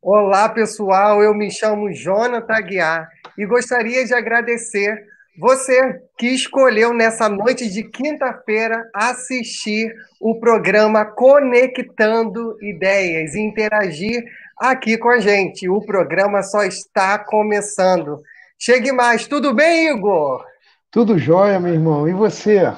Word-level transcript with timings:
Olá, 0.00 0.48
pessoal. 0.48 1.20
Eu 1.22 1.34
me 1.34 1.50
chamo 1.50 1.92
Jonathan 1.92 2.54
Aguiar 2.54 3.08
e 3.36 3.44
gostaria 3.44 4.04
de 4.04 4.14
agradecer 4.14 5.04
você 5.36 6.00
que 6.16 6.28
escolheu 6.28 6.94
nessa 6.94 7.28
noite 7.28 7.68
de 7.68 7.82
quinta-feira 7.82 8.88
assistir 8.94 9.92
o 10.20 10.38
programa 10.38 11.04
Conectando 11.04 12.56
Ideias 12.62 13.34
e 13.34 13.40
interagir 13.40 14.22
aqui 14.56 14.96
com 14.96 15.08
a 15.08 15.18
gente. 15.18 15.68
O 15.68 15.84
programa 15.84 16.44
só 16.44 16.62
está 16.62 17.18
começando. 17.18 18.20
Chegue 18.56 18.92
mais. 18.92 19.26
Tudo 19.26 19.52
bem, 19.52 19.88
Igor? 19.88 20.44
Tudo 20.92 21.18
jóia, 21.18 21.58
meu 21.58 21.74
irmão. 21.74 22.08
E 22.08 22.12
você? 22.12 22.72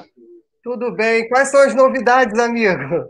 Tudo 0.63 0.91
bem. 0.91 1.29
Quais 1.29 1.49
são 1.49 1.61
as 1.61 1.75
novidades, 1.75 2.37
amigo? 2.39 3.05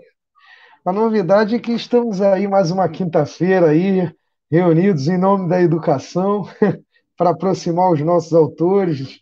A 0.84 0.91
novidade 0.91 1.55
é 1.55 1.59
que 1.59 1.73
estamos 1.73 2.23
aí 2.23 2.48
mais 2.48 2.71
uma 2.71 2.90
quinta-feira 2.90 3.70
aí, 3.70 4.12
reunidos 4.49 5.07
em 5.07 5.17
nome 5.17 5.48
da 5.48 5.62
educação, 5.62 6.44
para 7.16 7.30
aproximar 7.30 7.91
os 7.91 8.02
nossos 8.02 8.34
autores, 8.34 9.20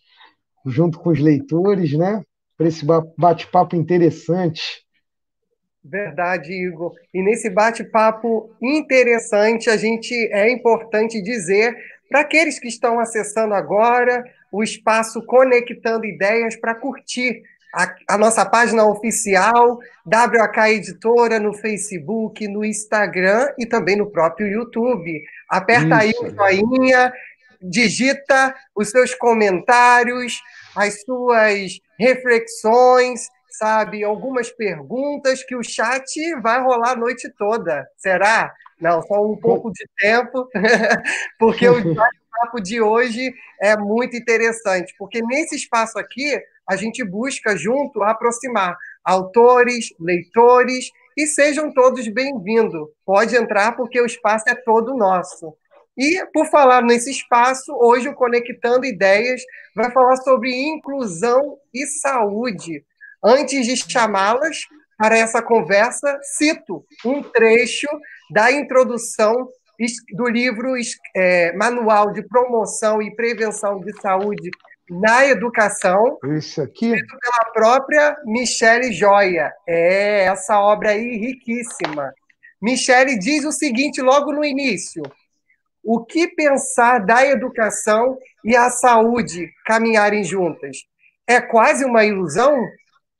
junto 0.65 0.97
com 0.97 1.09
os 1.09 1.19
leitores, 1.19 1.91
né? 1.97 2.23
Para 2.57 2.69
esse 2.69 2.85
bate-papo 3.17 3.75
interessante. 3.75 4.85
Verdade, 5.83 6.53
Igor. 6.53 6.93
E 7.13 7.21
nesse 7.21 7.49
bate-papo 7.49 8.55
interessante, 8.61 9.69
a 9.69 9.75
gente 9.75 10.13
é 10.31 10.49
importante 10.49 11.21
dizer 11.21 11.75
para 12.09 12.21
aqueles 12.21 12.57
que 12.57 12.69
estão 12.69 13.01
acessando 13.01 13.53
agora 13.53 14.23
o 14.49 14.63
espaço 14.63 15.21
Conectando 15.25 16.05
Ideias 16.05 16.55
para 16.55 16.73
curtir 16.73 17.43
a, 17.73 17.95
a, 18.09 18.17
nossa 18.17 18.45
página 18.45 18.85
oficial, 18.85 19.79
WK 20.05 20.69
Editora, 20.69 21.39
no 21.39 21.53
Facebook, 21.53 22.47
no 22.47 22.65
Instagram 22.65 23.47
e 23.57 23.65
também 23.65 23.95
no 23.95 24.09
próprio 24.09 24.47
YouTube. 24.47 25.21
Aperta 25.49 26.03
Isso. 26.05 26.21
aí 26.21 26.29
o 26.29 26.35
joinha, 26.35 27.13
digita 27.61 28.55
os 28.75 28.89
seus 28.89 29.13
comentários, 29.13 30.41
as 30.75 31.01
suas 31.01 31.79
reflexões, 31.97 33.27
sabe? 33.49 34.03
Algumas 34.03 34.49
perguntas 34.49 35.43
que 35.43 35.55
o 35.55 35.63
chat 35.63 36.33
vai 36.41 36.61
rolar 36.61 36.91
a 36.91 36.95
noite 36.95 37.29
toda. 37.37 37.87
Será? 37.97 38.51
Não, 38.79 39.01
só 39.03 39.23
um 39.23 39.35
pouco 39.35 39.71
de 39.71 39.85
tempo, 39.97 40.47
porque 41.37 41.67
o 41.67 41.75
bate-papo 41.93 42.61
de 42.61 42.81
hoje 42.81 43.33
é 43.61 43.75
muito 43.75 44.15
interessante, 44.15 44.95
porque 44.97 45.21
nesse 45.21 45.55
espaço 45.55 45.99
aqui 45.99 46.41
a 46.69 46.75
gente 46.75 47.03
busca 47.03 47.57
junto 47.57 48.03
aproximar 48.03 48.77
autores, 49.03 49.87
leitores 49.99 50.91
e 51.17 51.25
sejam 51.25 51.73
todos 51.73 52.07
bem-vindos. 52.07 52.87
Pode 53.03 53.35
entrar 53.35 53.71
porque 53.71 53.99
o 53.99 54.05
espaço 54.05 54.45
é 54.47 54.53
todo 54.53 54.95
nosso. 54.95 55.55
E, 55.97 56.23
por 56.31 56.45
falar 56.45 56.83
nesse 56.83 57.09
espaço, 57.09 57.73
hoje 57.73 58.07
o 58.07 58.13
Conectando 58.13 58.85
Ideias 58.85 59.41
vai 59.75 59.91
falar 59.91 60.17
sobre 60.17 60.55
inclusão 60.55 61.57
e 61.73 61.87
saúde. 61.87 62.85
Antes 63.25 63.65
de 63.65 63.75
chamá-las 63.75 64.59
para 64.95 65.17
essa 65.17 65.41
conversa, 65.41 66.19
cito 66.21 66.85
um 67.03 67.23
trecho 67.23 67.87
da 68.29 68.51
introdução 68.51 69.49
do 70.13 70.27
livro 70.27 70.73
é, 71.15 71.51
Manual 71.53 72.13
de 72.13 72.21
Promoção 72.21 73.01
e 73.01 73.15
Prevenção 73.15 73.79
de 73.79 73.99
Saúde 73.99 74.51
na 74.89 75.25
educação. 75.25 76.17
Isso 76.37 76.61
aqui. 76.61 76.89
Pela 76.89 77.53
própria 77.53 78.17
Michele 78.25 78.91
Joia. 78.91 79.53
É, 79.67 80.23
essa 80.23 80.59
obra 80.59 80.91
aí 80.91 81.17
riquíssima. 81.17 82.13
Michele 82.61 83.17
diz 83.17 83.45
o 83.45 83.51
seguinte 83.51 84.01
logo 84.01 84.31
no 84.31 84.43
início: 84.43 85.03
o 85.83 86.03
que 86.03 86.27
pensar 86.27 86.99
da 86.99 87.25
educação 87.25 88.17
e 88.43 88.55
a 88.55 88.69
saúde 88.69 89.49
caminharem 89.65 90.23
juntas? 90.23 90.77
É 91.27 91.39
quase 91.39 91.85
uma 91.85 92.03
ilusão? 92.03 92.59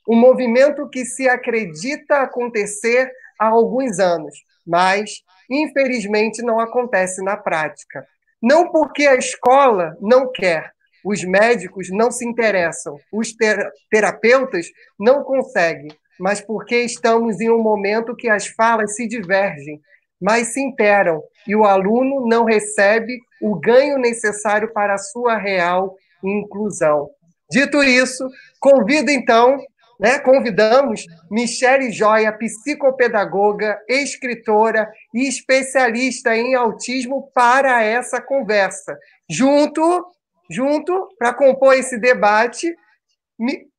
Um 0.07 0.15
movimento 0.15 0.89
que 0.89 1.05
se 1.05 1.29
acredita 1.29 2.17
acontecer 2.17 3.11
há 3.39 3.47
alguns 3.47 3.99
anos, 3.99 4.33
mas 4.65 5.21
infelizmente 5.49 6.41
não 6.41 6.59
acontece 6.59 7.23
na 7.23 7.38
prática. 7.38 8.05
Não 8.41 8.71
porque 8.71 9.05
a 9.05 9.15
escola 9.15 9.95
não 10.01 10.31
quer, 10.31 10.73
os 11.03 11.23
médicos 11.23 11.89
não 11.89 12.11
se 12.11 12.25
interessam, 12.25 12.97
os 13.11 13.33
ter 13.33 13.69
terapeutas 13.89 14.67
não 14.99 15.23
conseguem, 15.23 15.91
mas 16.19 16.41
porque 16.41 16.81
estamos 16.81 17.39
em 17.39 17.49
um 17.49 17.61
momento 17.61 18.15
que 18.15 18.29
as 18.29 18.47
falas 18.47 18.95
se 18.95 19.07
divergem, 19.07 19.79
mas 20.21 20.53
se 20.53 20.59
interam 20.59 21.23
e 21.47 21.55
o 21.55 21.63
aluno 21.63 22.27
não 22.27 22.43
recebe 22.43 23.19
o 23.41 23.55
ganho 23.55 23.97
necessário 23.97 24.71
para 24.73 24.95
a 24.95 24.97
sua 24.97 25.38
real 25.38 25.95
inclusão. 26.23 27.09
Dito 27.49 27.81
isso, 27.81 28.27
convido 28.59 29.09
então, 29.09 29.57
né, 29.99 30.19
convidamos 30.19 31.05
Michele 31.31 31.91
Joia, 31.91 32.31
psicopedagoga, 32.31 33.79
escritora 33.88 34.89
e 35.13 35.27
especialista 35.27 36.35
em 36.35 36.53
autismo 36.53 37.29
para 37.33 37.83
essa 37.83 38.21
conversa. 38.21 38.97
Junto 39.29 40.05
junto 40.49 41.09
para 41.17 41.33
compor 41.33 41.75
esse 41.75 41.99
debate 41.99 42.75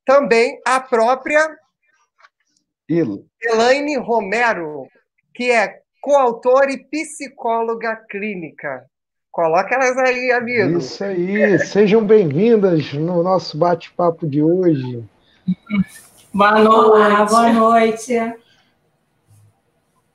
também 0.05 0.61
a 0.67 0.81
própria 0.81 1.49
Elaine 3.43 3.97
Romero, 3.99 4.87
que 5.35 5.51
é 5.51 5.81
coautora 6.01 6.73
e 6.73 6.85
psicóloga 6.85 7.97
clínica. 8.09 8.85
Coloca 9.31 9.75
elas 9.75 9.97
aí, 9.97 10.33
amigo. 10.33 10.79
Isso 10.79 11.05
aí, 11.05 11.59
sejam 11.61 12.05
bem-vindas 12.05 12.93
no 12.95 13.23
nosso 13.23 13.57
bate-papo 13.57 14.27
de 14.27 14.43
hoje. 14.43 15.05
Boa 16.33 16.59
noite. 16.59 16.69
Olá, 16.69 17.25
boa 17.25 17.53
noite. 17.53 18.15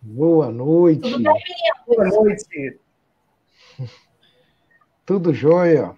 Boa 0.01 0.51
noite. 0.51 1.11
Tudo 1.11 1.23
bem? 1.23 1.43
Boa 1.87 2.07
noite. 2.07 2.79
Tudo 5.05 5.33
jóia. 5.33 5.95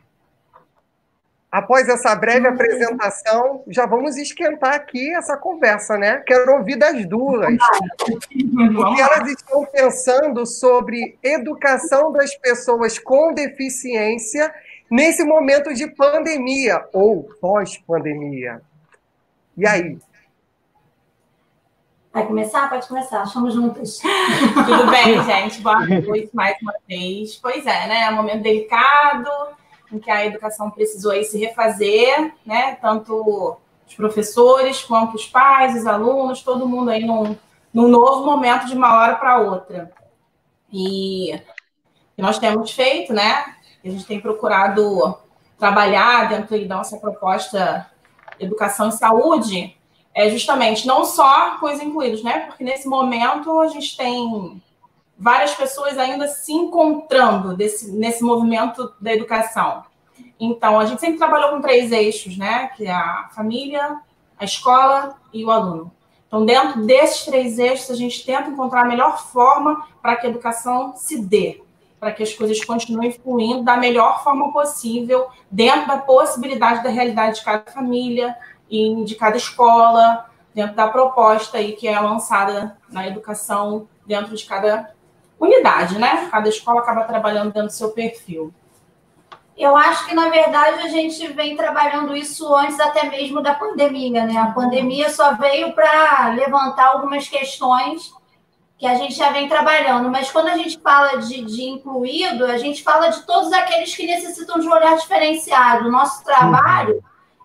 Após 1.49 1.87
essa 1.87 2.13
breve 2.13 2.45
apresentação, 2.45 3.63
já 3.67 3.85
vamos 3.85 4.17
esquentar 4.17 4.73
aqui 4.73 5.13
essa 5.15 5.37
conversa, 5.37 5.97
né? 5.97 6.21
Quero 6.27 6.51
ouvir 6.57 6.75
das 6.75 7.07
duas. 7.07 7.55
O 7.55 8.95
que 8.95 9.01
elas 9.01 9.31
estão 9.31 9.65
pensando 9.65 10.45
sobre 10.45 11.17
educação 11.23 12.11
das 12.11 12.35
pessoas 12.35 12.99
com 12.99 13.33
deficiência 13.33 14.53
nesse 14.91 15.23
momento 15.23 15.73
de 15.73 15.87
pandemia 15.87 16.85
ou 16.91 17.23
pós-pandemia. 17.39 18.61
E 19.55 19.65
aí? 19.65 19.97
Vai 22.11 22.27
começar? 22.27 22.69
Pode 22.69 22.87
começar, 22.89 23.23
estamos 23.23 23.53
juntas. 23.53 23.99
Tudo 23.99 24.91
bem, 24.91 25.23
gente? 25.23 25.61
Boa 25.61 25.79
noite 25.85 26.29
mais 26.33 26.57
uma 26.61 26.73
vez. 26.85 27.35
Pois 27.35 27.65
é, 27.65 27.87
né? 27.87 28.01
É 28.01 28.09
um 28.09 28.15
momento 28.15 28.43
delicado 28.43 29.29
em 29.91 29.99
que 29.99 30.11
a 30.11 30.25
educação 30.25 30.69
precisou 30.69 31.11
aí 31.11 31.23
se 31.23 31.37
refazer, 31.37 32.33
né? 32.45 32.75
Tanto 32.75 33.57
os 33.87 33.95
professores 33.95 34.83
quanto 34.83 35.15
os 35.15 35.25
pais, 35.25 35.75
os 35.75 35.85
alunos, 35.85 36.41
todo 36.41 36.67
mundo 36.67 36.89
aí 36.89 37.05
num, 37.05 37.35
num 37.73 37.87
novo 37.87 38.25
momento 38.25 38.65
de 38.67 38.75
uma 38.75 38.95
hora 38.97 39.15
para 39.15 39.39
outra. 39.39 39.91
E 40.71 41.39
nós 42.17 42.37
temos 42.37 42.71
feito, 42.71 43.13
né? 43.13 43.55
A 43.83 43.89
gente 43.89 44.05
tem 44.05 44.19
procurado 44.19 45.17
trabalhar 45.57 46.27
dentro 46.29 46.67
da 46.67 46.77
nossa 46.77 46.97
proposta 46.97 47.89
Educação 48.39 48.89
e 48.89 48.91
Saúde, 48.91 49.77
é 50.13 50.29
justamente 50.29 50.87
não 50.87 51.05
só 51.05 51.57
com 51.59 51.67
os 51.67 51.79
incluídos, 51.79 52.23
né? 52.23 52.39
Porque 52.41 52.63
nesse 52.63 52.87
momento 52.87 53.59
a 53.61 53.67
gente 53.67 53.95
tem 53.95 54.61
várias 55.17 55.53
pessoas 55.55 55.97
ainda 55.97 56.27
se 56.27 56.53
encontrando 56.53 57.55
desse, 57.55 57.91
nesse 57.91 58.23
movimento 58.23 58.93
da 59.01 59.13
educação. 59.13 59.83
Então, 60.39 60.79
a 60.79 60.85
gente 60.85 61.01
sempre 61.01 61.17
trabalhou 61.17 61.51
com 61.51 61.61
três 61.61 61.91
eixos, 61.91 62.37
né? 62.37 62.67
Que 62.75 62.85
é 62.85 62.91
a 62.91 63.29
família, 63.33 63.99
a 64.39 64.45
escola 64.45 65.15
e 65.33 65.43
o 65.43 65.49
aluno. 65.49 65.91
Então, 66.27 66.45
dentro 66.45 66.85
desses 66.85 67.25
três 67.25 67.57
eixos, 67.57 67.89
a 67.89 67.95
gente 67.95 68.25
tenta 68.25 68.49
encontrar 68.49 68.81
a 68.81 68.85
melhor 68.85 69.17
forma 69.17 69.87
para 70.01 70.15
que 70.17 70.27
a 70.27 70.29
educação 70.29 70.93
se 70.95 71.19
dê, 71.19 71.63
para 71.99 72.11
que 72.11 72.21
as 72.21 72.33
coisas 72.33 72.63
continuem 72.63 73.11
fluindo 73.11 73.63
da 73.63 73.77
melhor 73.77 74.23
forma 74.23 74.51
possível, 74.51 75.27
dentro 75.49 75.87
da 75.87 75.97
possibilidade 75.97 76.83
da 76.83 76.89
realidade 76.89 77.39
de 77.39 77.45
cada 77.45 77.71
família 77.71 78.35
e 78.69 79.03
de 79.05 79.15
cada 79.15 79.37
escola, 79.37 80.29
dentro 80.53 80.75
da 80.75 80.87
proposta 80.87 81.57
aí 81.57 81.73
que 81.73 81.87
é 81.87 81.99
lançada 81.99 82.77
na 82.89 83.07
educação 83.07 83.87
dentro 84.05 84.35
de 84.35 84.45
cada 84.45 84.93
unidade, 85.39 85.97
né? 85.97 86.27
Cada 86.31 86.49
escola 86.49 86.81
acaba 86.81 87.03
trabalhando 87.03 87.53
dentro 87.53 87.67
do 87.67 87.73
seu 87.73 87.91
perfil. 87.91 88.53
Eu 89.57 89.75
acho 89.75 90.05
que, 90.05 90.13
na 90.13 90.29
verdade, 90.29 90.83
a 90.83 90.87
gente 90.87 91.25
vem 91.29 91.57
trabalhando 91.57 92.15
isso 92.15 92.53
antes 92.55 92.79
até 92.79 93.09
mesmo 93.09 93.41
da 93.41 93.55
pandemia, 93.55 94.23
né? 94.23 94.37
A 94.37 94.51
pandemia 94.51 95.09
só 95.09 95.33
veio 95.33 95.73
para 95.73 96.29
levantar 96.29 96.89
algumas 96.89 97.27
questões 97.27 98.13
que 98.77 98.85
a 98.85 98.93
gente 98.93 99.15
já 99.15 99.31
vem 99.31 99.49
trabalhando, 99.49 100.09
mas 100.11 100.29
quando 100.29 100.49
a 100.49 100.57
gente 100.57 100.79
fala 100.79 101.17
de, 101.17 101.43
de 101.43 101.63
incluído, 101.63 102.45
a 102.45 102.57
gente 102.57 102.83
fala 102.83 103.09
de 103.09 103.25
todos 103.25 103.51
aqueles 103.51 103.95
que 103.95 104.05
necessitam 104.05 104.59
de 104.59 104.67
um 104.67 104.71
olhar 104.71 104.95
diferenciado. 104.95 105.87
O 105.87 105.91
nosso 105.91 106.23
trabalho, 106.23 106.93
uhum. 106.93 107.01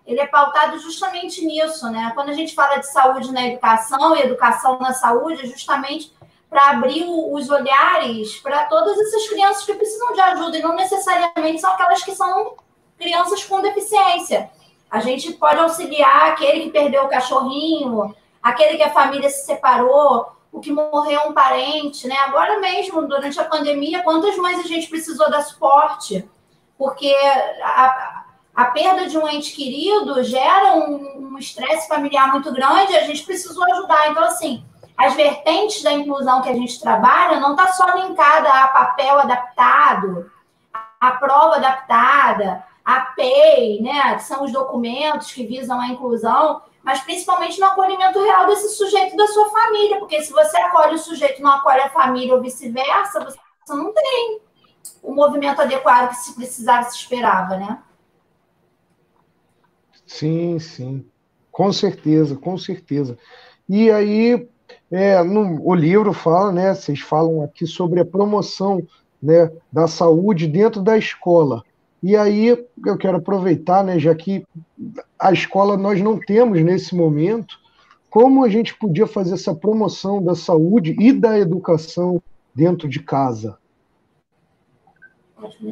ele 0.07 0.21
é 0.21 0.27
pautado 0.27 0.79
justamente 0.79 1.43
nisso, 1.43 1.91
né? 1.91 2.13
Quando 2.15 2.29
a 2.29 2.35
gente 2.35 2.55
fala 2.55 2.77
de 2.77 2.87
saúde 2.87 3.33
na 3.33 3.47
educação 3.47 4.15
e 4.15 4.21
educação 4.21 4.79
na 4.79 4.93
saúde, 4.93 5.43
é 5.43 5.47
justamente 5.47 6.13
para 6.53 6.73
abrir 6.73 7.07
os 7.09 7.49
olhares 7.49 8.37
para 8.41 8.67
todas 8.67 8.99
essas 8.99 9.27
crianças 9.27 9.65
que 9.65 9.73
precisam 9.73 10.13
de 10.13 10.21
ajuda, 10.21 10.59
e 10.59 10.63
não 10.63 10.77
necessariamente 10.77 11.59
são 11.59 11.73
aquelas 11.73 12.05
que 12.05 12.15
são 12.15 12.57
crianças 12.99 13.43
com 13.43 13.63
deficiência. 13.63 14.51
A 14.91 15.01
gente 15.01 15.33
pode 15.33 15.59
auxiliar 15.59 16.33
aquele 16.33 16.65
que 16.65 16.71
perdeu 16.71 17.05
o 17.05 17.09
cachorrinho, 17.09 18.15
aquele 18.43 18.77
que 18.77 18.83
a 18.83 18.91
família 18.91 19.31
se 19.31 19.47
separou, 19.47 20.27
o 20.53 20.61
que 20.61 20.71
morreu 20.71 21.23
um 21.29 21.33
parente, 21.33 22.07
né? 22.07 22.17
Agora 22.19 22.61
mesmo, 22.61 23.09
durante 23.09 23.41
a 23.41 23.45
pandemia, 23.45 24.03
quantas 24.03 24.37
mães 24.37 24.59
a 24.59 24.69
gente 24.69 24.91
precisou 24.91 25.31
dar 25.31 25.41
suporte? 25.41 26.29
Porque 26.77 27.17
a, 27.63 28.25
a 28.55 28.65
perda 28.67 29.07
de 29.07 29.17
um 29.17 29.27
ente 29.27 29.57
querido 29.57 30.23
gera 30.23 30.75
um 30.75 31.39
estresse 31.39 31.87
um 31.87 31.95
familiar 31.95 32.31
muito 32.31 32.53
grande, 32.53 32.95
a 32.95 33.05
gente 33.05 33.25
precisou 33.25 33.65
ajudar. 33.73 34.11
Então, 34.11 34.23
assim, 34.23 34.63
as 34.97 35.15
vertentes 35.15 35.83
da 35.83 35.93
inclusão 35.93 36.43
que 36.43 36.49
a 36.49 36.55
gente 36.55 36.81
trabalha 36.81 37.41
não 37.41 37.53
está 37.53 37.73
só 37.73 37.87
linkada 37.97 38.49
a 38.49 38.69
papel 38.69 39.19
adaptado, 39.19 40.31
a 41.01 41.11
prova 41.13 41.57
adaptada, 41.57 42.65
a 42.85 43.01
PEI, 43.01 43.81
né, 43.81 44.15
que 44.17 44.25
são 44.25 44.45
os 44.45 44.53
documentos 44.53 45.33
que 45.33 45.47
visam 45.47 45.81
a 45.81 45.89
inclusão, 45.89 46.63
mas 46.83 47.01
principalmente 47.01 47.61
no 47.61 47.67
acolhimento 47.67 48.23
real 48.23 48.47
desse 48.47 48.69
sujeito 48.77 49.17
da 49.17 49.27
sua 49.29 49.51
família, 49.51 49.99
porque 49.99 50.21
se 50.23 50.33
você 50.33 50.57
acolhe 50.59 50.97
o 50.97 50.99
sujeito 50.99 51.43
não 51.43 51.53
acolhe 51.53 51.81
a 51.81 51.91
família 51.91 52.35
ou 52.35 52.43
vice-versa, 52.43 53.25
você 53.25 53.75
não 53.75 53.93
tem 53.93 54.41
o 55.03 55.15
movimento 55.15 55.63
adequado 55.63 56.11
que 56.11 56.17
se 56.17 56.35
precisava, 56.35 56.85
se 56.85 56.97
esperava, 56.97 57.57
né? 57.57 57.83
Sim, 60.07 60.59
sim. 60.59 61.09
Com 61.51 61.73
certeza, 61.73 62.37
com 62.37 62.59
certeza. 62.59 63.19
E 63.69 63.91
aí, 63.91 64.49
é, 64.93 65.23
no, 65.23 65.67
o 65.67 65.75
livro 65.75 66.13
fala, 66.13 66.53
né? 66.53 66.75
Vocês 66.75 67.01
falam 67.01 67.43
aqui 67.43 67.67
sobre 67.67 67.99
a 67.99 68.05
promoção 68.05 68.87
né, 69.23 69.51
da 69.73 69.89
saúde 69.89 70.47
dentro 70.47 70.83
da 70.83 70.99
escola. 70.99 71.65
E 72.03 72.15
aí 72.15 72.49
eu 72.85 72.99
quero 72.99 73.17
aproveitar, 73.17 73.83
né, 73.83 73.99
já 73.99 74.15
que 74.15 74.45
a 75.19 75.33
escola 75.33 75.77
nós 75.77 76.01
não 76.03 76.19
temos 76.19 76.61
nesse 76.63 76.95
momento, 76.95 77.59
como 78.11 78.45
a 78.45 78.49
gente 78.49 78.75
podia 78.75 79.07
fazer 79.07 79.35
essa 79.35 79.55
promoção 79.55 80.23
da 80.23 80.35
saúde 80.35 80.95
e 80.99 81.13
da 81.13 81.39
educação 81.39 82.21
dentro 82.55 82.89
de 82.89 83.01
casa? 83.01 83.57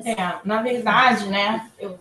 É, 0.04 0.38
na 0.44 0.62
verdade, 0.62 1.28
né, 1.28 1.68
eu 1.78 1.98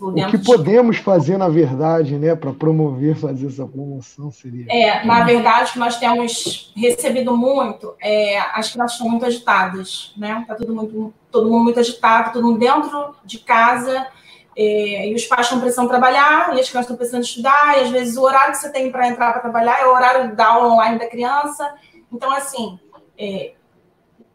o 0.00 0.12
que 0.30 0.38
podemos 0.38 0.98
fazer, 0.98 1.38
na 1.38 1.48
verdade, 1.48 2.16
né, 2.16 2.34
para 2.34 2.52
promover, 2.52 3.16
fazer 3.16 3.46
essa 3.46 3.66
promoção 3.66 4.30
seria? 4.30 4.66
É, 4.68 5.04
na 5.04 5.24
verdade, 5.24 5.72
que 5.72 5.78
nós 5.78 5.96
temos 5.96 6.72
recebido 6.76 7.34
muito, 7.36 7.94
é, 8.00 8.38
as 8.38 8.70
crianças 8.70 8.92
estão 8.92 9.08
muito 9.08 9.24
agitadas, 9.24 10.12
né? 10.16 10.40
Está 10.42 10.54
todo 10.54 10.74
mundo, 10.74 11.14
todo 11.30 11.50
mundo 11.50 11.64
muito 11.64 11.80
agitado, 11.80 12.32
todo 12.32 12.46
mundo 12.46 12.58
dentro 12.58 13.14
de 13.24 13.38
casa, 13.38 14.06
é, 14.54 15.08
e 15.08 15.14
os 15.14 15.24
pais 15.24 15.46
estão 15.46 15.58
precisando 15.58 15.88
trabalhar, 15.88 16.54
e 16.54 16.60
as 16.60 16.68
crianças 16.68 16.80
estão 16.80 16.96
precisando 16.96 17.24
estudar, 17.24 17.78
e 17.78 17.82
às 17.82 17.90
vezes 17.90 18.16
o 18.16 18.22
horário 18.22 18.52
que 18.52 18.58
você 18.58 18.70
tem 18.70 18.92
para 18.92 19.08
entrar 19.08 19.32
para 19.32 19.40
trabalhar 19.40 19.80
é 19.80 19.86
o 19.86 19.94
horário 19.94 20.36
da 20.36 20.48
aula 20.48 20.74
online 20.74 20.98
da 20.98 21.06
criança. 21.06 21.74
Então, 22.12 22.30
assim, 22.30 22.78
é, 23.16 23.52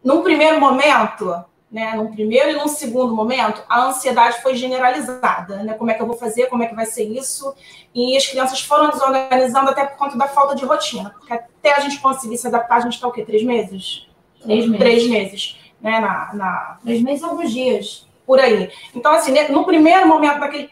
num 0.03 0.23
primeiro 0.23 0.59
momento, 0.59 1.43
né, 1.73 1.95
num 1.95 2.11
primeiro 2.11 2.51
e 2.51 2.53
num 2.53 2.67
segundo 2.67 3.15
momento, 3.15 3.63
a 3.67 3.85
ansiedade 3.87 4.43
foi 4.43 4.53
generalizada, 4.55 5.63
né? 5.63 5.73
Como 5.73 5.89
é 5.89 5.95
que 5.95 6.03
eu 6.03 6.05
vou 6.05 6.15
fazer, 6.15 6.45
como 6.45 6.61
é 6.61 6.67
que 6.67 6.75
vai 6.75 6.85
ser 6.85 7.03
isso? 7.03 7.51
E 7.95 8.15
as 8.15 8.27
crianças 8.27 8.61
foram 8.61 8.91
desorganizando 8.91 9.71
até 9.71 9.83
por 9.83 9.97
conta 9.97 10.15
da 10.15 10.27
falta 10.27 10.55
de 10.55 10.63
rotina, 10.63 11.09
porque 11.17 11.33
até 11.33 11.73
a 11.73 11.79
gente 11.79 11.99
conseguir 11.99 12.37
se 12.37 12.45
adaptar, 12.45 12.75
a 12.75 12.81
gente 12.81 12.93
está 12.93 13.07
o 13.07 13.11
quê? 13.11 13.25
Três 13.25 13.41
meses? 13.41 14.07
Três 14.43 14.67
meses. 14.67 14.79
Três 14.79 15.09
meses, 15.09 15.57
né? 15.81 15.99
Na, 15.99 16.33
na... 16.35 16.77
Três 16.83 17.01
meses 17.01 17.23
alguns 17.23 17.51
dias. 17.51 18.07
Por 18.23 18.39
aí. 18.39 18.71
Então, 18.93 19.11
assim, 19.11 19.33
no 19.49 19.65
primeiro 19.65 20.07
momento 20.07 20.39
daquele 20.39 20.71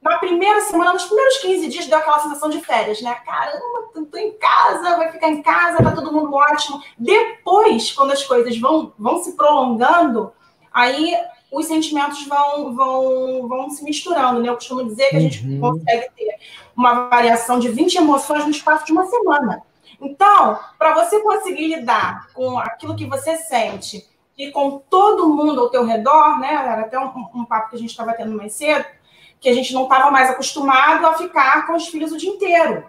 na 0.00 0.18
primeira 0.18 0.60
semana, 0.60 0.92
nos 0.92 1.06
primeiros 1.06 1.38
15 1.38 1.68
dias, 1.68 1.86
deu 1.86 1.98
aquela 1.98 2.20
sensação 2.20 2.48
de 2.48 2.60
férias, 2.60 3.02
né? 3.02 3.12
Caramba, 3.26 3.90
tô 3.92 4.16
em 4.16 4.32
casa, 4.38 4.96
vai 4.96 5.10
ficar 5.10 5.28
em 5.28 5.42
casa, 5.42 5.82
tá 5.82 5.90
todo 5.90 6.12
mundo 6.12 6.32
ótimo. 6.32 6.80
Depois, 6.96 7.90
quando 7.92 8.12
as 8.12 8.22
coisas 8.22 8.56
vão, 8.58 8.92
vão 8.96 9.22
se 9.22 9.32
prolongando, 9.32 10.32
aí 10.76 11.16
os 11.50 11.64
sentimentos 11.66 12.26
vão, 12.26 12.74
vão, 12.74 13.48
vão 13.48 13.70
se 13.70 13.82
misturando, 13.82 14.42
né? 14.42 14.50
Eu 14.50 14.56
costumo 14.56 14.84
dizer 14.84 15.08
que 15.08 15.16
a 15.16 15.20
gente 15.20 15.46
uhum. 15.46 15.58
consegue 15.58 16.10
ter 16.14 16.38
uma 16.76 17.08
variação 17.08 17.58
de 17.58 17.70
20 17.70 17.94
emoções 17.94 18.44
no 18.44 18.50
espaço 18.50 18.84
de 18.84 18.92
uma 18.92 19.06
semana. 19.06 19.62
Então, 19.98 20.58
para 20.78 20.92
você 20.92 21.18
conseguir 21.20 21.68
lidar 21.68 22.28
com 22.34 22.58
aquilo 22.58 22.94
que 22.94 23.06
você 23.06 23.38
sente 23.38 24.06
e 24.36 24.50
com 24.50 24.78
todo 24.90 25.30
mundo 25.30 25.62
ao 25.62 25.70
teu 25.70 25.86
redor, 25.86 26.38
né? 26.38 26.52
Era 26.52 26.82
até 26.82 26.98
um, 26.98 27.10
um 27.34 27.44
papo 27.46 27.70
que 27.70 27.76
a 27.76 27.78
gente 27.78 27.90
estava 27.90 28.12
tendo 28.12 28.36
mais 28.36 28.52
cedo, 28.52 28.84
que 29.40 29.48
a 29.48 29.54
gente 29.54 29.72
não 29.72 29.84
estava 29.84 30.10
mais 30.10 30.28
acostumado 30.28 31.06
a 31.06 31.14
ficar 31.14 31.66
com 31.66 31.74
os 31.74 31.88
filhos 31.88 32.12
o 32.12 32.18
dia 32.18 32.30
inteiro. 32.30 32.84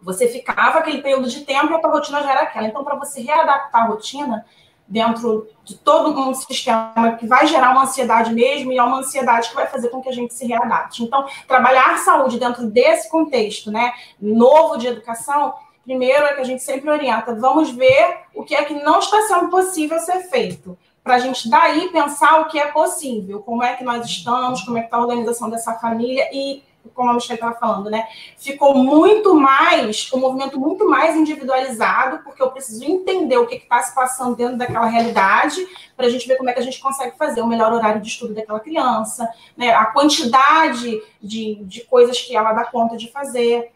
Você 0.00 0.26
ficava 0.26 0.78
aquele 0.78 1.02
período 1.02 1.28
de 1.28 1.42
tempo 1.42 1.70
e 1.70 1.74
a 1.74 1.78
tua 1.78 1.90
rotina 1.90 2.22
já 2.22 2.30
era 2.30 2.42
aquela. 2.42 2.66
Então, 2.66 2.82
para 2.82 2.94
você 2.94 3.20
readaptar 3.20 3.82
a 3.82 3.86
rotina 3.88 4.46
dentro 4.86 5.48
de 5.64 5.76
todo 5.76 6.18
um 6.18 6.34
sistema 6.34 7.16
que 7.18 7.26
vai 7.26 7.46
gerar 7.46 7.70
uma 7.70 7.84
ansiedade 7.84 8.32
mesmo 8.32 8.70
e 8.70 8.78
é 8.78 8.82
uma 8.82 8.98
ansiedade 8.98 9.48
que 9.48 9.54
vai 9.54 9.66
fazer 9.66 9.88
com 9.88 10.02
que 10.02 10.08
a 10.08 10.12
gente 10.12 10.34
se 10.34 10.46
readapte. 10.46 11.02
Então, 11.02 11.26
trabalhar 11.48 11.98
saúde 11.98 12.38
dentro 12.38 12.66
desse 12.66 13.08
contexto, 13.10 13.70
né, 13.70 13.92
novo 14.20 14.76
de 14.76 14.86
educação, 14.86 15.54
primeiro 15.84 16.24
é 16.24 16.34
que 16.34 16.40
a 16.40 16.44
gente 16.44 16.62
sempre 16.62 16.90
orienta, 16.90 17.34
vamos 17.34 17.70
ver 17.70 18.18
o 18.34 18.44
que 18.44 18.54
é 18.54 18.64
que 18.64 18.74
não 18.74 18.98
está 18.98 19.22
sendo 19.22 19.48
possível 19.48 19.98
ser 20.00 20.20
feito 20.28 20.76
para 21.04 21.16
a 21.16 21.18
gente 21.18 21.50
daí 21.50 21.90
pensar 21.90 22.40
o 22.40 22.46
que 22.46 22.58
é 22.58 22.72
possível, 22.72 23.42
como 23.42 23.62
é 23.62 23.74
que 23.74 23.84
nós 23.84 24.06
estamos, 24.06 24.62
como 24.62 24.78
é 24.78 24.80
que 24.80 24.86
está 24.86 24.96
a 24.96 25.02
organização 25.02 25.50
dessa 25.50 25.74
família 25.74 26.30
e 26.32 26.62
como 26.92 27.10
a 27.10 27.14
Michelle 27.14 27.34
estava 27.34 27.56
falando, 27.58 27.90
né? 27.90 28.06
Ficou 28.36 28.74
muito 28.74 29.34
mais, 29.34 30.10
um 30.12 30.18
movimento 30.18 30.58
muito 30.58 30.88
mais 30.88 31.16
individualizado, 31.16 32.22
porque 32.24 32.42
eu 32.42 32.50
preciso 32.50 32.84
entender 32.84 33.36
o 33.36 33.46
que 33.46 33.56
está 33.56 33.82
se 33.82 33.94
passando 33.94 34.36
dentro 34.36 34.56
daquela 34.56 34.86
realidade, 34.86 35.66
para 35.96 36.06
a 36.06 36.08
gente 36.08 36.26
ver 36.26 36.36
como 36.36 36.50
é 36.50 36.52
que 36.52 36.60
a 36.60 36.64
gente 36.64 36.80
consegue 36.80 37.16
fazer 37.16 37.40
o 37.40 37.46
melhor 37.46 37.72
horário 37.72 38.00
de 38.00 38.08
estudo 38.08 38.34
daquela 38.34 38.60
criança, 38.60 39.28
né? 39.56 39.72
A 39.74 39.86
quantidade 39.86 41.02
de, 41.22 41.56
de 41.64 41.80
coisas 41.84 42.20
que 42.20 42.36
ela 42.36 42.52
dá 42.52 42.64
conta 42.64 42.96
de 42.96 43.10
fazer 43.10 43.73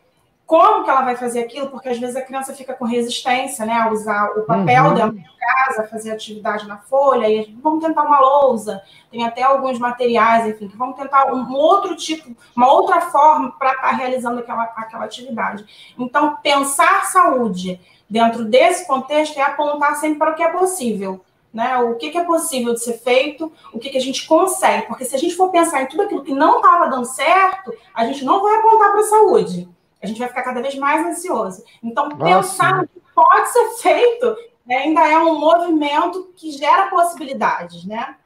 como 0.48 0.82
que 0.82 0.88
ela 0.88 1.02
vai 1.02 1.14
fazer 1.14 1.40
aquilo, 1.40 1.68
porque 1.68 1.90
às 1.90 1.98
vezes 1.98 2.16
a 2.16 2.22
criança 2.22 2.54
fica 2.54 2.72
com 2.72 2.86
resistência, 2.86 3.66
né, 3.66 3.74
a 3.74 3.92
usar 3.92 4.30
o 4.30 4.44
papel 4.44 4.84
uhum. 4.84 4.94
dentro 4.94 5.18
de 5.18 5.30
casa, 5.38 5.86
fazer 5.86 6.10
atividade 6.10 6.66
na 6.66 6.78
folha, 6.78 7.28
e 7.28 7.54
vamos 7.62 7.84
tentar 7.84 8.02
uma 8.04 8.18
lousa, 8.18 8.82
tem 9.10 9.26
até 9.26 9.42
alguns 9.42 9.78
materiais, 9.78 10.46
enfim, 10.46 10.66
que 10.66 10.76
vamos 10.76 10.96
tentar 10.96 11.30
um 11.34 11.52
outro 11.52 11.94
tipo, 11.94 12.34
uma 12.56 12.72
outra 12.72 13.02
forma 13.02 13.52
para 13.58 13.72
estar 13.72 13.90
tá 13.90 13.94
realizando 13.94 14.38
aquela, 14.40 14.62
aquela 14.62 15.04
atividade. 15.04 15.66
Então, 15.98 16.38
pensar 16.42 17.04
saúde 17.04 17.78
dentro 18.08 18.42
desse 18.46 18.86
contexto 18.86 19.36
é 19.36 19.42
apontar 19.42 19.96
sempre 19.96 20.18
para 20.18 20.30
o 20.30 20.34
que 20.34 20.42
é 20.42 20.48
possível. 20.48 21.22
Né? 21.52 21.76
O 21.76 21.96
que, 21.96 22.08
que 22.08 22.16
é 22.16 22.24
possível 22.24 22.72
de 22.72 22.82
ser 22.82 22.94
feito, 22.94 23.52
o 23.70 23.78
que, 23.78 23.90
que 23.90 23.98
a 23.98 24.02
gente 24.02 24.26
consegue, 24.26 24.86
porque 24.86 25.04
se 25.04 25.14
a 25.14 25.18
gente 25.18 25.36
for 25.36 25.50
pensar 25.50 25.82
em 25.82 25.86
tudo 25.86 26.04
aquilo 26.04 26.24
que 26.24 26.32
não 26.32 26.56
estava 26.56 26.88
dando 26.88 27.04
certo, 27.04 27.70
a 27.94 28.06
gente 28.06 28.24
não 28.24 28.42
vai 28.42 28.56
apontar 28.56 28.92
para 28.92 29.00
a 29.00 29.04
saúde 29.04 29.68
a 30.02 30.06
gente 30.06 30.18
vai 30.18 30.28
ficar 30.28 30.42
cada 30.42 30.62
vez 30.62 30.74
mais 30.76 31.06
ansioso. 31.06 31.64
Então, 31.82 32.08
pensar 32.10 32.76
no 32.76 32.88
que 32.88 33.00
pode 33.14 33.48
ser 33.50 33.68
feito 33.82 34.36
né, 34.68 34.76
ainda 34.76 35.06
é 35.08 35.18
um 35.18 35.38
movimento 35.40 36.30
que 36.36 36.50
gera 36.52 36.88
possibilidades, 36.88 37.86
né? 37.86 38.16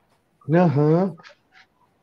Uhum. 0.49 1.17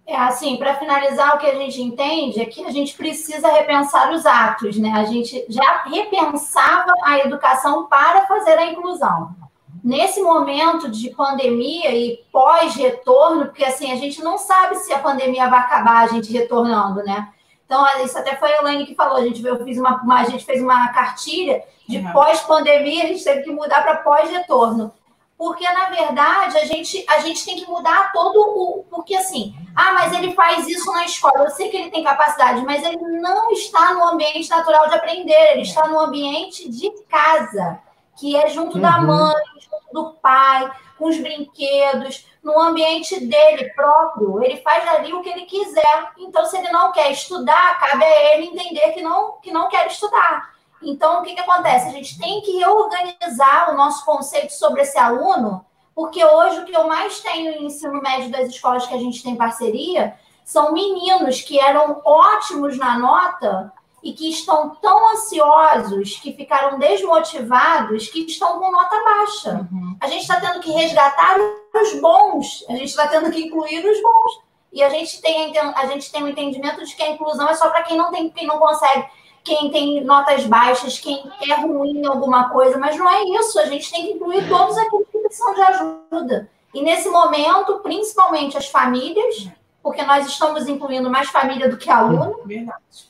É 0.07 0.15
assim, 0.15 0.57
para 0.57 0.75
finalizar, 0.75 1.35
o 1.35 1.37
que 1.37 1.45
a 1.45 1.55
gente 1.55 1.81
entende 1.81 2.41
é 2.41 2.45
que 2.45 2.65
a 2.65 2.71
gente 2.71 2.95
precisa 2.95 3.51
repensar 3.51 4.11
os 4.11 4.25
atos, 4.25 4.77
né? 4.77 4.91
A 4.95 5.03
gente 5.03 5.45
já 5.49 5.83
repensava 5.83 6.93
a 7.03 7.19
educação 7.19 7.87
para 7.87 8.25
fazer 8.25 8.57
a 8.57 8.71
inclusão. 8.71 9.35
Nesse 9.83 10.21
momento 10.21 10.89
de 10.89 11.09
pandemia 11.11 11.93
e 11.93 12.23
pós-retorno, 12.31 13.45
porque 13.45 13.63
assim, 13.63 13.91
a 13.91 13.95
gente 13.97 14.23
não 14.23 14.37
sabe 14.37 14.75
se 14.77 14.91
a 14.91 14.99
pandemia 14.99 15.49
vai 15.49 15.59
acabar 15.59 16.03
a 16.03 16.07
gente 16.07 16.31
retornando, 16.31 17.03
né? 17.03 17.31
Então, 17.69 17.85
isso 18.03 18.17
até 18.17 18.35
foi 18.35 18.51
a 18.51 18.61
Elaine 18.61 18.87
que 18.87 18.95
falou. 18.95 19.17
A 19.17 19.21
gente, 19.21 19.45
eu 19.45 19.63
fiz 19.63 19.77
uma, 19.77 20.01
uma, 20.01 20.21
a 20.21 20.23
gente 20.23 20.43
fez 20.43 20.59
uma 20.59 20.87
cartilha 20.87 21.63
de 21.87 21.99
uhum. 21.99 22.11
pós-pandemia, 22.11 23.03
a 23.03 23.07
gente 23.07 23.23
teve 23.23 23.43
que 23.43 23.51
mudar 23.51 23.83
para 23.83 23.97
pós-retorno. 23.97 24.91
Porque, 25.37 25.63
na 25.71 25.85
verdade, 25.85 26.57
a 26.57 26.65
gente, 26.65 27.05
a 27.07 27.19
gente 27.19 27.45
tem 27.45 27.57
que 27.57 27.69
mudar 27.69 28.11
todo 28.11 28.39
o. 28.39 28.85
Porque, 28.89 29.15
assim, 29.15 29.53
ah, 29.75 29.93
mas 29.93 30.11
ele 30.13 30.33
faz 30.33 30.67
isso 30.67 30.91
na 30.91 31.05
escola. 31.05 31.43
Eu 31.43 31.51
sei 31.51 31.69
que 31.69 31.77
ele 31.77 31.91
tem 31.91 32.03
capacidade, 32.03 32.65
mas 32.65 32.83
ele 32.83 32.97
não 32.97 33.51
está 33.51 33.93
no 33.93 34.03
ambiente 34.03 34.49
natural 34.49 34.89
de 34.89 34.95
aprender, 34.95 35.51
ele 35.51 35.61
está 35.61 35.87
no 35.87 35.99
ambiente 35.99 36.67
de 36.67 36.89
casa 37.03 37.79
que 38.19 38.35
é 38.35 38.49
junto 38.49 38.75
uhum. 38.75 38.81
da 38.81 38.99
mãe, 38.99 39.43
junto 39.59 39.93
do 39.93 40.13
pai, 40.15 40.69
com 40.97 41.07
os 41.07 41.17
brinquedos, 41.17 42.27
no 42.43 42.59
ambiente 42.59 43.19
dele 43.25 43.69
próprio. 43.73 44.43
Ele 44.43 44.57
faz 44.57 44.87
ali 44.89 45.13
o 45.13 45.21
que 45.21 45.29
ele 45.29 45.45
quiser. 45.45 46.11
Então, 46.17 46.45
se 46.45 46.57
ele 46.57 46.69
não 46.71 46.91
quer 46.91 47.11
estudar, 47.11 47.79
cabe 47.79 48.03
a 48.03 48.35
ele 48.35 48.47
entender 48.47 48.91
que 48.91 49.01
não, 49.01 49.33
que 49.41 49.51
não 49.51 49.69
quer 49.69 49.87
estudar. 49.87 50.53
Então, 50.81 51.19
o 51.19 51.23
que, 51.23 51.33
que 51.33 51.41
acontece? 51.41 51.87
A 51.87 51.91
gente 51.91 52.17
tem 52.19 52.41
que 52.41 52.57
reorganizar 52.57 53.71
o 53.71 53.77
nosso 53.77 54.05
conceito 54.05 54.51
sobre 54.51 54.81
esse 54.81 54.97
aluno, 54.97 55.65
porque 55.93 56.23
hoje 56.23 56.59
o 56.59 56.65
que 56.65 56.75
eu 56.75 56.87
mais 56.87 57.19
tenho 57.19 57.51
em 57.53 57.65
ensino 57.65 58.01
médio 58.01 58.29
das 58.29 58.47
escolas 58.47 58.85
que 58.85 58.93
a 58.93 58.99
gente 58.99 59.21
tem 59.21 59.35
parceria 59.35 60.15
são 60.45 60.73
meninos 60.73 61.41
que 61.41 61.59
eram 61.59 62.01
ótimos 62.03 62.77
na 62.77 62.97
nota 62.97 63.71
e 64.03 64.13
que 64.13 64.29
estão 64.29 64.75
tão 64.81 65.13
ansiosos, 65.13 66.17
que 66.17 66.33
ficaram 66.33 66.79
desmotivados, 66.79 68.07
que 68.07 68.25
estão 68.25 68.59
com 68.59 68.71
nota 68.71 69.03
baixa. 69.03 69.67
Uhum. 69.71 69.97
A 69.99 70.07
gente 70.07 70.21
está 70.21 70.39
tendo 70.39 70.59
que 70.59 70.71
resgatar 70.71 71.37
os 71.73 71.99
bons, 71.99 72.65
a 72.69 72.73
gente 72.73 72.89
está 72.89 73.07
tendo 73.07 73.29
que 73.31 73.41
incluir 73.41 73.85
os 73.85 74.01
bons. 74.01 74.41
E 74.71 74.83
a 74.83 74.89
gente 74.89 75.21
tem 75.21 75.57
a 75.57 75.85
gente 75.87 76.11
tem 76.11 76.23
um 76.23 76.27
entendimento 76.27 76.85
de 76.85 76.95
que 76.95 77.01
a 77.01 77.09
inclusão 77.09 77.49
é 77.49 77.55
só 77.55 77.69
para 77.69 77.83
quem 77.83 77.97
não 77.97 78.11
tem, 78.11 78.29
quem 78.29 78.45
não 78.45 78.59
consegue, 78.59 79.07
quem 79.43 79.71
tem 79.71 80.03
notas 80.03 80.45
baixas, 80.45 80.99
quem 80.99 81.23
é 81.49 81.55
ruim 81.55 82.01
em 82.01 82.05
alguma 82.05 82.49
coisa, 82.49 82.77
mas 82.77 82.95
não 82.95 83.09
é 83.09 83.23
isso. 83.23 83.59
A 83.59 83.65
gente 83.65 83.91
tem 83.91 84.05
que 84.05 84.13
incluir 84.13 84.47
todos 84.47 84.77
aqueles 84.77 85.07
que 85.09 85.17
precisam 85.17 85.53
de 85.55 85.61
ajuda. 85.61 86.49
E 86.73 86.83
nesse 86.83 87.09
momento, 87.09 87.79
principalmente 87.79 88.57
as 88.57 88.67
famílias, 88.67 89.49
porque 89.81 90.03
nós 90.03 90.27
estamos 90.27 90.67
incluindo 90.67 91.09
mais 91.09 91.29
família 91.29 91.67
do 91.67 91.77
que 91.77 91.89
aluno. 91.89 92.41
Verdade 92.45 93.08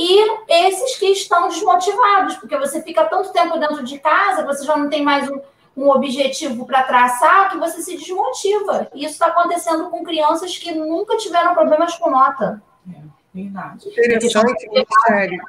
e 0.00 0.30
esses 0.48 0.96
que 0.96 1.06
estão 1.06 1.48
desmotivados, 1.48 2.36
porque 2.36 2.56
você 2.56 2.80
fica 2.80 3.04
tanto 3.06 3.32
tempo 3.32 3.58
dentro 3.58 3.82
de 3.82 3.98
casa, 3.98 4.46
você 4.46 4.64
já 4.64 4.76
não 4.76 4.88
tem 4.88 5.02
mais 5.02 5.28
um, 5.28 5.40
um 5.76 5.90
objetivo 5.90 6.64
para 6.64 6.84
traçar, 6.84 7.50
que 7.50 7.58
você 7.58 7.82
se 7.82 7.96
desmotiva. 7.96 8.88
E 8.94 9.00
isso 9.00 9.14
está 9.14 9.26
acontecendo 9.26 9.90
com 9.90 10.04
crianças 10.04 10.56
que 10.56 10.72
nunca 10.72 11.16
tiveram 11.16 11.52
problemas 11.52 11.96
com 11.96 12.10
nota. 12.10 12.62
É, 12.88 13.00
verdade. 13.34 13.88
Interessante, 13.88 14.68
Michele. 14.68 15.40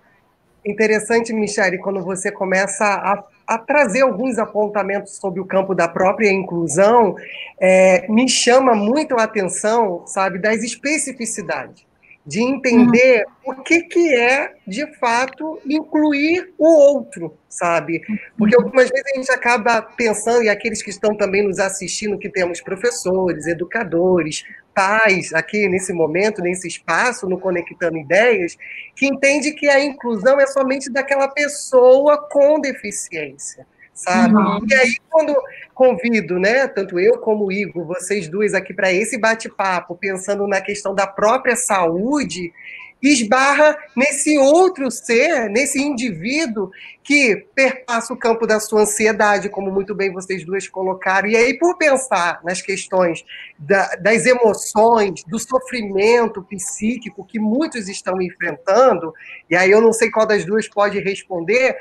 Interessante, 0.65 1.31
Michele, 1.31 1.77
quando 1.77 2.03
você 2.03 2.31
começa 2.31 2.85
a, 2.85 3.23
a, 3.45 3.57
trazer 3.59 4.01
alguns 4.01 4.39
apontamentos 4.39 5.17
sobre 5.17 5.39
o 5.39 5.45
campo 5.45 5.75
da 5.75 5.87
própria 5.87 6.31
inclusão, 6.31 7.15
é, 7.61 8.07
me 8.11 8.27
chama 8.27 8.73
muito 8.73 9.13
a 9.15 9.25
atenção, 9.25 10.07
sabe, 10.07 10.39
das 10.39 10.63
especificidades 10.63 11.87
de 12.25 12.41
entender 12.41 13.25
uhum. 13.45 13.53
o 13.53 13.63
que, 13.63 13.81
que 13.83 14.13
é, 14.13 14.53
de 14.67 14.85
fato, 14.97 15.59
incluir 15.65 16.53
o 16.57 16.67
outro, 16.67 17.35
sabe? 17.47 18.01
Porque 18.37 18.55
uhum. 18.55 18.63
algumas 18.63 18.89
vezes 18.89 19.05
a 19.13 19.17
gente 19.17 19.31
acaba 19.31 19.81
pensando, 19.81 20.43
e 20.43 20.49
aqueles 20.49 20.83
que 20.83 20.89
estão 20.89 21.15
também 21.15 21.43
nos 21.43 21.59
assistindo, 21.59 22.19
que 22.19 22.29
temos 22.29 22.61
professores, 22.61 23.47
educadores, 23.47 24.43
pais, 24.75 25.33
aqui 25.33 25.67
nesse 25.67 25.91
momento, 25.91 26.41
nesse 26.41 26.67
espaço, 26.67 27.27
no 27.27 27.39
Conectando 27.39 27.97
Ideias, 27.97 28.57
que 28.95 29.07
entende 29.07 29.51
que 29.53 29.67
a 29.67 29.83
inclusão 29.83 30.39
é 30.39 30.45
somente 30.45 30.91
daquela 30.91 31.27
pessoa 31.27 32.17
com 32.29 32.59
deficiência 32.59 33.65
sabe? 33.99 34.35
Uhum. 34.35 34.65
E 34.67 34.73
aí, 34.73 34.95
quando 35.09 35.35
convido, 35.73 36.39
né, 36.39 36.67
tanto 36.67 36.99
eu 36.99 37.17
como 37.17 37.45
o 37.45 37.51
Igor, 37.51 37.85
vocês 37.85 38.29
dois 38.29 38.53
aqui 38.53 38.73
para 38.73 38.91
esse 38.91 39.17
bate-papo, 39.17 39.95
pensando 39.95 40.47
na 40.47 40.61
questão 40.61 40.95
da 40.95 41.05
própria 41.05 41.55
saúde, 41.55 42.53
esbarra 43.01 43.77
nesse 43.95 44.37
outro 44.37 44.91
ser, 44.91 45.49
nesse 45.49 45.81
indivíduo 45.81 46.69
que 47.01 47.47
perpassa 47.55 48.13
o 48.13 48.17
campo 48.17 48.45
da 48.45 48.59
sua 48.59 48.81
ansiedade, 48.81 49.49
como 49.49 49.71
muito 49.71 49.95
bem 49.95 50.11
vocês 50.11 50.45
duas 50.45 50.67
colocaram. 50.67 51.27
E 51.27 51.35
aí, 51.35 51.57
por 51.57 51.77
pensar 51.77 52.39
nas 52.43 52.61
questões 52.61 53.23
da, 53.57 53.95
das 53.95 54.25
emoções, 54.25 55.23
do 55.23 55.39
sofrimento 55.39 56.43
psíquico 56.43 57.25
que 57.25 57.39
muitos 57.39 57.87
estão 57.87 58.21
enfrentando, 58.21 59.13
e 59.49 59.55
aí 59.55 59.71
eu 59.71 59.81
não 59.81 59.93
sei 59.93 60.11
qual 60.11 60.27
das 60.27 60.45
duas 60.45 60.67
pode 60.67 60.99
responder, 60.99 61.75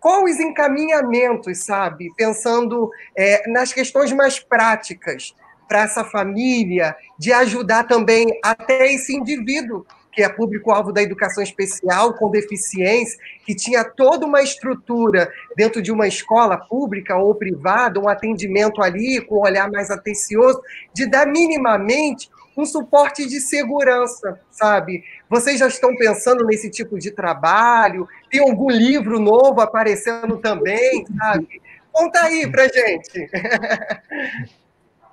qual 0.00 0.24
os 0.24 0.40
encaminhamentos, 0.40 1.58
sabe? 1.58 2.10
Pensando 2.16 2.90
é, 3.14 3.48
nas 3.50 3.72
questões 3.72 4.10
mais 4.12 4.40
práticas 4.40 5.34
para 5.68 5.82
essa 5.82 6.02
família, 6.02 6.96
de 7.16 7.32
ajudar 7.32 7.84
também 7.84 8.26
até 8.42 8.92
esse 8.92 9.14
indivíduo 9.14 9.86
que 10.12 10.22
é 10.22 10.28
público-alvo 10.28 10.92
da 10.92 11.02
educação 11.02 11.42
especial 11.42 12.14
com 12.14 12.30
deficiência, 12.30 13.18
que 13.46 13.54
tinha 13.54 13.84
toda 13.84 14.26
uma 14.26 14.42
estrutura 14.42 15.30
dentro 15.56 15.80
de 15.80 15.92
uma 15.92 16.08
escola 16.08 16.56
pública 16.56 17.16
ou 17.16 17.34
privada, 17.34 18.00
um 18.00 18.08
atendimento 18.08 18.82
ali 18.82 19.20
com 19.20 19.36
um 19.36 19.42
olhar 19.42 19.70
mais 19.70 19.90
atencioso, 19.90 20.60
de 20.92 21.06
dar 21.06 21.26
minimamente 21.26 22.28
um 22.60 22.66
suporte 22.66 23.26
de 23.26 23.40
segurança, 23.40 24.40
sabe? 24.50 25.02
Vocês 25.28 25.58
já 25.58 25.66
estão 25.66 25.96
pensando 25.96 26.44
nesse 26.46 26.70
tipo 26.70 26.98
de 26.98 27.10
trabalho? 27.10 28.06
Tem 28.30 28.40
algum 28.40 28.70
livro 28.70 29.18
novo 29.18 29.60
aparecendo 29.60 30.36
também, 30.38 31.04
sabe? 31.18 31.62
Conta 31.92 32.20
aí 32.22 32.50
pra 32.50 32.64
gente. 32.68 33.30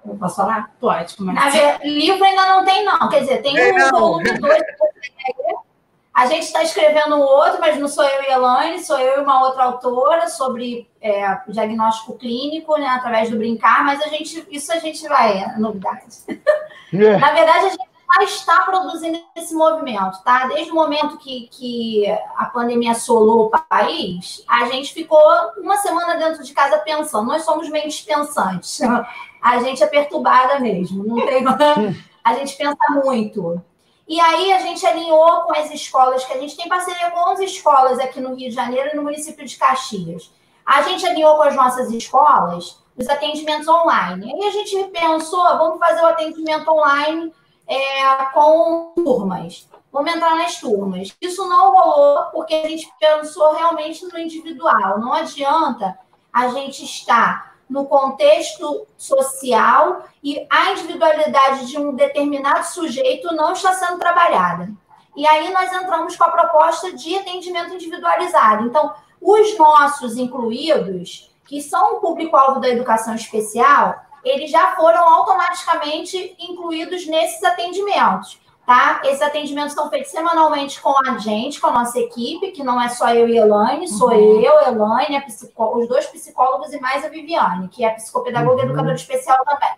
Eu 0.05 0.15
posso 0.15 0.37
falar? 0.37 0.71
Pode, 0.79 1.17
começar. 1.17 1.79
Livro 1.83 2.23
ainda 2.23 2.45
não 2.47 2.63
tem, 2.63 2.85
não. 2.85 3.09
Quer 3.09 3.21
dizer, 3.21 3.41
tem 3.41 3.59
o 3.59 3.75
um 3.75 3.89
volume 3.91 4.39
2 4.39 4.63
a 6.17 6.25
gente 6.25 6.45
está 6.45 6.63
escrevendo 6.63 7.15
um 7.15 7.21
outro, 7.21 7.59
mas 7.59 7.77
não 7.77 7.88
sou 7.88 8.03
eu 8.03 8.24
e 8.24 8.31
Elaine, 8.31 8.83
sou 8.83 8.97
eu 8.97 9.19
e 9.19 9.24
uma 9.24 9.45
outra 9.45 9.65
autora 9.65 10.27
sobre 10.27 10.89
é, 11.00 11.41
diagnóstico 11.47 12.17
clínico, 12.17 12.75
né, 12.75 12.88
através 12.88 13.29
do 13.29 13.38
brincar, 13.38 13.86
mas 13.86 14.01
a 14.01 14.07
gente, 14.07 14.43
isso 14.50 14.74
a 14.74 14.79
gente 14.79 15.07
vai, 15.07 15.38
é 15.38 15.57
novidade. 15.59 16.05
É. 16.93 17.17
Na 17.17 17.33
verdade, 17.33 17.65
a 17.65 17.69
gente 17.69 17.89
já 18.15 18.24
está 18.24 18.62
produzindo 18.62 19.21
esse 19.36 19.53
movimento, 19.53 20.24
tá? 20.24 20.47
Desde 20.47 20.71
o 20.71 20.74
momento 20.74 21.17
que, 21.17 21.50
que 21.51 22.05
a 22.38 22.45
pandemia 22.45 22.91
assolou 22.91 23.47
o 23.47 23.50
país, 23.50 24.41
a 24.47 24.67
gente 24.67 24.93
ficou 24.93 25.19
uma 25.57 25.75
semana 25.75 26.15
dentro 26.15 26.41
de 26.41 26.53
casa 26.53 26.77
pensando. 26.77 27.27
Nós 27.27 27.43
somos 27.43 27.67
mentes 27.67 28.00
pensantes. 28.00 28.79
A 29.41 29.59
gente 29.59 29.83
é 29.83 29.88
perturbada 29.88 30.62
mesmo, 30.62 31.03
não 31.03 31.25
tem. 31.25 31.43
A 32.24 32.33
gente 32.36 32.55
pensa 32.55 32.77
muito. 33.03 33.62
E 34.07 34.19
aí 34.21 34.53
a 34.53 34.59
gente 34.59 34.85
alinhou 34.85 35.41
com 35.41 35.53
as 35.53 35.69
escolas, 35.71 36.23
que 36.23 36.33
a 36.33 36.39
gente 36.39 36.55
tem 36.55 36.69
parceria 36.69 37.11
com 37.11 37.31
11 37.31 37.43
escolas 37.43 37.99
aqui 37.99 38.21
no 38.21 38.35
Rio 38.35 38.49
de 38.49 38.55
Janeiro 38.55 38.91
e 38.93 38.95
no 38.95 39.03
município 39.03 39.45
de 39.45 39.57
Caxias. 39.57 40.31
A 40.65 40.81
gente 40.83 41.05
alinhou 41.05 41.35
com 41.35 41.43
as 41.43 41.55
nossas 41.55 41.91
escolas 41.91 42.77
os 42.97 43.07
atendimentos 43.07 43.67
online. 43.67 44.33
Aí 44.33 44.47
a 44.47 44.51
gente 44.51 44.83
pensou, 44.85 45.43
vamos 45.57 45.77
fazer 45.77 46.01
o 46.01 46.07
atendimento 46.07 46.67
online 46.69 47.31
é, 47.67 48.15
com 48.33 48.93
turmas. 48.95 49.69
Vamos 49.91 50.13
entrar 50.13 50.35
nas 50.35 50.59
turmas. 50.59 51.15
Isso 51.21 51.47
não 51.47 51.71
rolou 51.71 52.23
porque 52.31 52.55
a 52.55 52.67
gente 52.67 52.91
pensou 52.99 53.53
realmente 53.53 54.05
no 54.05 54.17
individual. 54.17 54.99
Não 54.99 55.13
adianta 55.13 55.97
a 56.33 56.47
gente 56.49 56.83
estar 56.83 57.56
no 57.69 57.86
contexto 57.86 58.88
social 58.97 60.03
e 60.24 60.45
a 60.50 60.71
individualidade 60.71 61.67
de 61.67 61.77
um 61.77 61.93
determinado 61.93 62.65
sujeito 62.65 63.33
não 63.36 63.53
está 63.53 63.74
sendo 63.74 64.00
trabalhada. 64.00 64.69
E 65.15 65.27
aí 65.27 65.51
nós 65.51 65.71
entramos 65.74 66.15
com 66.15 66.24
a 66.24 66.31
proposta 66.31 66.93
de 66.93 67.15
atendimento 67.15 67.74
individualizado. 67.74 68.65
Então, 68.67 68.93
os 69.19 69.57
nossos 69.57 70.15
incluídos, 70.17 71.36
que 71.45 71.62
são 71.62 71.95
o 71.95 72.00
público-alvo 72.00 72.59
da 72.59 72.69
educação 72.69 73.15
especial, 73.15 73.95
eles 74.24 74.51
já 74.51 74.75
foram 74.75 75.01
automaticamente 75.01 76.36
incluídos 76.39 77.07
nesses 77.07 77.43
atendimentos 77.43 78.39
tá? 78.67 79.00
Esses 79.05 79.21
atendimentos 79.21 79.74
são 79.74 79.89
feitos 79.89 80.12
semanalmente 80.12 80.81
com 80.81 80.93
a 81.07 81.17
gente, 81.17 81.62
com 81.62 81.67
a 81.67 81.71
nossa 81.71 81.97
equipe, 81.97 82.51
que 82.51 82.62
não 82.62 82.79
é 82.81 82.89
só 82.89 83.07
eu 83.13 83.25
e 83.29 83.38
Elaine, 83.38 83.88
sou 83.88 84.09
uhum. 84.09 84.41
eu, 84.41 84.53
Elaine, 84.67 85.24
os 85.55 85.88
dois 85.88 86.05
psicólogos 86.07 86.74
e 86.74 86.79
mais 86.81 87.05
a 87.05 87.07
Viviane, 87.07 87.69
que 87.69 87.86
é 87.86 87.91
psicopedagoga 87.91 88.57
uhum. 88.57 88.63
e 88.63 88.65
educadora 88.65 88.95
especial 88.95 89.38
também. 89.45 89.69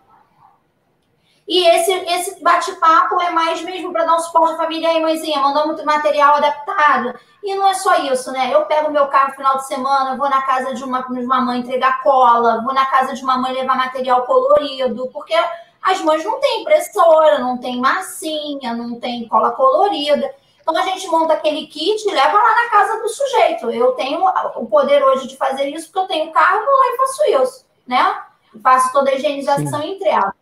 E 1.48 1.67
esse, 1.67 1.91
esse 1.91 2.43
bate-papo 2.43 3.22
é 3.22 3.29
mais 3.29 3.62
mesmo 3.62 3.91
para 3.91 4.05
dar 4.05 4.15
um 4.15 4.19
suporte 4.19 4.53
à 4.53 4.58
família 4.58 4.89
aí, 4.89 5.01
mãezinha, 5.01 5.39
mandar 5.39 5.65
muito 5.67 5.86
material 5.86 6.36
adaptado. 6.36 7.13
E 7.43 7.55
não 7.55 7.67
é 7.67 7.75
só 7.75 7.96
isso, 8.12 8.31
né? 8.31 8.53
Eu 8.53 8.65
pego 8.65 8.91
meu 8.91 9.08
carro 9.08 9.29
no 9.29 9.36
final 9.36 9.58
de 9.58 9.67
semana, 9.67 10.15
vou 10.15 10.29
na 10.29 10.41
casa 10.41 10.74
de 10.74 10.84
uma, 10.84 11.01
de 11.01 11.25
uma 11.25 11.41
mãe 11.41 11.60
entregar 11.60 12.01
cola, 12.01 12.62
vou 12.63 12.74
na 12.74 12.86
casa 12.88 13.13
de 13.13 13.24
uma 13.24 13.38
mãe 13.38 13.53
levar 13.53 13.77
material 13.77 14.24
colorido, 14.24 15.10
porque 15.13 15.36
as 15.81 16.01
mães 16.01 16.24
não 16.24 16.39
têm 16.39 16.62
impressora, 16.62 17.39
não 17.39 17.57
tem 17.57 17.79
massinha, 17.79 18.74
não 18.74 19.00
tem 19.00 19.27
cola 19.27 19.51
colorida. 19.51 20.33
Então 20.62 20.75
a 20.77 20.86
gente 20.86 21.07
monta 21.07 21.33
aquele 21.33 21.65
kit 21.67 22.07
e 22.07 22.12
leva 22.12 22.38
lá 22.38 22.55
na 22.55 22.69
casa 22.69 23.01
do 23.01 23.09
sujeito. 23.09 23.71
Eu 23.71 23.93
tenho 23.93 24.21
o 24.55 24.65
poder 24.67 25.03
hoje 25.03 25.27
de 25.27 25.36
fazer 25.36 25.67
isso 25.69 25.88
porque 25.88 26.00
eu 26.00 26.07
tenho 26.07 26.31
carro, 26.31 26.63
vou 26.63 26.77
lá 26.77 26.86
e 26.93 26.98
faço 26.98 27.43
isso, 27.43 27.65
né? 27.88 28.21
Faço 28.62 28.91
toda 28.91 29.09
a 29.09 29.15
higienização 29.15 29.81
Sim. 29.81 29.93
entre 29.93 30.09
elas. 30.09 30.33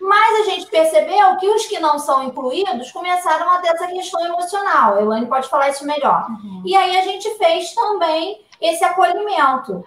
Mas 0.00 0.40
a 0.40 0.50
gente 0.50 0.66
percebeu 0.66 1.36
que 1.38 1.48
os 1.50 1.66
que 1.66 1.80
não 1.80 1.98
são 1.98 2.22
incluídos 2.22 2.92
começaram 2.92 3.50
a 3.50 3.58
ter 3.58 3.68
essa 3.68 3.88
questão 3.88 4.24
emocional. 4.24 4.94
A 4.94 5.02
Elaine 5.02 5.26
pode 5.26 5.48
falar 5.48 5.70
isso 5.70 5.84
melhor. 5.84 6.28
Uhum. 6.30 6.62
E 6.64 6.76
aí 6.76 6.96
a 6.98 7.02
gente 7.02 7.28
fez 7.36 7.74
também 7.74 8.40
esse 8.60 8.84
acolhimento. 8.84 9.84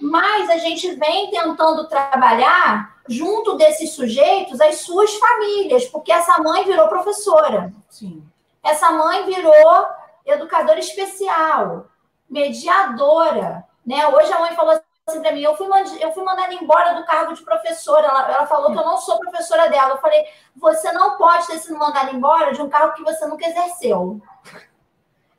Mas 0.00 0.50
a 0.50 0.58
gente 0.58 0.96
vem 0.96 1.30
tentando 1.30 1.88
trabalhar 1.88 2.91
junto 3.08 3.56
desses 3.56 3.94
sujeitos 3.94 4.60
as 4.60 4.76
suas 4.76 5.14
famílias, 5.14 5.84
porque 5.86 6.12
essa 6.12 6.38
mãe 6.38 6.64
virou 6.64 6.88
professora. 6.88 7.72
Sim. 7.88 8.24
Essa 8.62 8.90
mãe 8.90 9.24
virou 9.24 9.86
educadora 10.24 10.78
especial, 10.78 11.86
mediadora. 12.28 13.64
Né? 13.84 14.06
Hoje 14.08 14.32
a 14.32 14.38
mãe 14.38 14.54
falou 14.54 14.80
assim 15.06 15.20
para 15.20 15.32
mim: 15.32 15.42
eu 15.42 15.56
fui, 15.56 15.66
eu 16.00 16.12
fui 16.12 16.22
mandada 16.22 16.54
embora 16.54 16.94
do 16.94 17.04
cargo 17.04 17.34
de 17.34 17.42
professora. 17.42 18.06
Ela, 18.06 18.32
ela 18.32 18.46
falou 18.46 18.72
que 18.72 18.78
eu 18.78 18.84
não 18.84 18.96
sou 18.96 19.18
professora 19.18 19.68
dela. 19.68 19.90
Eu 19.90 19.98
falei: 19.98 20.24
você 20.56 20.92
não 20.92 21.16
pode 21.16 21.46
ter 21.46 21.58
sido 21.58 21.78
mandada 21.78 22.12
embora 22.12 22.52
de 22.52 22.62
um 22.62 22.68
cargo 22.68 22.94
que 22.94 23.02
você 23.02 23.26
nunca 23.26 23.46
exerceu. 23.46 24.20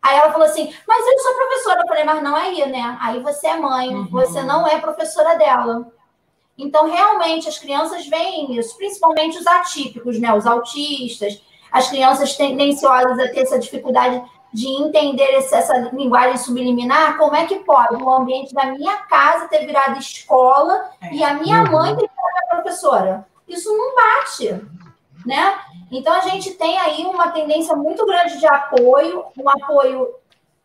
Aí 0.01 0.17
ela 0.17 0.31
falou 0.31 0.47
assim: 0.47 0.75
Mas 0.85 1.07
eu 1.07 1.19
sou 1.19 1.33
professora. 1.33 1.81
Eu 1.81 1.87
falei: 1.87 2.03
Mas 2.03 2.21
não 2.21 2.37
é 2.37 2.41
aí, 2.41 2.69
né? 2.69 2.97
Aí 3.01 3.19
você 3.21 3.47
é 3.47 3.55
mãe, 3.55 3.95
uhum. 3.95 4.09
você 4.09 4.43
não 4.43 4.67
é 4.67 4.79
professora 4.79 5.37
dela. 5.37 5.87
Então, 6.57 6.89
realmente, 6.89 7.49
as 7.49 7.57
crianças 7.57 8.05
veem 8.07 8.57
isso, 8.57 8.77
principalmente 8.77 9.37
os 9.37 9.47
atípicos, 9.47 10.19
né? 10.19 10.33
Os 10.33 10.45
autistas, 10.45 11.41
as 11.71 11.89
crianças 11.89 12.35
tendenciosas 12.35 13.17
a 13.19 13.27
ter 13.29 13.41
essa 13.41 13.57
dificuldade 13.57 14.23
de 14.53 14.67
entender 14.67 15.33
essa 15.33 15.75
linguagem 15.91 16.37
subliminar, 16.37 17.17
como 17.17 17.35
é 17.35 17.47
que 17.47 17.59
pode 17.59 17.95
o 17.95 18.09
ambiente 18.09 18.53
da 18.53 18.67
minha 18.67 18.97
casa 18.97 19.47
ter 19.47 19.65
virado 19.65 19.97
escola 19.97 20.91
é. 21.01 21.11
e 21.11 21.23
a 21.23 21.33
minha 21.33 21.63
uhum. 21.63 21.71
mãe 21.71 21.95
ter 21.95 22.07
virado 22.07 22.61
professora? 22.61 23.27
Isso 23.47 23.75
não 23.75 23.95
bate, 23.95 24.61
né? 25.25 25.59
Então 25.91 26.13
a 26.13 26.21
gente 26.21 26.51
tem 26.51 26.77
aí 26.77 27.03
uma 27.03 27.31
tendência 27.31 27.75
muito 27.75 28.05
grande 28.05 28.37
de 28.37 28.45
apoio, 28.45 29.25
um 29.35 29.49
apoio 29.49 30.13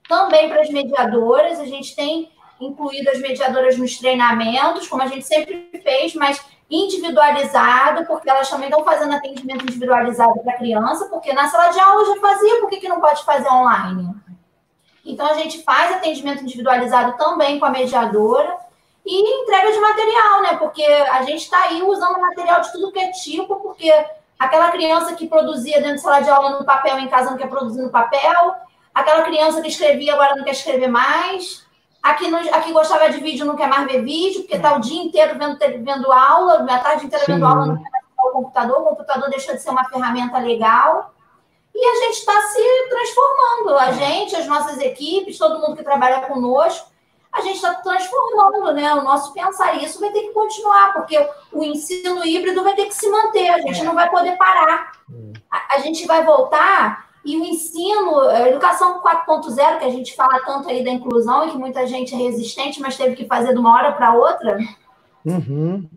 também 0.07 0.49
para 0.51 0.61
as 0.61 0.69
mediadoras, 0.69 1.59
a 1.59 1.65
gente 1.65 1.97
tem 1.97 2.31
incluído 2.61 3.11
as 3.11 3.21
mediadoras 3.21 3.77
nos 3.77 3.99
treinamentos, 3.99 4.89
como 4.89 5.03
a 5.03 5.07
gente 5.07 5.27
sempre 5.27 5.71
fez, 5.83 6.15
mas 6.15 6.41
individualizado, 6.71 8.05
porque 8.07 8.29
elas 8.29 8.49
também 8.51 8.69
estão 8.69 8.85
fazendo 8.85 9.15
atendimento 9.15 9.63
individualizado 9.63 10.39
para 10.41 10.59
criança, 10.59 11.07
porque 11.07 11.33
na 11.33 11.49
sala 11.49 11.69
de 11.71 11.81
aula 11.81 12.15
já 12.15 12.21
fazia, 12.21 12.61
por 12.61 12.69
que, 12.69 12.79
que 12.79 12.89
não 12.89 13.01
pode 13.01 13.25
fazer 13.25 13.49
online? 13.49 14.15
Então, 15.05 15.27
a 15.27 15.35
gente 15.35 15.63
faz 15.63 15.93
atendimento 15.93 16.43
individualizado 16.43 17.17
também 17.17 17.59
com 17.59 17.65
a 17.65 17.71
mediadora 17.71 18.59
e 19.07 19.43
entrega 19.43 19.73
de 19.73 19.81
material, 19.81 20.43
né? 20.43 20.57
Porque 20.59 20.85
a 20.85 21.23
gente 21.23 21.43
está 21.45 21.63
aí 21.63 21.83
usando 21.83 22.21
material 22.21 22.61
de 22.61 22.71
tudo 22.73 22.93
que 22.93 22.99
é 22.99 23.11
tipo, 23.13 23.57
porque 23.57 23.91
aquela 24.39 24.71
criança 24.71 25.15
que 25.15 25.27
produzia 25.27 25.81
dentro 25.81 25.97
da 25.97 26.03
sala 26.03 26.21
de 26.21 26.29
aula 26.29 26.59
no 26.59 26.65
papel, 26.67 26.99
em 26.99 27.09
casa 27.09 27.31
não 27.31 27.39
quer 27.39 27.49
produzir 27.49 27.81
no 27.81 27.91
papel, 27.91 28.55
aquela 28.95 29.23
criança 29.23 29.63
que 29.63 29.69
escrevia 29.69 30.13
agora 30.13 30.37
não 30.37 30.45
quer 30.45 30.51
escrever 30.51 30.89
mais, 30.89 31.67
Aqui, 32.03 32.29
no, 32.29 32.39
aqui 32.39 32.73
gostava 32.73 33.11
de 33.11 33.19
vídeo, 33.19 33.45
não 33.45 33.57
quer 33.57 33.69
mais 33.69 33.87
ver 33.91 34.03
vídeo, 34.03 34.41
porque 34.41 34.57
está 34.57 34.77
o 34.77 34.81
dia 34.81 35.03
inteiro 35.03 35.39
vendo, 35.39 35.59
vendo 35.59 36.13
aula, 36.13 36.65
a 36.69 36.79
tarde 36.79 37.07
inteira 37.07 37.25
vendo 37.27 37.41
Sim. 37.41 37.45
aula, 37.45 37.67
não 37.67 37.77
quer 37.77 37.91
mais 37.91 38.05
o 38.25 38.33
computador, 38.33 38.81
o 38.81 38.85
computador 38.85 39.31
deixou 39.31 39.55
de 39.55 39.63
ser 39.63 39.71
uma 39.71 39.89
ferramenta 39.89 40.39
legal. 40.39 41.15
E 41.75 41.85
a 41.85 41.95
gente 42.07 42.19
está 42.19 42.41
se 42.43 42.89
transformando. 42.89 43.79
A 43.79 43.93
gente, 43.93 44.37
as 44.37 44.47
nossas 44.47 44.79
equipes, 44.79 45.39
todo 45.39 45.61
mundo 45.61 45.77
que 45.77 45.85
trabalha 45.85 46.23
conosco, 46.23 46.89
a 47.33 47.41
gente 47.41 47.57
está 47.57 47.75
transformando 47.75 48.73
né, 48.73 48.95
o 48.95 49.03
nosso 49.03 49.33
pensar. 49.33 49.77
E 49.77 49.85
isso 49.85 50.01
vai 50.01 50.11
ter 50.11 50.23
que 50.23 50.33
continuar, 50.33 50.93
porque 50.93 51.17
o 51.53 51.63
ensino 51.63 52.25
híbrido 52.25 52.65
vai 52.65 52.75
ter 52.75 52.87
que 52.87 52.95
se 52.95 53.09
manter, 53.09 53.51
a 53.51 53.61
gente 53.61 53.81
é. 53.81 53.85
não 53.85 53.95
vai 53.95 54.11
poder 54.11 54.37
parar. 54.37 54.93
Hum. 55.09 55.33
A, 55.51 55.77
a 55.77 55.79
gente 55.79 56.07
vai 56.07 56.25
voltar 56.25 57.08
e 57.25 57.37
o 57.37 57.45
ensino, 57.45 58.21
a 58.21 58.49
educação 58.49 59.01
4.0, 59.03 59.79
que 59.79 59.85
a 59.85 59.91
gente 59.91 60.15
fala 60.15 60.41
tanto 60.45 60.69
aí 60.69 60.85
da 60.85 60.91
inclusão 60.91 61.47
e 61.47 61.51
que 61.51 61.59
muita 61.59 61.87
gente 61.87 62.15
é 62.15 62.19
resistente, 62.19 62.81
mas 62.81 62.97
teve 62.97 63.17
que 63.17 63.27
fazer 63.27 63.53
de 63.53 63.59
uma 63.59 63.75
hora 63.75 63.93
para 63.93 64.15
outra, 64.15 64.59
uhum. 65.25 65.89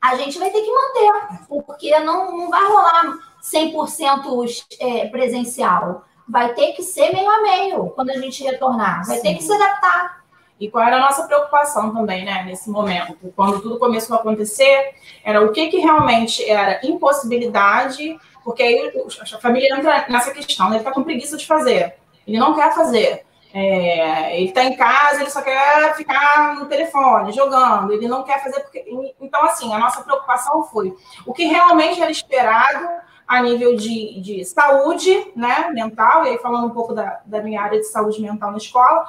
a 0.00 0.16
gente 0.16 0.38
vai 0.38 0.50
ter 0.50 0.62
que 0.62 0.72
manter, 0.72 1.62
porque 1.66 1.98
não, 2.00 2.36
não 2.36 2.50
vai 2.50 2.66
rolar 2.66 3.18
100% 3.42 4.66
é, 4.80 5.06
presencial. 5.08 6.04
Vai 6.28 6.52
ter 6.52 6.72
que 6.72 6.82
ser 6.82 7.12
meio 7.12 7.28
a 7.28 7.42
meio 7.42 7.90
quando 7.90 8.10
a 8.10 8.18
gente 8.18 8.44
retornar. 8.44 9.06
Vai 9.06 9.16
Sim. 9.16 9.22
ter 9.22 9.34
que 9.34 9.42
se 9.42 9.52
adaptar. 9.52 10.18
E 10.60 10.68
qual 10.68 10.84
era 10.84 10.96
a 10.96 11.00
nossa 11.00 11.22
preocupação 11.24 11.94
também, 11.94 12.24
né, 12.24 12.42
nesse 12.44 12.68
momento? 12.68 13.16
Quando 13.36 13.60
tudo 13.60 13.78
começou 13.78 14.16
a 14.16 14.20
acontecer, 14.20 14.94
era 15.24 15.44
o 15.44 15.52
que, 15.52 15.68
que 15.68 15.78
realmente 15.78 16.44
era 16.48 16.80
impossibilidade 16.84 18.18
porque 18.48 18.62
aí 18.62 18.90
a 19.20 19.38
família 19.38 19.76
entra 19.76 20.06
nessa 20.08 20.30
questão, 20.30 20.70
né? 20.70 20.76
ele 20.76 20.78
está 20.78 20.90
com 20.90 21.04
preguiça 21.04 21.36
de 21.36 21.46
fazer, 21.46 21.96
ele 22.26 22.38
não 22.38 22.54
quer 22.54 22.74
fazer. 22.74 23.26
É, 23.52 24.38
ele 24.38 24.48
está 24.48 24.64
em 24.64 24.74
casa, 24.74 25.20
ele 25.20 25.28
só 25.28 25.42
quer 25.42 25.94
ficar 25.94 26.54
no 26.54 26.64
telefone, 26.64 27.30
jogando, 27.32 27.92
ele 27.92 28.08
não 28.08 28.22
quer 28.22 28.42
fazer 28.42 28.60
porque. 28.60 28.86
Então, 29.20 29.44
assim, 29.44 29.70
a 29.74 29.78
nossa 29.78 30.00
preocupação 30.00 30.62
foi 30.62 30.96
o 31.26 31.34
que 31.34 31.44
realmente 31.44 32.00
era 32.00 32.10
esperado 32.10 32.88
a 33.26 33.42
nível 33.42 33.76
de, 33.76 34.18
de 34.22 34.42
saúde 34.46 35.30
né, 35.36 35.68
mental, 35.70 36.24
e 36.24 36.30
aí 36.30 36.38
falando 36.38 36.68
um 36.68 36.74
pouco 36.74 36.94
da, 36.94 37.20
da 37.26 37.42
minha 37.42 37.60
área 37.60 37.78
de 37.78 37.86
saúde 37.86 38.22
mental 38.22 38.50
na 38.50 38.56
escola, 38.56 39.04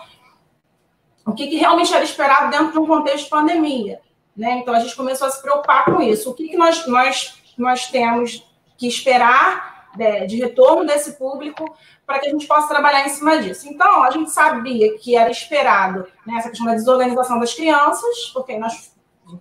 o 1.26 1.32
que, 1.32 1.48
que 1.48 1.56
realmente 1.56 1.94
era 1.94 2.04
esperado 2.04 2.52
dentro 2.52 2.74
de 2.74 2.80
um 2.80 2.86
contexto 2.86 3.24
de 3.24 3.30
pandemia. 3.30 4.02
Né? 4.36 4.58
Então, 4.58 4.74
a 4.74 4.80
gente 4.80 4.98
começou 4.98 5.28
a 5.28 5.32
se 5.32 5.42
preocupar 5.42 5.86
com 5.86 6.02
isso. 6.02 6.30
O 6.30 6.34
que, 6.34 6.50
que 6.50 6.58
nós, 6.58 6.86
nós, 6.88 7.42
nós 7.58 7.88
temos 7.88 8.49
que 8.80 8.88
esperar 8.88 9.90
né, 9.98 10.26
de 10.26 10.38
retorno 10.38 10.86
desse 10.86 11.18
público 11.18 11.76
para 12.06 12.20
que 12.20 12.28
a 12.28 12.32
gente 12.32 12.48
possa 12.48 12.70
trabalhar 12.70 13.06
em 13.06 13.10
cima 13.10 13.38
disso. 13.38 13.68
Então, 13.68 14.04
a 14.04 14.10
gente 14.10 14.32
sabia 14.32 14.98
que 14.98 15.16
era 15.16 15.30
esperado 15.30 16.08
né, 16.26 16.36
essa 16.38 16.50
questão 16.50 16.66
da 16.66 16.74
desorganização 16.74 17.40
das 17.40 17.54
crianças, 17.54 18.32
porque 18.34 18.58
nós 18.58 18.98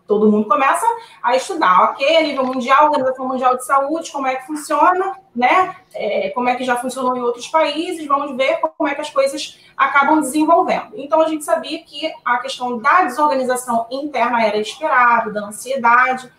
todo 0.06 0.30
mundo 0.30 0.46
começa 0.46 0.84
a 1.22 1.34
estudar, 1.34 1.92
ok, 1.92 2.16
a 2.16 2.22
nível 2.22 2.44
mundial, 2.44 2.86
Organização 2.86 3.26
Mundial 3.26 3.56
de 3.56 3.64
Saúde, 3.64 4.12
como 4.12 4.26
é 4.26 4.36
que 4.36 4.46
funciona, 4.46 5.16
né? 5.34 5.76
É, 5.94 6.28
como 6.30 6.46
é 6.48 6.56
que 6.56 6.64
já 6.64 6.76
funcionou 6.76 7.16
em 7.16 7.20
outros 7.20 7.48
países, 7.48 8.06
vamos 8.06 8.36
ver 8.36 8.60
como 8.60 8.86
é 8.86 8.94
que 8.94 9.00
as 9.00 9.08
coisas 9.08 9.58
acabam 9.74 10.20
desenvolvendo. 10.20 10.92
Então, 10.94 11.22
a 11.22 11.28
gente 11.28 11.42
sabia 11.42 11.82
que 11.84 12.12
a 12.22 12.36
questão 12.36 12.78
da 12.78 13.04
desorganização 13.04 13.86
interna 13.90 14.44
era 14.44 14.58
esperado, 14.58 15.32
da 15.32 15.46
ansiedade, 15.46 16.30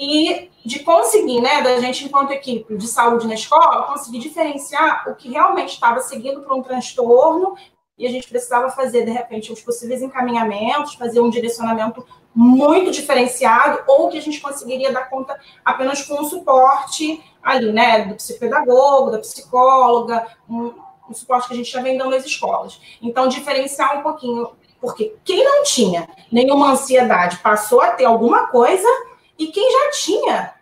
e 0.00 0.50
de 0.64 0.78
conseguir, 0.78 1.42
né, 1.42 1.60
da 1.60 1.78
gente, 1.78 2.06
enquanto 2.06 2.30
equipe 2.30 2.74
de 2.74 2.88
saúde 2.88 3.26
na 3.26 3.34
escola, 3.34 3.82
conseguir 3.82 4.18
diferenciar 4.18 5.04
o 5.06 5.14
que 5.14 5.28
realmente 5.28 5.74
estava 5.74 6.00
seguindo 6.00 6.40
para 6.40 6.54
um 6.54 6.62
transtorno 6.62 7.54
e 7.98 8.06
a 8.06 8.10
gente 8.10 8.26
precisava 8.26 8.70
fazer, 8.70 9.04
de 9.04 9.10
repente, 9.10 9.52
os 9.52 9.60
possíveis 9.60 10.00
encaminhamentos, 10.00 10.94
fazer 10.94 11.20
um 11.20 11.28
direcionamento 11.28 12.02
muito 12.34 12.90
diferenciado, 12.90 13.82
ou 13.86 14.08
que 14.08 14.16
a 14.16 14.22
gente 14.22 14.40
conseguiria 14.40 14.90
dar 14.90 15.10
conta 15.10 15.38
apenas 15.62 16.00
com 16.00 16.22
o 16.22 16.24
suporte 16.24 17.22
ali, 17.42 17.70
né, 17.70 18.06
do 18.06 18.14
psicopedagogo, 18.14 19.10
da 19.10 19.18
psicóloga, 19.18 20.26
um, 20.48 20.72
um 21.10 21.14
suporte 21.14 21.48
que 21.48 21.54
a 21.54 21.56
gente 21.56 21.70
já 21.70 21.82
vem 21.82 21.98
dando 21.98 22.12
nas 22.12 22.24
escolas. 22.24 22.80
Então, 23.02 23.28
diferenciar 23.28 23.98
um 23.98 24.02
pouquinho, 24.02 24.50
porque 24.80 25.14
quem 25.22 25.44
não 25.44 25.62
tinha 25.64 26.08
nenhuma 26.32 26.70
ansiedade 26.70 27.36
passou 27.38 27.82
a 27.82 27.90
ter 27.90 28.06
alguma 28.06 28.46
coisa 28.46 28.88
e 29.40 29.46
quem 29.46 29.72
já 29.72 29.90
tinha, 29.92 30.54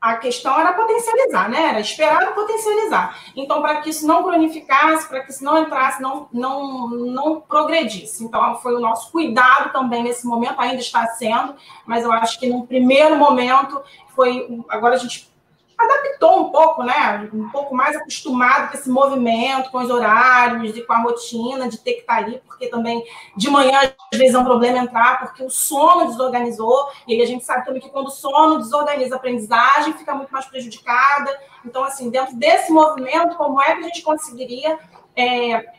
a 0.00 0.16
questão 0.16 0.58
era 0.58 0.72
potencializar, 0.72 1.50
né? 1.50 1.68
Era 1.70 1.80
esperar 1.80 2.34
potencializar. 2.34 3.18
Então, 3.34 3.60
para 3.60 3.80
que 3.80 3.90
isso 3.90 4.06
não 4.06 4.22
cronificasse, 4.22 5.08
para 5.08 5.20
que 5.20 5.30
isso 5.30 5.44
não 5.44 5.58
entrasse, 5.58 6.00
não, 6.00 6.28
não, 6.32 6.88
não 6.88 7.40
progredisse. 7.40 8.24
Então, 8.24 8.56
foi 8.56 8.74
o 8.74 8.80
nosso 8.80 9.10
cuidado 9.10 9.72
também 9.72 10.02
nesse 10.02 10.26
momento, 10.26 10.60
ainda 10.60 10.80
está 10.80 11.06
sendo, 11.08 11.56
mas 11.84 12.04
eu 12.04 12.12
acho 12.12 12.38
que 12.38 12.48
num 12.48 12.64
primeiro 12.64 13.16
momento 13.16 13.82
foi. 14.14 14.62
Agora 14.68 14.94
a 14.94 14.98
gente 14.98 15.28
adaptou 15.78 16.40
um 16.40 16.50
pouco, 16.50 16.82
né? 16.82 17.28
Um 17.32 17.50
pouco 17.50 17.74
mais 17.74 17.96
acostumado 17.96 18.70
com 18.70 18.78
esse 18.78 18.88
movimento, 18.88 19.70
com 19.70 19.78
os 19.78 19.90
horários 19.90 20.76
e 20.76 20.82
com 20.82 20.92
a 20.92 21.02
rotina 21.02 21.68
de 21.68 21.78
ter 21.78 21.94
que 21.94 22.00
estar 22.00 22.16
ali, 22.16 22.40
porque 22.46 22.68
também 22.68 23.04
de 23.36 23.50
manhã 23.50 23.80
às 24.12 24.18
vezes 24.18 24.34
é 24.34 24.38
um 24.38 24.44
problema 24.44 24.78
entrar, 24.78 25.18
porque 25.20 25.44
o 25.44 25.50
sono 25.50 26.06
desorganizou, 26.06 26.90
e 27.06 27.14
aí 27.14 27.22
a 27.22 27.26
gente 27.26 27.44
sabe 27.44 27.66
também 27.66 27.82
que 27.82 27.90
quando 27.90 28.06
o 28.06 28.10
sono 28.10 28.58
desorganiza 28.58 29.14
a 29.14 29.18
aprendizagem, 29.18 29.92
fica 29.92 30.14
muito 30.14 30.32
mais 30.32 30.46
prejudicada. 30.46 31.30
Então, 31.64 31.84
assim, 31.84 32.08
dentro 32.08 32.34
desse 32.36 32.72
movimento, 32.72 33.36
como 33.36 33.60
é 33.60 33.74
que 33.74 33.80
a 33.80 33.88
gente 33.88 34.02
conseguiria 34.02 34.78
é, 35.14 35.72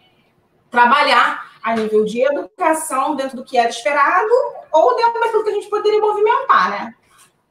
trabalhar 0.70 1.48
a 1.64 1.76
nível 1.76 2.06
de 2.06 2.22
educação 2.22 3.16
dentro 3.16 3.36
do 3.36 3.44
que 3.44 3.58
era 3.58 3.70
esperado 3.70 4.30
ou 4.72 4.96
dentro 4.96 5.20
daquilo 5.20 5.44
que 5.44 5.50
a 5.50 5.54
gente 5.54 5.70
poderia 5.70 6.00
movimentar, 6.00 6.70
né? 6.70 6.96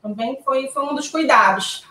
Também 0.00 0.40
foi, 0.44 0.68
foi 0.68 0.84
um 0.84 0.94
dos 0.94 1.08
cuidados. 1.08 1.84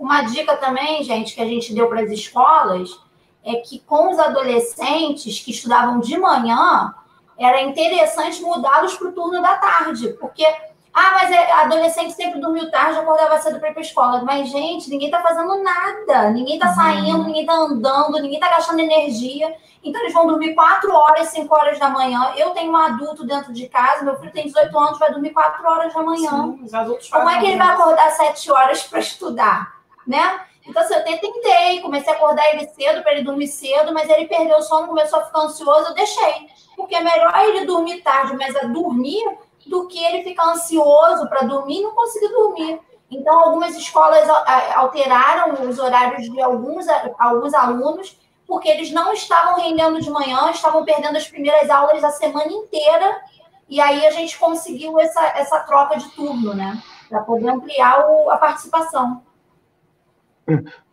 Uma 0.00 0.22
dica 0.22 0.56
também, 0.56 1.04
gente, 1.04 1.34
que 1.34 1.42
a 1.42 1.44
gente 1.44 1.74
deu 1.74 1.86
para 1.86 2.00
as 2.00 2.10
escolas 2.10 2.98
é 3.44 3.56
que 3.56 3.80
com 3.80 4.10
os 4.10 4.18
adolescentes 4.18 5.40
que 5.40 5.50
estudavam 5.50 6.00
de 6.00 6.16
manhã, 6.16 6.94
era 7.38 7.60
interessante 7.60 8.40
mudá-los 8.42 8.96
para 8.96 9.08
o 9.08 9.12
turno 9.12 9.42
da 9.42 9.58
tarde, 9.58 10.08
porque 10.18 10.46
Ah, 10.92 11.12
mas 11.14 11.30
é, 11.30 11.52
adolescente 11.52 12.14
sempre 12.14 12.40
dormiu 12.40 12.68
tarde, 12.70 12.98
acordava 12.98 13.38
cedo 13.38 13.60
para 13.60 13.68
ir 13.70 13.72
para 13.72 13.82
escola. 13.82 14.24
Mas, 14.24 14.48
gente, 14.48 14.90
ninguém 14.90 15.08
está 15.08 15.22
fazendo 15.22 15.62
nada. 15.62 16.30
Ninguém 16.30 16.54
está 16.54 16.72
saindo, 16.72 17.18
uhum. 17.18 17.26
ninguém 17.26 17.42
está 17.42 17.54
andando, 17.54 18.14
ninguém 18.14 18.40
está 18.40 18.48
gastando 18.50 18.80
energia. 18.80 19.54
Então, 19.84 20.00
eles 20.00 20.12
vão 20.12 20.26
dormir 20.26 20.52
4 20.52 20.92
horas, 20.92 21.28
5 21.28 21.54
horas 21.54 21.78
da 21.78 21.88
manhã. 21.90 22.32
Eu 22.36 22.50
tenho 22.50 22.72
um 22.72 22.76
adulto 22.76 23.24
dentro 23.24 23.52
de 23.52 23.68
casa, 23.68 24.04
meu 24.04 24.16
filho 24.18 24.32
tem 24.32 24.46
18 24.46 24.76
anos, 24.76 24.98
vai 24.98 25.12
dormir 25.12 25.30
4 25.30 25.64
horas 25.64 25.94
da 25.94 26.02
manhã. 26.02 26.30
Sim, 26.30 26.60
os 26.64 26.74
adultos 26.74 27.08
Como 27.08 27.30
é 27.30 27.38
que 27.38 27.46
ele 27.46 27.56
vai 27.56 27.68
acordar 27.68 28.10
7 28.10 28.50
horas 28.50 28.82
para 28.82 28.98
estudar? 28.98 29.79
Né? 30.06 30.40
Então, 30.66 30.82
assim, 30.82 30.94
eu 30.94 31.04
tentei, 31.04 31.80
comecei 31.80 32.12
a 32.12 32.16
acordar 32.16 32.48
ele 32.54 32.66
cedo 32.68 33.02
para 33.02 33.12
ele 33.12 33.24
dormir 33.24 33.48
cedo, 33.48 33.92
mas 33.92 34.08
ele 34.08 34.26
perdeu 34.26 34.58
o 34.58 34.62
sono, 34.62 34.88
começou 34.88 35.20
a 35.20 35.24
ficar 35.24 35.40
ansioso, 35.40 35.88
eu 35.88 35.94
deixei. 35.94 36.48
Porque 36.76 36.94
é 36.94 37.00
melhor 37.00 37.32
ele 37.44 37.66
dormir 37.66 38.02
tarde, 38.02 38.36
mas 38.36 38.54
a 38.56 38.66
dormir 38.66 39.24
do 39.66 39.86
que 39.86 40.02
ele 40.02 40.22
ficar 40.22 40.50
ansioso 40.50 41.28
para 41.28 41.46
dormir 41.46 41.78
e 41.78 41.82
não 41.82 41.94
conseguir 41.94 42.28
dormir. 42.28 42.80
Então, 43.10 43.40
algumas 43.40 43.76
escolas 43.76 44.28
alteraram 44.76 45.68
os 45.68 45.78
horários 45.78 46.30
de 46.30 46.40
alguns, 46.40 46.86
alguns 47.18 47.52
alunos, 47.54 48.16
porque 48.46 48.68
eles 48.68 48.92
não 48.92 49.12
estavam 49.12 49.60
rendendo 49.60 50.00
de 50.00 50.10
manhã, 50.10 50.50
estavam 50.50 50.84
perdendo 50.84 51.16
as 51.16 51.26
primeiras 51.26 51.68
aulas 51.70 52.02
a 52.04 52.10
semana 52.10 52.50
inteira, 52.52 53.20
e 53.68 53.80
aí 53.80 54.06
a 54.06 54.10
gente 54.10 54.38
conseguiu 54.38 54.98
essa, 54.98 55.24
essa 55.36 55.60
troca 55.60 55.96
de 55.96 56.08
turno, 56.10 56.54
né? 56.54 56.80
Para 57.08 57.22
poder 57.22 57.48
ampliar 57.48 58.08
o, 58.08 58.30
a 58.30 58.36
participação. 58.36 59.22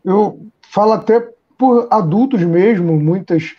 Eu 0.04 0.48
falo 0.62 0.93
até 0.93 1.20
por 1.58 1.88
adultos 1.89 2.41
mesmo, 2.43 3.00
muitos 3.00 3.56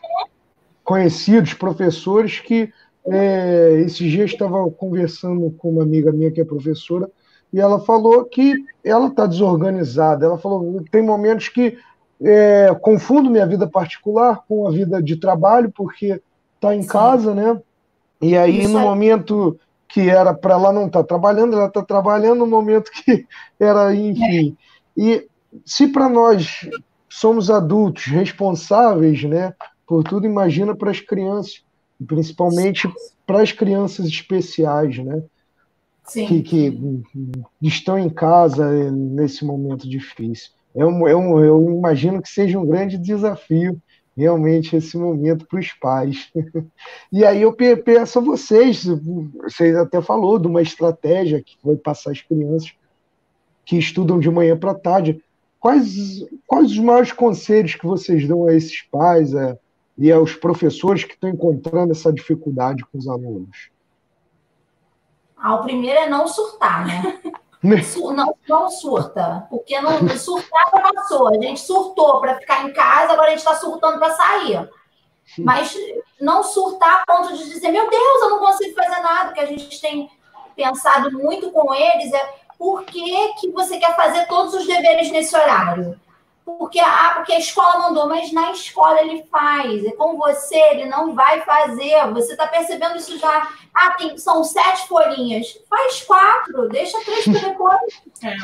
conhecidos, 0.84 1.54
professores 1.54 2.40
que 2.40 2.72
é, 3.06 3.82
esses 3.84 4.10
dias 4.10 4.30
estava 4.30 4.70
conversando 4.70 5.50
com 5.58 5.70
uma 5.70 5.82
amiga 5.82 6.12
minha 6.12 6.30
que 6.30 6.40
é 6.40 6.44
professora 6.44 7.10
e 7.52 7.60
ela 7.60 7.80
falou 7.80 8.24
que 8.24 8.54
ela 8.84 9.08
está 9.08 9.26
desorganizada. 9.26 10.26
Ela 10.26 10.38
falou 10.38 10.82
tem 10.90 11.02
momentos 11.02 11.48
que 11.48 11.78
é, 12.22 12.74
confundo 12.80 13.30
minha 13.30 13.46
vida 13.46 13.66
particular 13.66 14.42
com 14.48 14.66
a 14.66 14.70
vida 14.70 15.02
de 15.02 15.16
trabalho 15.16 15.72
porque 15.74 16.20
está 16.54 16.74
em 16.74 16.82
Sim. 16.82 16.88
casa, 16.88 17.34
né? 17.34 17.60
E 18.20 18.36
aí 18.36 18.60
Isso 18.60 18.72
no 18.72 18.80
é... 18.80 18.82
momento 18.82 19.58
que 19.88 20.08
era 20.08 20.34
para 20.34 20.54
ela 20.54 20.72
não 20.72 20.86
estar 20.86 21.00
tá 21.00 21.06
trabalhando, 21.06 21.54
ela 21.56 21.66
está 21.66 21.82
trabalhando 21.82 22.40
no 22.40 22.46
momento 22.46 22.90
que 22.90 23.26
era, 23.58 23.94
enfim. 23.94 24.56
E 24.96 25.26
se 25.64 25.88
para 25.88 26.08
nós 26.08 26.68
somos 27.08 27.50
adultos 27.50 28.04
responsáveis, 28.04 29.22
né, 29.24 29.54
por 29.86 30.04
tudo, 30.04 30.26
imagina 30.26 30.76
para 30.76 30.90
as 30.90 31.00
crianças 31.00 31.62
principalmente 32.06 32.88
para 33.26 33.42
as 33.42 33.52
crianças 33.52 34.06
especiais, 34.06 34.98
né? 34.98 35.22
Que, 36.10 36.42
que, 36.42 36.80
estão 37.60 37.98
em 37.98 38.08
casa 38.08 38.90
nesse 38.90 39.44
momento 39.44 39.88
difícil. 39.88 40.50
É 40.74 40.84
um, 40.86 41.06
é 41.06 41.12
eu 41.12 41.70
imagino 41.70 42.22
que 42.22 42.30
seja 42.30 42.58
um 42.58 42.66
grande 42.66 42.96
desafio, 42.96 43.78
realmente, 44.16 44.74
esse 44.74 44.96
momento 44.96 45.46
para 45.46 45.60
os 45.60 45.70
pais. 45.74 46.30
e 47.12 47.26
aí 47.26 47.42
eu 47.42 47.52
peço 47.52 48.18
a 48.18 48.22
vocês, 48.22 48.86
vocês 49.42 49.76
até 49.76 50.00
falou 50.00 50.38
de 50.38 50.46
uma 50.46 50.62
estratégia 50.62 51.42
que 51.42 51.58
foi 51.60 51.76
passar 51.76 52.12
as 52.12 52.22
crianças 52.22 52.72
que 53.66 53.76
estudam 53.76 54.18
de 54.18 54.30
manhã 54.30 54.56
para 54.56 54.72
tarde. 54.72 55.22
Quais, 55.60 56.24
quais 56.46 56.70
os 56.70 56.78
maiores 56.78 57.12
conselhos 57.12 57.74
que 57.74 57.86
vocês 57.86 58.26
dão 58.28 58.46
a 58.46 58.54
esses 58.54 58.82
pais, 58.82 59.34
a, 59.34 59.56
e 59.96 60.12
aos 60.12 60.34
professores 60.34 61.04
que 61.04 61.14
estão 61.14 61.28
encontrando 61.28 61.92
essa 61.92 62.12
dificuldade 62.12 62.84
com 62.84 62.98
os 62.98 63.08
alunos? 63.08 63.70
Ah, 65.36 65.56
o 65.56 65.62
primeiro 65.62 65.98
é 65.98 66.08
não 66.08 66.28
surtar, 66.28 66.86
né? 66.86 67.20
não, 67.62 68.36
não 68.48 68.70
surta, 68.70 69.46
porque 69.50 69.80
não 69.80 70.08
surtar 70.16 70.70
já 70.72 70.92
passou. 70.92 71.28
A 71.28 71.34
gente 71.34 71.60
surtou 71.60 72.20
para 72.20 72.38
ficar 72.38 72.64
em 72.64 72.72
casa, 72.72 73.12
agora 73.12 73.28
a 73.28 73.30
gente 73.30 73.40
está 73.40 73.56
surtando 73.56 73.98
para 73.98 74.14
sair. 74.14 74.70
Mas 75.38 75.76
não 76.20 76.42
surtar 76.42 77.02
a 77.02 77.16
ponto 77.16 77.36
de 77.36 77.44
dizer, 77.44 77.70
meu 77.70 77.90
Deus, 77.90 78.22
eu 78.22 78.30
não 78.30 78.38
consigo 78.38 78.74
fazer 78.74 79.02
nada, 79.02 79.32
que 79.32 79.40
a 79.40 79.46
gente 79.46 79.80
tem 79.80 80.08
pensado 80.56 81.12
muito 81.12 81.50
com 81.52 81.74
eles 81.74 82.12
é 82.12 82.34
por 82.58 82.84
que, 82.84 83.34
que 83.34 83.50
você 83.50 83.78
quer 83.78 83.94
fazer 83.94 84.26
todos 84.26 84.52
os 84.54 84.66
deveres 84.66 85.10
nesse 85.10 85.36
horário? 85.36 85.98
porque, 86.56 86.80
ah, 86.80 87.12
porque 87.16 87.34
a 87.34 87.38
escola 87.38 87.80
mandou, 87.80 88.08
mas 88.08 88.32
na 88.32 88.50
escola 88.52 89.02
ele 89.02 89.22
faz, 89.24 89.84
é 89.84 89.90
com 89.92 90.16
você, 90.16 90.56
ele 90.56 90.86
não 90.86 91.14
vai 91.14 91.42
fazer. 91.42 92.10
Você 92.14 92.32
está 92.32 92.46
percebendo 92.46 92.96
isso 92.96 93.18
já? 93.18 93.48
Ah, 93.74 93.90
tem, 93.90 94.16
são 94.16 94.42
sete 94.42 94.88
folhinhas. 94.88 95.58
Faz 95.68 96.02
quatro, 96.02 96.68
deixa 96.70 96.98
três 97.04 97.24
para 97.24 97.48
depois. 97.50 98.02
É. 98.20 98.34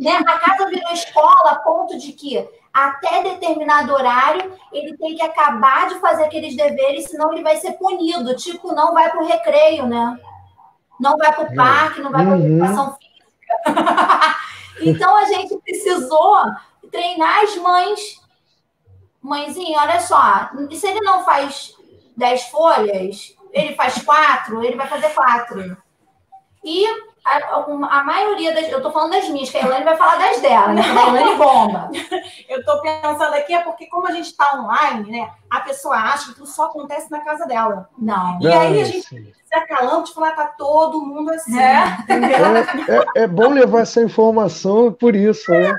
Né? 0.00 0.16
A 0.26 0.38
casa 0.40 0.68
virou 0.68 0.92
escola 0.92 1.52
a 1.52 1.56
ponto 1.60 1.96
de 1.96 2.10
que 2.12 2.44
até 2.74 3.22
determinado 3.22 3.92
horário 3.92 4.52
ele 4.72 4.96
tem 4.96 5.14
que 5.14 5.22
acabar 5.22 5.88
de 5.88 6.00
fazer 6.00 6.24
aqueles 6.24 6.56
deveres, 6.56 7.04
senão 7.04 7.32
ele 7.32 7.44
vai 7.44 7.56
ser 7.58 7.74
punido. 7.74 8.34
Tipo, 8.34 8.74
não 8.74 8.92
vai 8.92 9.08
para 9.12 9.22
o 9.22 9.26
recreio, 9.26 9.86
né? 9.86 10.18
Não 10.98 11.16
vai 11.16 11.32
para 11.32 11.44
o 11.44 11.54
parque, 11.54 12.00
não 12.00 12.10
vai 12.10 12.24
para 12.24 12.34
a 12.34 12.36
uhum. 12.36 12.46
educação 12.46 12.96
física. 12.96 13.11
então 14.80 15.16
a 15.16 15.24
gente 15.24 15.56
precisou 15.58 16.36
treinar 16.90 17.44
as 17.44 17.56
mães. 17.56 18.20
Mãezinha, 19.20 19.78
olha 19.78 20.00
só, 20.00 20.50
se 20.72 20.86
ele 20.86 21.00
não 21.00 21.24
faz 21.24 21.74
dez 22.16 22.42
folhas, 22.44 23.36
ele 23.52 23.74
faz 23.74 24.02
quatro, 24.02 24.64
ele 24.64 24.76
vai 24.76 24.88
fazer 24.88 25.10
quatro. 25.10 25.76
E 26.64 26.86
a, 27.24 27.98
a, 27.98 28.04
maioria 28.04 28.52
das. 28.52 28.68
Eu 28.68 28.78
estou 28.78 28.90
falando 28.90 29.12
das 29.12 29.28
minhas, 29.28 29.48
que 29.48 29.56
a 29.56 29.62
Elaine 29.62 29.84
vai 29.84 29.96
falar 29.96 30.16
das 30.16 30.40
dela, 30.40 30.72
né? 30.72 30.82
A 30.82 31.08
Elaine 31.08 31.36
bomba. 31.36 31.90
eu 32.48 32.60
estou 32.60 32.80
pensando 32.80 33.34
aqui, 33.34 33.54
é 33.54 33.60
porque, 33.60 33.86
como 33.86 34.08
a 34.08 34.12
gente 34.12 34.26
está 34.26 34.54
online, 34.58 35.10
né? 35.10 35.30
A 35.48 35.60
pessoa 35.60 35.94
acha 35.96 36.30
que 36.30 36.34
tudo 36.34 36.46
só 36.46 36.64
acontece 36.64 37.10
na 37.10 37.20
casa 37.20 37.46
dela. 37.46 37.88
Não. 37.96 38.38
E 38.40 38.52
aí 38.52 38.80
a 38.80 38.84
gente 38.84 39.06
sim. 39.06 39.32
se 39.44 39.54
acalando 39.54 40.04
de 40.04 40.14
falar, 40.14 40.32
tá 40.32 40.46
todo 40.46 41.00
mundo 41.00 41.30
assim. 41.30 41.58
É, 41.58 41.84
é, 42.08 43.20
é, 43.20 43.22
é 43.24 43.26
bom 43.26 43.50
levar 43.50 43.82
essa 43.82 44.02
informação 44.02 44.92
por 44.92 45.14
isso, 45.14 45.50
né? 45.52 45.76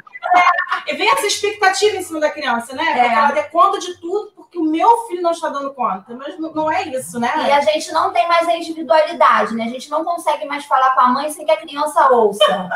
E 0.88 0.96
vem 0.96 1.10
essa 1.10 1.28
expectativa 1.28 1.98
em 1.98 2.04
cima 2.04 2.20
da 2.20 2.30
criança, 2.30 2.74
né? 2.74 2.84
É. 2.84 3.14
Ela 3.14 3.32
dê 3.32 3.44
conta 3.44 3.80
de 3.80 4.00
tudo 4.00 4.33
porque 4.54 4.60
o 4.60 4.64
meu 4.64 5.08
filho 5.08 5.22
não 5.22 5.32
está 5.32 5.50
dando 5.50 5.74
conta. 5.74 6.14
Mas 6.16 6.38
não 6.38 6.72
é 6.72 6.84
isso, 6.84 7.20
né? 7.20 7.32
E 7.48 7.52
a 7.52 7.62
gente 7.62 7.92
não 7.92 8.14
tem 8.14 8.28
mais 8.28 8.48
a 8.48 8.56
individualidade, 8.56 9.56
né? 9.56 9.64
A 9.64 9.70
gente 9.70 9.90
não 9.90 10.06
consegue 10.06 10.46
mais 10.46 10.66
falar 10.66 10.94
com 10.94 11.02
a 11.02 11.10
mãe 11.10 11.30
sem 11.32 11.46
que 11.46 11.52
a 11.52 11.58
criança 11.58 12.10
ouça. 12.12 12.70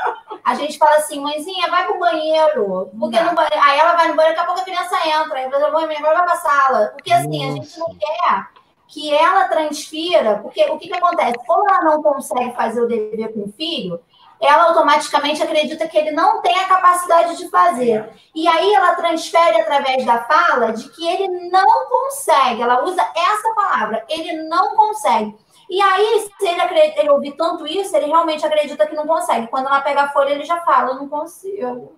A 0.44 0.56
gente 0.56 0.78
fala 0.78 0.96
assim, 0.98 1.20
mãezinha, 1.20 1.70
vai 1.70 1.86
pro 1.86 2.00
banheiro. 2.00 2.90
Porque 3.00 3.20
no 3.20 3.36
banheiro... 3.36 3.62
Aí 3.62 3.80
ela 3.80 3.94
vai 3.94 4.08
no 4.08 4.16
banheiro, 4.16 4.36
daqui 4.36 4.50
a 4.50 4.54
pouco 4.54 4.62
a 4.62 4.66
criança 4.66 5.08
entra. 5.08 5.40
Aí 5.40 5.52
fala, 5.52 5.72
mãe, 5.72 5.98
agora 5.98 6.18
vai 6.18 6.26
pra 6.26 6.36
sala. 6.38 6.88
Porque 6.96 7.14
assim, 7.14 7.46
Nossa. 7.46 7.48
a 7.48 7.64
gente 7.64 7.80
não 7.80 7.96
quer 7.96 8.48
que 8.88 9.14
ela 9.14 9.48
transfira, 9.50 10.38
porque 10.38 10.64
o 10.66 10.78
que, 10.78 10.88
que 10.88 10.98
acontece? 10.98 11.36
Como 11.46 11.70
ela 11.70 11.84
não 11.84 12.02
consegue 12.02 12.56
fazer 12.56 12.82
o 12.82 12.88
dever 12.88 13.34
com 13.34 13.42
o 13.42 13.52
filho, 13.52 14.00
ela 14.40 14.66
automaticamente 14.66 15.42
acredita 15.42 15.88
que 15.88 15.98
ele 15.98 16.12
não 16.12 16.42
tem 16.42 16.56
a 16.56 16.68
capacidade 16.68 17.38
de 17.38 17.50
fazer. 17.50 18.10
E 18.36 18.48
aí 18.48 18.74
ela 18.74 18.96
transfere 18.96 19.62
através 19.62 20.06
da 20.06 20.24
fala 20.24 20.72
de 20.72 20.90
que 20.90 21.08
ele 21.08 21.50
não 21.50 21.90
consegue. 21.90 22.62
Ela 22.62 22.84
usa 22.84 23.02
essa 23.16 23.54
palavra, 23.56 24.06
ele 24.08 24.44
não 24.44 24.76
consegue. 24.76 25.36
E 25.70 25.82
aí, 25.82 26.30
se 26.40 26.48
ele, 26.48 26.62
acredita, 26.62 27.02
ele 27.02 27.10
ouvir 27.10 27.34
tanto 27.34 27.68
isso, 27.68 27.96
ele 27.96 28.06
realmente 28.06 28.46
acredita 28.46 28.88
que 28.88 28.96
não 28.96 29.06
consegue. 29.06 29.48
Quando 29.48 29.68
ela 29.68 29.82
pega 29.82 30.04
a 30.04 30.10
folha, 30.10 30.30
ele 30.30 30.46
já 30.46 30.62
fala, 30.62 30.94
não 30.94 31.10
consigo. 31.10 31.94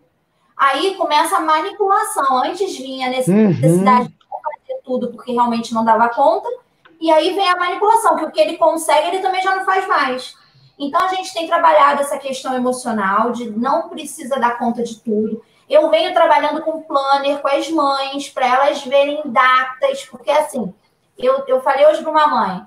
Aí 0.57 0.95
começa 0.95 1.37
a 1.37 1.41
manipulação. 1.41 2.37
Antes 2.37 2.75
vinha 2.77 3.07
a 3.07 3.11
necessidade 3.11 4.07
uhum. 4.07 4.07
de 4.07 4.67
fazer 4.67 4.81
tudo 4.83 5.11
porque 5.11 5.31
realmente 5.31 5.73
não 5.73 5.85
dava 5.85 6.09
conta. 6.09 6.49
E 6.99 7.11
aí 7.11 7.33
vem 7.33 7.47
a 7.47 7.55
manipulação, 7.55 8.17
que 8.17 8.25
o 8.25 8.31
que 8.31 8.41
ele 8.41 8.57
consegue, 8.57 9.07
ele 9.07 9.19
também 9.19 9.41
já 9.41 9.55
não 9.55 9.63
faz 9.63 9.87
mais. 9.87 10.35
Então, 10.79 11.01
a 11.01 11.09
gente 11.09 11.33
tem 11.33 11.45
trabalhado 11.45 12.01
essa 12.01 12.17
questão 12.17 12.55
emocional 12.55 13.31
de 13.31 13.49
não 13.51 13.89
precisa 13.89 14.39
dar 14.39 14.57
conta 14.57 14.81
de 14.81 14.97
tudo. 15.01 15.43
Eu 15.69 15.89
venho 15.89 16.13
trabalhando 16.13 16.61
com 16.61 16.81
planner, 16.81 17.39
com 17.39 17.49
as 17.49 17.69
mães, 17.69 18.29
para 18.29 18.47
elas 18.47 18.83
verem 18.85 19.21
datas, 19.25 20.05
porque 20.05 20.31
assim, 20.31 20.73
eu, 21.17 21.43
eu 21.47 21.61
falei 21.61 21.85
hoje 21.85 22.01
para 22.01 22.11
uma 22.11 22.27
mãe, 22.27 22.65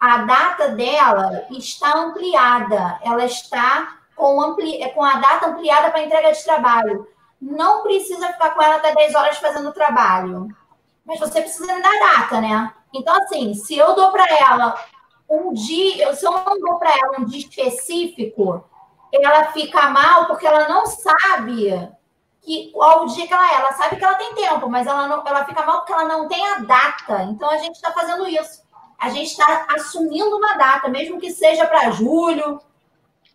a 0.00 0.18
data 0.18 0.68
dela 0.70 1.46
está 1.50 1.98
ampliada, 1.98 2.98
ela 3.02 3.26
está 3.26 3.98
com, 4.16 4.40
ampli, 4.40 4.80
com 4.94 5.04
a 5.04 5.16
data 5.16 5.48
ampliada 5.48 5.90
para 5.90 6.02
entrega 6.02 6.32
de 6.32 6.42
trabalho. 6.42 7.06
Não 7.40 7.82
precisa 7.82 8.32
ficar 8.32 8.50
com 8.50 8.62
ela 8.62 8.76
até 8.76 8.94
10 8.94 9.14
horas 9.14 9.36
fazendo 9.36 9.68
o 9.68 9.74
trabalho. 9.74 10.48
Mas 11.04 11.20
você 11.20 11.42
precisa 11.42 11.74
me 11.74 11.82
dar 11.82 11.98
data, 11.98 12.40
né? 12.40 12.72
Então, 12.92 13.14
assim, 13.16 13.52
se 13.52 13.76
eu 13.76 13.94
dou 13.94 14.10
para 14.10 14.26
ela 14.26 14.74
um 15.30 15.52
dia, 15.52 16.12
se 16.14 16.26
eu 16.26 16.32
não 16.32 16.60
dou 16.60 16.76
para 16.76 16.90
ela 16.90 17.20
um 17.20 17.24
dia 17.24 17.38
específico, 17.38 18.64
ela 19.12 19.52
fica 19.52 19.88
mal 19.88 20.26
porque 20.26 20.46
ela 20.46 20.68
não 20.68 20.86
sabe 20.86 21.88
que 22.42 22.70
qual 22.72 23.04
o 23.04 23.06
dia 23.06 23.26
que 23.26 23.32
ela 23.32 23.52
é. 23.52 23.54
Ela 23.54 23.72
sabe 23.72 23.96
que 23.96 24.04
ela 24.04 24.16
tem 24.16 24.34
tempo, 24.34 24.68
mas 24.68 24.86
ela, 24.86 25.06
não, 25.06 25.22
ela 25.24 25.44
fica 25.44 25.64
mal 25.64 25.78
porque 25.78 25.92
ela 25.92 26.04
não 26.04 26.26
tem 26.26 26.44
a 26.44 26.58
data. 26.58 27.22
Então 27.24 27.48
a 27.48 27.58
gente 27.58 27.76
está 27.76 27.92
fazendo 27.92 28.26
isso. 28.26 28.62
A 28.98 29.08
gente 29.08 29.30
está 29.30 29.66
assumindo 29.74 30.36
uma 30.36 30.54
data, 30.54 30.88
mesmo 30.88 31.20
que 31.20 31.30
seja 31.30 31.66
para 31.66 31.90
julho, 31.92 32.60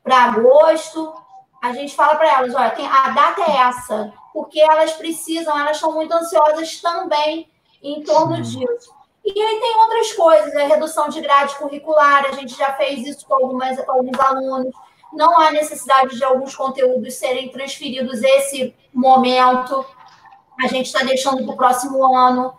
para 0.03 0.25
agosto. 0.25 1.13
A 1.61 1.71
gente 1.73 1.95
fala 1.95 2.15
para 2.15 2.29
elas, 2.29 2.53
olha, 2.53 2.73
a 2.91 3.09
data 3.09 3.41
é 3.41 3.57
essa, 3.57 4.13
porque 4.31 4.59
elas 4.59 4.93
precisam, 4.93 5.57
elas 5.57 5.77
estão 5.77 5.93
muito 5.93 6.13
ansiosas 6.13 6.79
também 6.81 7.49
em 7.81 8.03
torno 8.03 8.39
disso. 8.41 8.94
E 9.25 9.41
aí 9.41 9.59
tem 9.59 9.77
outras 9.77 10.13
coisas, 10.13 10.55
a 10.55 10.67
redução 10.67 11.09
de 11.09 11.19
grade 11.19 11.55
curricular, 11.55 12.25
a 12.25 12.31
gente 12.33 12.55
já 12.55 12.73
fez 12.73 13.07
isso 13.07 13.25
com, 13.25 13.33
algumas, 13.33 13.83
com 13.83 13.91
alguns 13.91 14.19
alunos. 14.19 14.75
Não 15.11 15.39
há 15.39 15.51
necessidade 15.51 16.15
de 16.15 16.23
alguns 16.23 16.55
conteúdos 16.55 17.15
serem 17.15 17.49
transferidos 17.49 18.21
esse 18.21 18.75
momento. 18.93 19.83
A 20.63 20.67
gente 20.67 20.87
está 20.87 21.03
deixando 21.03 21.43
para 21.43 21.53
o 21.53 21.57
próximo 21.57 22.15
ano. 22.15 22.53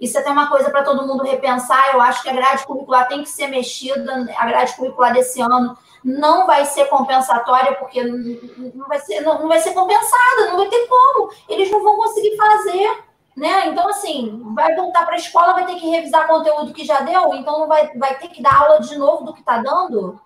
Isso 0.00 0.16
é 0.16 0.20
até 0.20 0.30
uma 0.30 0.48
coisa 0.48 0.70
para 0.70 0.84
todo 0.84 1.06
mundo 1.06 1.22
repensar. 1.22 1.92
Eu 1.92 2.00
acho 2.00 2.22
que 2.22 2.30
a 2.30 2.34
grade 2.34 2.64
curricular 2.64 3.08
tem 3.08 3.22
que 3.22 3.28
ser 3.28 3.48
mexida. 3.48 4.26
A 4.38 4.46
grade 4.46 4.74
curricular 4.74 5.12
desse 5.12 5.40
ano 5.40 5.76
não 6.02 6.46
vai 6.46 6.64
ser 6.64 6.86
compensatória, 6.86 7.74
porque 7.74 8.02
não 8.02 8.86
vai 8.88 9.00
ser, 9.00 9.20
não, 9.20 9.40
não 9.40 9.48
vai 9.48 9.58
ser 9.58 9.74
compensada, 9.74 10.46
não 10.48 10.56
vai 10.56 10.68
ter 10.68 10.86
como. 10.86 11.30
Eles 11.48 11.70
não 11.70 11.82
vão 11.82 11.96
conseguir 11.96 12.36
fazer. 12.36 13.04
Né? 13.36 13.68
Então, 13.68 13.86
assim, 13.90 14.42
vai 14.54 14.74
voltar 14.74 15.04
para 15.04 15.14
a 15.14 15.18
escola, 15.18 15.52
vai 15.52 15.66
ter 15.66 15.74
que 15.74 15.90
revisar 15.90 16.26
conteúdo 16.26 16.72
que 16.72 16.86
já 16.86 17.00
deu, 17.00 17.34
então 17.34 17.60
não 17.60 17.68
vai, 17.68 17.94
vai 17.98 18.18
ter 18.18 18.28
que 18.28 18.42
dar 18.42 18.62
aula 18.62 18.80
de 18.80 18.96
novo 18.96 19.24
do 19.24 19.34
que 19.34 19.40
está 19.40 19.58
dando, 19.58 20.18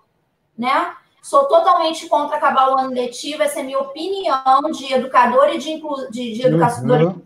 né? 0.57 0.95
Sou 1.21 1.43
totalmente 1.45 2.07
contra 2.07 2.37
acabar 2.37 2.69
o 2.69 2.79
ano 2.79 2.91
letivo, 2.91 3.43
essa 3.43 3.59
é 3.59 3.61
a 3.61 3.65
minha 3.65 3.79
opinião 3.79 4.61
de 4.71 4.93
educadora 4.93 5.53
e 5.53 5.57
de, 5.57 5.81
de, 6.09 6.33
de 6.33 6.47
educadora 6.47 7.07
uhum. 7.07 7.21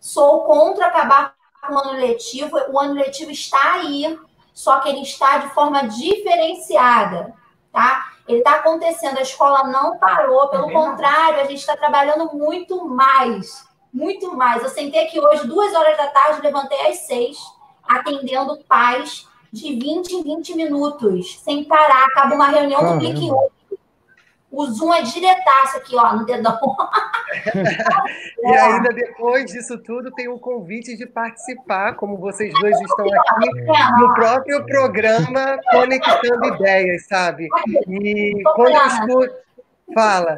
Sou 0.00 0.44
contra 0.44 0.86
acabar 0.86 1.34
com 1.66 1.74
o 1.74 1.78
ano 1.78 1.92
letivo. 1.92 2.58
O 2.70 2.78
ano 2.78 2.94
letivo 2.94 3.30
está 3.30 3.74
aí, 3.74 4.18
só 4.52 4.80
que 4.80 4.88
ele 4.88 5.02
está 5.02 5.38
de 5.38 5.48
forma 5.54 5.86
diferenciada, 5.88 7.34
tá? 7.72 8.06
Ele 8.26 8.38
está 8.38 8.56
acontecendo, 8.56 9.18
a 9.18 9.22
escola 9.22 9.64
não 9.64 9.98
parou, 9.98 10.48
pelo 10.48 10.70
é 10.70 10.72
contrário, 10.72 11.40
a 11.40 11.44
gente 11.44 11.60
está 11.60 11.76
trabalhando 11.76 12.34
muito 12.34 12.86
mais 12.86 13.66
muito 13.94 14.36
mais. 14.36 14.60
Eu 14.60 14.68
sentei 14.68 15.04
aqui 15.04 15.20
hoje, 15.20 15.46
duas 15.46 15.72
horas 15.72 15.96
da 15.96 16.08
tarde, 16.08 16.42
levantei 16.42 16.88
às 16.88 16.98
seis, 17.06 17.38
atendendo 17.88 18.58
pais 18.68 19.26
de 19.52 19.72
20 19.78 20.12
em 20.12 20.22
20 20.24 20.56
minutos, 20.56 21.38
sem 21.38 21.62
parar. 21.62 22.04
Acaba 22.06 22.34
uma 22.34 22.48
reunião 22.48 22.80
Caramba. 22.80 22.98
do 22.98 23.00
Clique 23.00 23.30
O 24.50 24.66
Zoom 24.66 24.92
é 24.92 25.02
diretaço 25.02 25.76
aqui, 25.76 25.94
ó, 25.94 26.16
no 26.16 26.26
dedão. 26.26 26.58
e 28.42 28.46
ainda 28.56 28.92
depois 28.92 29.46
disso 29.46 29.78
tudo, 29.78 30.10
tem 30.10 30.26
o 30.26 30.34
um 30.34 30.38
convite 30.38 30.96
de 30.96 31.06
participar, 31.06 31.94
como 31.94 32.16
vocês 32.16 32.52
dois 32.60 32.78
estão 32.80 33.06
aqui, 33.06 33.50
no 34.00 34.12
próprio 34.14 34.66
programa 34.66 35.56
Conectando 35.70 36.46
Ideias, 36.46 37.06
sabe? 37.06 37.48
E 37.88 38.42
quando 38.56 38.74
eu 38.74 38.86
escuto. 38.86 39.44
Fala. 39.92 40.34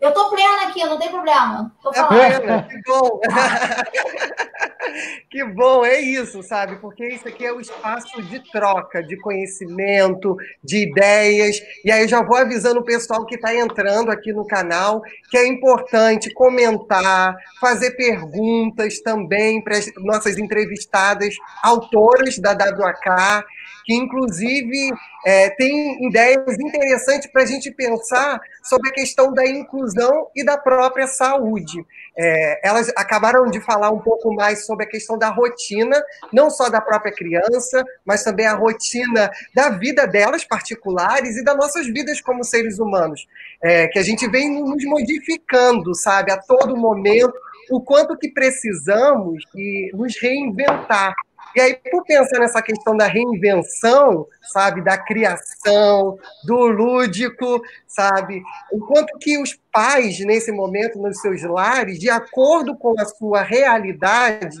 Eu 0.00 0.12
tô 0.12 0.30
plena 0.30 0.62
aqui, 0.62 0.82
não 0.84 0.98
tem 0.98 1.10
problema. 1.10 1.70
Tô 1.82 1.90
é 1.90 2.04
plena, 2.04 2.62
que 2.62 2.80
bom. 2.86 3.20
que 5.30 5.44
bom, 5.44 5.84
é 5.84 6.00
isso, 6.00 6.42
sabe? 6.42 6.76
Porque 6.76 7.06
isso 7.06 7.28
aqui 7.28 7.44
é 7.44 7.52
o 7.52 7.60
espaço 7.60 8.22
de 8.22 8.40
troca, 8.50 9.02
de 9.02 9.18
conhecimento, 9.18 10.34
de 10.64 10.88
ideias. 10.88 11.60
E 11.84 11.92
aí 11.92 12.00
eu 12.02 12.08
já 12.08 12.22
vou 12.22 12.38
avisando 12.38 12.80
o 12.80 12.84
pessoal 12.84 13.26
que 13.26 13.34
está 13.34 13.54
entrando 13.54 14.10
aqui 14.10 14.32
no 14.32 14.46
canal 14.46 15.02
que 15.30 15.36
é 15.36 15.46
importante 15.46 16.32
comentar, 16.32 17.36
fazer 17.60 17.90
perguntas 17.90 19.00
também 19.00 19.62
para 19.62 19.76
as 19.76 19.92
nossas 19.96 20.38
entrevistadas, 20.38 21.34
autoras 21.62 22.38
da 22.38 22.52
WAK 22.52 23.44
que 23.84 23.94
inclusive 23.94 24.90
é, 25.26 25.50
tem 25.50 26.06
ideias 26.06 26.58
interessantes 26.60 27.30
para 27.30 27.42
a 27.42 27.46
gente 27.46 27.70
pensar 27.72 28.40
sobre 28.62 28.90
a 28.90 28.92
questão 28.92 29.32
da 29.32 29.46
inclusão 29.46 30.28
e 30.34 30.44
da 30.44 30.56
própria 30.56 31.06
saúde. 31.06 31.84
É, 32.16 32.68
elas 32.68 32.88
acabaram 32.96 33.50
de 33.50 33.60
falar 33.60 33.90
um 33.90 34.00
pouco 34.00 34.34
mais 34.34 34.66
sobre 34.66 34.84
a 34.84 34.88
questão 34.88 35.16
da 35.16 35.28
rotina, 35.28 36.02
não 36.32 36.50
só 36.50 36.68
da 36.68 36.80
própria 36.80 37.12
criança, 37.12 37.82
mas 38.04 38.22
também 38.22 38.46
a 38.46 38.54
rotina 38.54 39.30
da 39.54 39.70
vida 39.70 40.06
delas 40.06 40.44
particulares 40.44 41.36
e 41.36 41.44
das 41.44 41.56
nossas 41.56 41.86
vidas 41.86 42.20
como 42.20 42.44
seres 42.44 42.78
humanos, 42.78 43.26
é, 43.62 43.88
que 43.88 43.98
a 43.98 44.02
gente 44.02 44.28
vem 44.28 44.62
nos 44.62 44.84
modificando, 44.84 45.94
sabe, 45.94 46.32
a 46.32 46.36
todo 46.36 46.76
momento, 46.76 47.34
o 47.70 47.80
quanto 47.80 48.18
que 48.18 48.28
precisamos 48.28 49.44
e 49.54 49.90
nos 49.94 50.20
reinventar. 50.20 51.14
E 51.54 51.60
aí, 51.60 51.74
por 51.90 52.04
pensar 52.04 52.38
nessa 52.38 52.62
questão 52.62 52.96
da 52.96 53.06
reinvenção, 53.06 54.26
sabe, 54.52 54.82
da 54.82 54.96
criação, 54.96 56.18
do 56.44 56.66
lúdico, 56.68 57.60
sabe, 57.86 58.42
o 58.72 58.78
quanto 58.86 59.18
que 59.18 59.36
os 59.38 59.58
pais, 59.72 60.20
nesse 60.20 60.52
momento, 60.52 60.98
nos 60.98 61.20
seus 61.20 61.42
lares, 61.42 61.98
de 61.98 62.08
acordo 62.08 62.76
com 62.76 62.94
a 63.00 63.04
sua 63.04 63.42
realidade, 63.42 64.56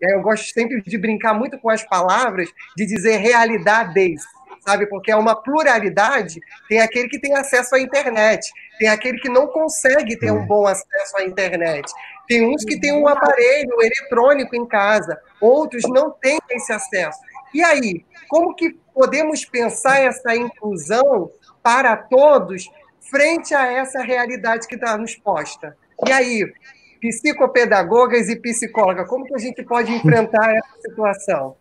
eu 0.00 0.22
gosto 0.22 0.52
sempre 0.52 0.80
de 0.80 0.96
brincar 0.96 1.34
muito 1.34 1.58
com 1.58 1.70
as 1.70 1.82
palavras, 1.82 2.48
de 2.76 2.86
dizer 2.86 3.16
realidades, 3.16 4.22
sabe? 4.64 4.86
Porque 4.86 5.10
é 5.10 5.16
uma 5.16 5.34
pluralidade. 5.34 6.40
Tem 6.68 6.80
aquele 6.80 7.08
que 7.08 7.18
tem 7.18 7.34
acesso 7.34 7.74
à 7.74 7.80
internet, 7.80 8.48
tem 8.78 8.88
aquele 8.88 9.18
que 9.18 9.28
não 9.28 9.48
consegue 9.48 10.16
ter 10.16 10.30
um 10.30 10.46
bom 10.46 10.66
acesso 10.66 11.16
à 11.16 11.24
internet. 11.24 11.90
Tem 12.28 12.46
uns 12.46 12.62
que 12.64 12.78
têm 12.78 12.92
um 12.92 13.08
aparelho 13.08 13.72
eletrônico 13.80 14.54
em 14.54 14.66
casa, 14.66 15.18
outros 15.40 15.84
não 15.88 16.10
têm 16.10 16.38
esse 16.50 16.72
acesso. 16.72 17.18
E 17.54 17.64
aí, 17.64 18.04
como 18.28 18.54
que 18.54 18.78
podemos 18.94 19.44
pensar 19.44 20.00
essa 20.00 20.36
inclusão 20.36 21.30
para 21.62 21.96
todos 21.96 22.70
frente 23.10 23.54
a 23.54 23.66
essa 23.72 24.02
realidade 24.02 24.68
que 24.68 24.74
está 24.74 24.98
nos 24.98 25.16
posta? 25.16 25.74
E 26.06 26.12
aí, 26.12 26.52
psicopedagogas 27.00 28.28
e 28.28 28.36
psicóloga, 28.36 29.06
como 29.06 29.24
que 29.24 29.34
a 29.34 29.38
gente 29.38 29.62
pode 29.62 29.90
enfrentar 29.92 30.54
essa 30.54 30.80
situação? 30.82 31.56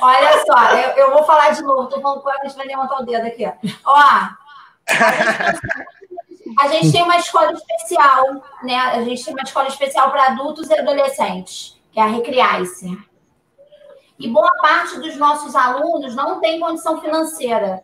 Olha 0.00 0.44
só, 0.46 0.74
eu, 0.76 0.90
eu 0.96 1.12
vou 1.12 1.24
falar 1.24 1.50
de 1.50 1.62
novo, 1.62 1.84
estou 1.84 2.00
falando 2.00 2.28
ela, 2.28 2.40
a 2.40 2.46
gente 2.46 2.56
vai 2.56 2.66
levantar 2.66 3.00
o 3.00 3.04
dedo 3.04 3.26
aqui. 3.26 3.44
Ó, 3.84 4.28
a 6.58 6.68
gente 6.68 6.92
tem 6.92 7.02
uma 7.02 7.16
escola 7.16 7.52
especial, 7.52 8.24
né? 8.62 8.76
A 8.76 9.02
gente 9.02 9.24
tem 9.24 9.34
uma 9.34 9.42
escola 9.42 9.68
especial 9.68 10.10
para 10.10 10.28
adultos 10.28 10.70
e 10.70 10.74
adolescentes, 10.74 11.78
que 11.90 11.98
é 11.98 12.02
a 12.02 12.06
Recriar-se. 12.06 12.96
E 14.18 14.28
boa 14.28 14.50
parte 14.60 14.98
dos 14.98 15.16
nossos 15.16 15.54
alunos 15.54 16.14
não 16.14 16.40
tem 16.40 16.58
condição 16.58 17.00
financeira. 17.00 17.82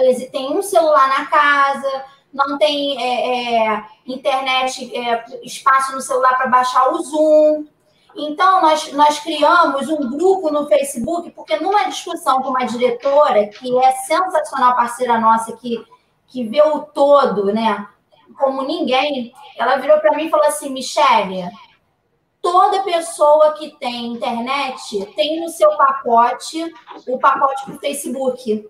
Eles 0.00 0.28
têm 0.30 0.56
um 0.56 0.62
celular 0.62 1.08
na 1.08 1.26
casa, 1.26 2.04
não 2.32 2.58
tem 2.58 3.00
é, 3.00 3.74
é, 3.74 3.84
internet, 4.06 4.94
é, 4.96 5.24
espaço 5.42 5.94
no 5.94 6.00
celular 6.00 6.36
para 6.36 6.48
baixar 6.48 6.92
o 6.92 7.00
Zoom. 7.00 7.66
Então, 8.16 8.60
nós, 8.60 8.92
nós 8.92 9.20
criamos 9.20 9.88
um 9.88 10.10
grupo 10.10 10.50
no 10.50 10.66
Facebook, 10.66 11.30
porque 11.30 11.58
numa 11.58 11.84
discussão 11.84 12.42
com 12.42 12.50
uma 12.50 12.64
diretora, 12.64 13.46
que 13.46 13.78
é 13.78 13.92
sensacional, 13.92 14.74
parceira 14.74 15.20
nossa, 15.20 15.52
que, 15.56 15.84
que 16.26 16.42
vê 16.42 16.60
o 16.60 16.80
todo, 16.80 17.52
né? 17.52 17.86
Como 18.38 18.62
ninguém, 18.62 19.32
ela 19.58 19.76
virou 19.76 19.98
para 19.98 20.16
mim 20.16 20.26
e 20.26 20.30
falou 20.30 20.46
assim: 20.46 20.70
Michele, 20.70 21.50
toda 22.40 22.82
pessoa 22.82 23.52
que 23.52 23.76
tem 23.78 24.12
internet 24.12 25.04
tem 25.16 25.40
no 25.40 25.48
seu 25.48 25.76
pacote 25.76 26.72
o 27.06 27.18
pacote 27.18 27.64
para 27.64 27.74
o 27.74 27.78
Facebook. 27.78 28.68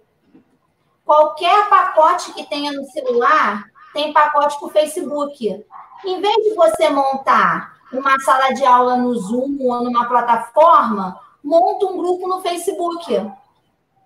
Qualquer 1.05 1.69
pacote 1.69 2.33
que 2.33 2.45
tenha 2.45 2.73
no 2.73 2.85
celular 2.85 3.65
tem 3.93 4.13
pacote 4.13 4.59
para 4.59 4.69
o 4.69 4.71
Facebook. 4.71 5.65
Em 6.05 6.21
vez 6.21 6.37
de 6.37 6.55
você 6.55 6.91
montar 6.91 7.79
uma 7.93 8.19
sala 8.21 8.53
de 8.53 8.65
aula 8.65 8.97
no 8.97 9.15
Zoom 9.15 9.57
ou 9.61 9.83
numa 9.83 10.07
plataforma, 10.07 11.19
monta 11.43 11.87
um 11.87 11.97
grupo 11.97 12.29
no 12.29 12.43
Facebook. 12.43 13.31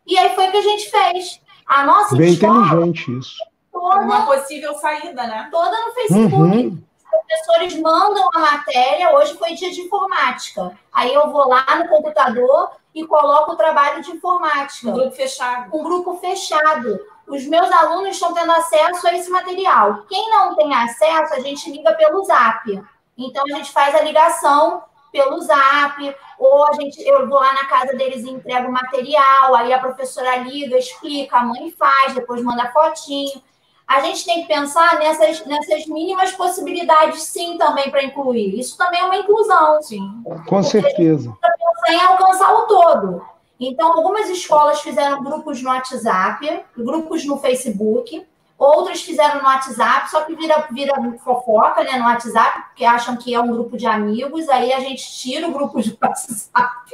E 0.06 0.18
aí 0.18 0.34
foi 0.34 0.48
o 0.48 0.50
que 0.50 0.56
a 0.56 0.62
gente 0.62 0.90
fez. 0.90 1.40
A 1.66 1.84
nossa 1.84 2.16
Bem 2.16 2.32
escola, 2.32 2.66
inteligente 2.66 3.18
isso 3.18 3.51
toda. 3.82 4.00
Uma 4.00 4.26
possível 4.26 4.74
saída, 4.74 5.26
né? 5.26 5.48
Toda 5.50 5.86
no 5.86 5.92
Facebook. 5.92 6.34
Uhum. 6.34 6.82
Os 6.96 7.10
professores 7.10 7.80
mandam 7.80 8.30
a 8.32 8.38
matéria. 8.38 9.14
Hoje 9.16 9.34
foi 9.34 9.54
dia 9.54 9.70
de 9.70 9.80
informática. 9.82 10.72
Aí 10.92 11.12
eu 11.12 11.30
vou 11.30 11.48
lá 11.48 11.64
no 11.76 11.88
computador 11.88 12.70
e 12.94 13.04
coloco 13.06 13.52
o 13.52 13.56
trabalho 13.56 14.02
de 14.02 14.12
informática. 14.12 14.88
Um 14.88 14.94
grupo 14.94 15.10
fechado. 15.16 15.76
Um 15.76 15.82
grupo 15.82 16.16
fechado. 16.18 17.00
Os 17.26 17.46
meus 17.46 17.70
alunos 17.72 18.10
estão 18.10 18.32
tendo 18.32 18.52
acesso 18.52 19.06
a 19.08 19.14
esse 19.14 19.30
material. 19.30 20.04
Quem 20.08 20.30
não 20.30 20.54
tem 20.54 20.74
acesso, 20.74 21.34
a 21.34 21.40
gente 21.40 21.70
liga 21.70 21.92
pelo 21.94 22.24
Zap. 22.24 22.82
Então 23.16 23.44
a 23.44 23.56
gente 23.56 23.70
faz 23.72 23.94
a 23.94 24.02
ligação 24.02 24.82
pelo 25.10 25.40
Zap, 25.42 26.16
ou 26.38 26.66
a 26.66 26.72
gente, 26.72 26.98
eu 27.06 27.28
vou 27.28 27.38
lá 27.38 27.52
na 27.52 27.66
casa 27.66 27.94
deles 27.94 28.24
e 28.24 28.30
entrego 28.30 28.68
o 28.68 28.72
material, 28.72 29.54
aí 29.54 29.70
a 29.70 29.78
professora 29.78 30.36
liga, 30.36 30.78
explica, 30.78 31.36
a 31.36 31.44
mãe 31.44 31.70
faz, 31.70 32.14
depois 32.14 32.42
manda 32.42 32.72
fotinho 32.72 33.42
a 33.86 34.00
gente 34.00 34.24
tem 34.24 34.42
que 34.42 34.48
pensar 34.48 34.98
nessas, 34.98 35.44
nessas 35.44 35.86
mínimas 35.86 36.32
possibilidades, 36.32 37.22
sim, 37.24 37.58
também 37.58 37.90
para 37.90 38.02
incluir. 38.02 38.58
Isso 38.58 38.76
também 38.76 39.00
é 39.00 39.04
uma 39.04 39.16
inclusão. 39.16 39.82
Sim. 39.82 40.22
Com 40.48 40.62
certeza. 40.62 41.36
A 41.42 41.48
gente 41.48 41.58
pensar 41.86 41.92
em 41.92 42.06
alcançar 42.06 42.54
o 42.54 42.62
todo. 42.62 43.22
Então, 43.60 43.92
algumas 43.92 44.28
escolas 44.28 44.80
fizeram 44.80 45.22
grupos 45.22 45.62
no 45.62 45.68
WhatsApp, 45.68 46.64
grupos 46.76 47.24
no 47.24 47.38
Facebook, 47.38 48.26
outras 48.58 49.02
fizeram 49.02 49.40
no 49.40 49.46
WhatsApp, 49.46 50.10
só 50.10 50.22
que 50.22 50.34
vira, 50.34 50.66
vira 50.70 50.94
fofoca 51.22 51.84
né, 51.84 51.96
no 51.96 52.04
WhatsApp, 52.04 52.62
porque 52.68 52.84
acham 52.84 53.16
que 53.16 53.34
é 53.34 53.40
um 53.40 53.52
grupo 53.52 53.76
de 53.76 53.86
amigos, 53.86 54.48
aí 54.48 54.72
a 54.72 54.80
gente 54.80 55.12
tira 55.12 55.48
o 55.48 55.52
grupo 55.52 55.80
de 55.80 55.96
WhatsApp, 56.02 56.90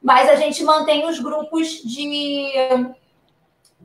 mas 0.00 0.28
a 0.28 0.36
gente 0.36 0.62
mantém 0.62 1.08
os 1.08 1.18
grupos 1.18 1.68
de, 1.82 2.52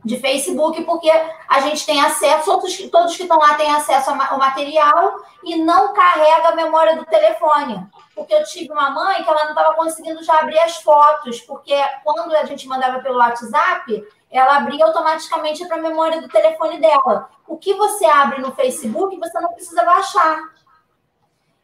de 0.04 0.18
Facebook, 0.18 0.84
porque 0.84 1.10
a 1.48 1.62
gente 1.62 1.86
tem 1.86 2.02
acesso, 2.02 2.46
todos, 2.46 2.78
todos 2.90 3.16
que 3.16 3.24
estão 3.24 3.38
lá 3.38 3.56
têm 3.56 3.72
acesso 3.72 4.10
ao 4.10 4.38
material 4.38 5.16
e 5.44 5.56
não 5.56 5.94
carrega 5.94 6.50
a 6.50 6.56
memória 6.56 6.96
do 6.98 7.06
telefone 7.06 7.90
porque 8.16 8.34
eu 8.34 8.44
tive 8.44 8.72
uma 8.72 8.92
mãe 8.92 9.24
que 9.24 9.30
ela 9.30 9.44
não 9.44 9.52
estava 9.52 9.74
conseguindo 9.74 10.24
já 10.24 10.40
abrir 10.40 10.60
as 10.60 10.78
fotos, 10.78 11.42
porque 11.42 11.76
quando 12.04 12.34
a 12.36 12.46
gente 12.46 12.68
mandava 12.68 13.00
pelo 13.00 13.18
WhatsApp, 13.18 14.08
ela 14.30 14.58
abria 14.58 14.86
automaticamente 14.86 15.66
para 15.66 15.78
a 15.78 15.82
memória 15.82 16.22
do 16.22 16.28
telefone 16.28 16.80
dela. 16.80 17.30
O 17.48 17.58
que 17.58 17.74
você 17.74 18.06
abre 18.06 18.42
no 18.42 18.54
Facebook, 18.54 19.18
você 19.18 19.40
não 19.40 19.54
precisa 19.54 19.84
baixar. 19.84 20.40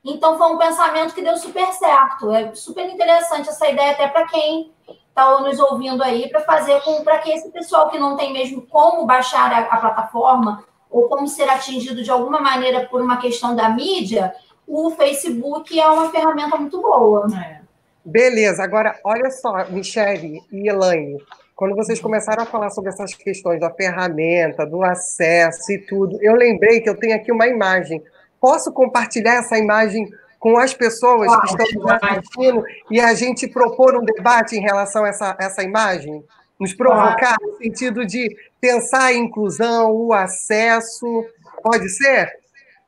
Então, 0.04 0.38
foi 0.38 0.47
um 0.47 0.58
pensamento 0.58 1.13
que 1.13 1.21
deu 1.21 1.38
super 1.38 1.71
certo. 1.73 2.32
É 2.32 2.54
super 2.56 2.88
interessante 2.89 3.49
essa 3.49 3.67
ideia, 3.67 3.91
até 3.91 4.08
para 4.08 4.28
quem 4.28 4.73
está 5.10 5.39
nos 5.41 5.60
ouvindo 5.60 6.04
aí, 6.04 6.30
para 6.30 6.41
fazer 6.41 6.82
com 6.82 7.04
para 7.04 7.19
que 7.19 7.32
esse 7.32 7.50
pessoal 7.50 7.89
que 7.89 8.00
não 8.00 8.15
tem 8.15 8.32
mesmo 8.32 8.62
como 8.63 9.06
baixar 9.06 9.52
a, 9.52 9.60
a 9.60 9.78
plataforma 9.78 10.63
ou 10.89 11.08
como 11.08 11.28
ser 11.28 11.50
atingido 11.50 12.02
de 12.02 12.10
alguma 12.10 12.39
maneira 12.39 12.88
por 12.88 13.02
uma 13.02 13.17
questão 13.17 13.56
da 13.56 13.69
mídia, 13.69 14.34
o 14.67 14.91
Facebook 14.91 15.80
é 15.80 15.88
uma 15.88 16.10
ferramenta 16.10 16.58
muito 16.58 16.82
boa. 16.82 17.28
É. 17.36 17.60
Beleza, 18.04 18.63
agora 18.63 19.00
olha 19.04 19.30
só, 19.30 19.65
Michele 19.69 20.41
e 20.52 20.69
Elaine, 20.69 21.17
quando 21.56 21.76
vocês 21.76 22.00
começaram 22.00 22.43
a 22.43 22.45
falar 22.45 22.69
sobre 22.69 22.89
essas 22.89 23.13
questões 23.13 23.60
da 23.60 23.69
ferramenta, 23.69 24.65
do 24.65 24.82
acesso 24.82 25.72
e 25.74 25.78
tudo, 25.78 26.17
eu 26.22 26.34
lembrei 26.34 26.80
que 26.80 26.89
eu 26.89 26.98
tenho 26.98 27.15
aqui 27.15 27.32
uma 27.32 27.48
imagem. 27.48 28.02
Posso 28.39 28.72
compartilhar 28.72 29.36
essa 29.36 29.58
imagem 29.58 30.10
com 30.39 30.58
as 30.58 30.73
pessoas 30.73 31.30
que 31.41 31.45
estão 31.47 31.82
nos 31.82 31.91
assistindo 31.91 32.63
e 32.89 32.99
a 32.99 33.13
gente 33.13 33.47
propor 33.47 33.95
um 33.95 34.04
debate 34.04 34.56
em 34.56 34.62
relação 34.62 35.04
a 35.04 35.10
essa, 35.10 35.36
essa 35.39 35.63
imagem? 35.63 36.23
Nos 36.60 36.73
provocar 36.73 37.38
no 37.41 37.58
sentido 37.58 38.06
de 38.06 38.36
pensar 38.60 39.06
a 39.06 39.13
inclusão, 39.13 39.91
o 39.91 40.13
acesso. 40.13 41.25
Pode 41.63 41.89
ser? 41.89 42.39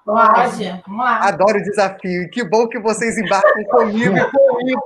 Pode, 0.04 0.82
vamos 0.88 1.06
lá. 1.06 1.28
Adoro 1.28 1.60
o 1.60 1.64
desafio. 1.64 2.30
Que 2.30 2.44
bom 2.44 2.68
que 2.68 2.80
vocês 2.80 3.18
embarcam 3.18 3.64
comigo 3.66 4.18
e 4.18 4.32
comigo. 4.32 4.84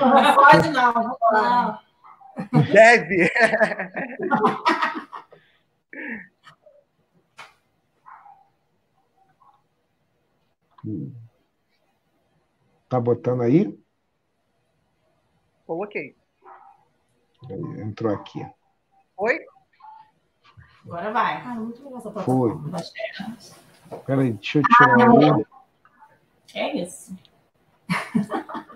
Não 0.00 0.34
pode 0.34 0.68
não, 0.70 1.16
lá. 1.32 1.80
Deve. 2.72 3.30
Tá 12.88 13.00
botando 13.00 13.42
aí? 13.42 13.76
Coloquei. 15.66 16.16
Entrou 17.78 18.14
aqui. 18.14 18.46
Oi? 19.16 19.38
Agora 20.84 21.12
vai. 21.12 21.42
Ah, 21.42 21.54
muito 21.56 21.82
legal 21.82 21.98
essa 21.98 22.10
Foi. 22.22 22.52
Peraí, 24.04 24.32
deixa 24.32 24.58
eu 24.58 24.62
tirar 24.62 24.96
ah, 25.00 25.46
É 26.54 26.76
isso. 26.76 27.16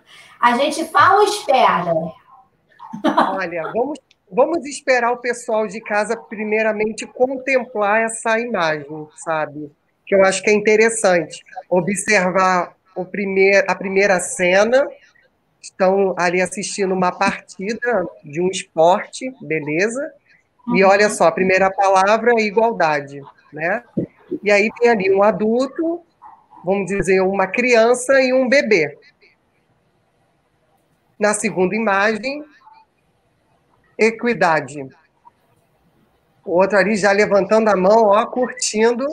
A 0.40 0.56
gente 0.56 0.84
fala 0.86 1.20
ou 1.20 1.24
espera? 1.24 1.92
Olha, 3.34 3.70
vamos, 3.72 3.98
vamos 4.30 4.66
esperar 4.66 5.12
o 5.12 5.18
pessoal 5.18 5.66
de 5.66 5.80
casa, 5.80 6.16
primeiramente, 6.16 7.06
contemplar 7.06 8.02
essa 8.02 8.38
imagem, 8.40 9.08
sabe? 9.16 9.70
Que 10.10 10.16
eu 10.16 10.24
acho 10.24 10.42
que 10.42 10.50
é 10.50 10.52
interessante. 10.52 11.40
Observar 11.68 12.74
o 12.96 13.04
primeir, 13.04 13.64
a 13.68 13.76
primeira 13.76 14.18
cena, 14.18 14.84
estão 15.62 16.16
ali 16.18 16.42
assistindo 16.42 16.92
uma 16.92 17.12
partida 17.12 18.04
de 18.24 18.40
um 18.40 18.48
esporte, 18.48 19.32
beleza? 19.40 20.12
E 20.74 20.82
olha 20.82 21.08
só, 21.08 21.28
a 21.28 21.32
primeira 21.32 21.70
palavra 21.70 22.32
é 22.36 22.42
igualdade, 22.42 23.22
né? 23.52 23.84
E 24.42 24.50
aí 24.50 24.68
tem 24.80 24.88
ali 24.88 25.14
um 25.14 25.22
adulto, 25.22 26.02
vamos 26.64 26.86
dizer, 26.86 27.20
uma 27.20 27.46
criança 27.46 28.20
e 28.20 28.32
um 28.32 28.48
bebê. 28.48 28.98
Na 31.16 31.34
segunda 31.34 31.76
imagem, 31.76 32.44
equidade. 33.96 34.88
O 36.44 36.58
outro 36.58 36.76
ali 36.76 36.96
já 36.96 37.12
levantando 37.12 37.68
a 37.68 37.76
mão, 37.76 38.06
ó, 38.06 38.26
curtindo. 38.26 39.06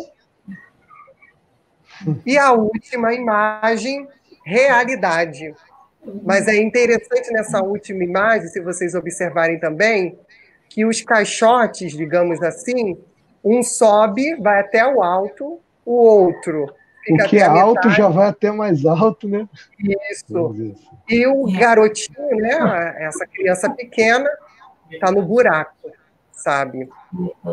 E 2.25 2.37
a 2.37 2.51
última 2.51 3.13
imagem, 3.13 4.07
realidade. 4.43 5.53
Mas 6.23 6.47
é 6.47 6.55
interessante 6.55 7.31
nessa 7.31 7.61
última 7.61 8.03
imagem, 8.03 8.47
se 8.47 8.61
vocês 8.61 8.95
observarem 8.95 9.59
também, 9.59 10.17
que 10.69 10.85
os 10.85 11.01
caixotes, 11.01 11.91
digamos 11.91 12.41
assim, 12.41 12.97
um 13.43 13.61
sobe, 13.63 14.35
vai 14.35 14.59
até 14.59 14.85
o 14.85 15.01
alto, 15.01 15.59
o 15.85 15.93
outro 15.93 16.73
o 17.09 17.17
que 17.29 17.37
é 17.37 17.45
alto 17.45 17.89
já 17.89 18.09
vai 18.09 18.27
até 18.27 18.51
mais 18.51 18.85
alto, 18.85 19.27
né? 19.27 19.47
Isso. 20.11 20.75
E 21.07 21.25
o 21.25 21.45
garotinho, 21.57 22.35
né? 22.35 22.95
Essa 22.99 23.25
criança 23.25 23.69
pequena, 23.69 24.29
está 24.91 25.11
no 25.11 25.21
buraco, 25.21 25.91
sabe? 26.31 26.89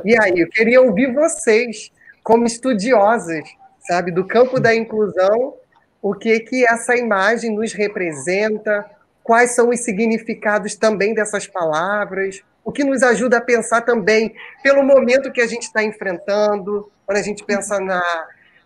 E 0.05 0.21
aí, 0.21 0.41
eu 0.41 0.49
queria 0.49 0.83
ouvir 0.83 1.13
vocês, 1.13 1.93
como 2.23 2.45
estudiosas, 2.45 3.45
sabe, 3.87 4.11
do 4.11 4.27
campo 4.27 4.59
da 4.59 4.75
inclusão, 4.75 5.55
o 6.01 6.15
que 6.15 6.41
que 6.41 6.67
essa 6.67 6.97
imagem 6.97 7.55
nos 7.55 7.73
representa, 7.73 8.85
quais 9.23 9.55
são 9.55 9.71
os 9.71 9.81
significados 9.81 10.75
também 10.75 11.15
dessas 11.15 11.47
palavras, 11.47 12.43
o 12.65 12.73
que 12.73 12.85
nos 12.85 13.03
ajuda 13.03 13.39
a 13.39 13.43
pensar 13.43 13.83
também 13.83 14.35
pelo 14.63 14.83
momento 14.83 15.33
que 15.33 15.41
a 15.41 15.47
gente 15.47 15.65
está 15.65 15.83
enfrentando, 15.83 16.91
quando 17.07 17.19
a 17.19 17.23
gente 17.23 17.45
pensa 17.45 17.79
na, 17.79 18.03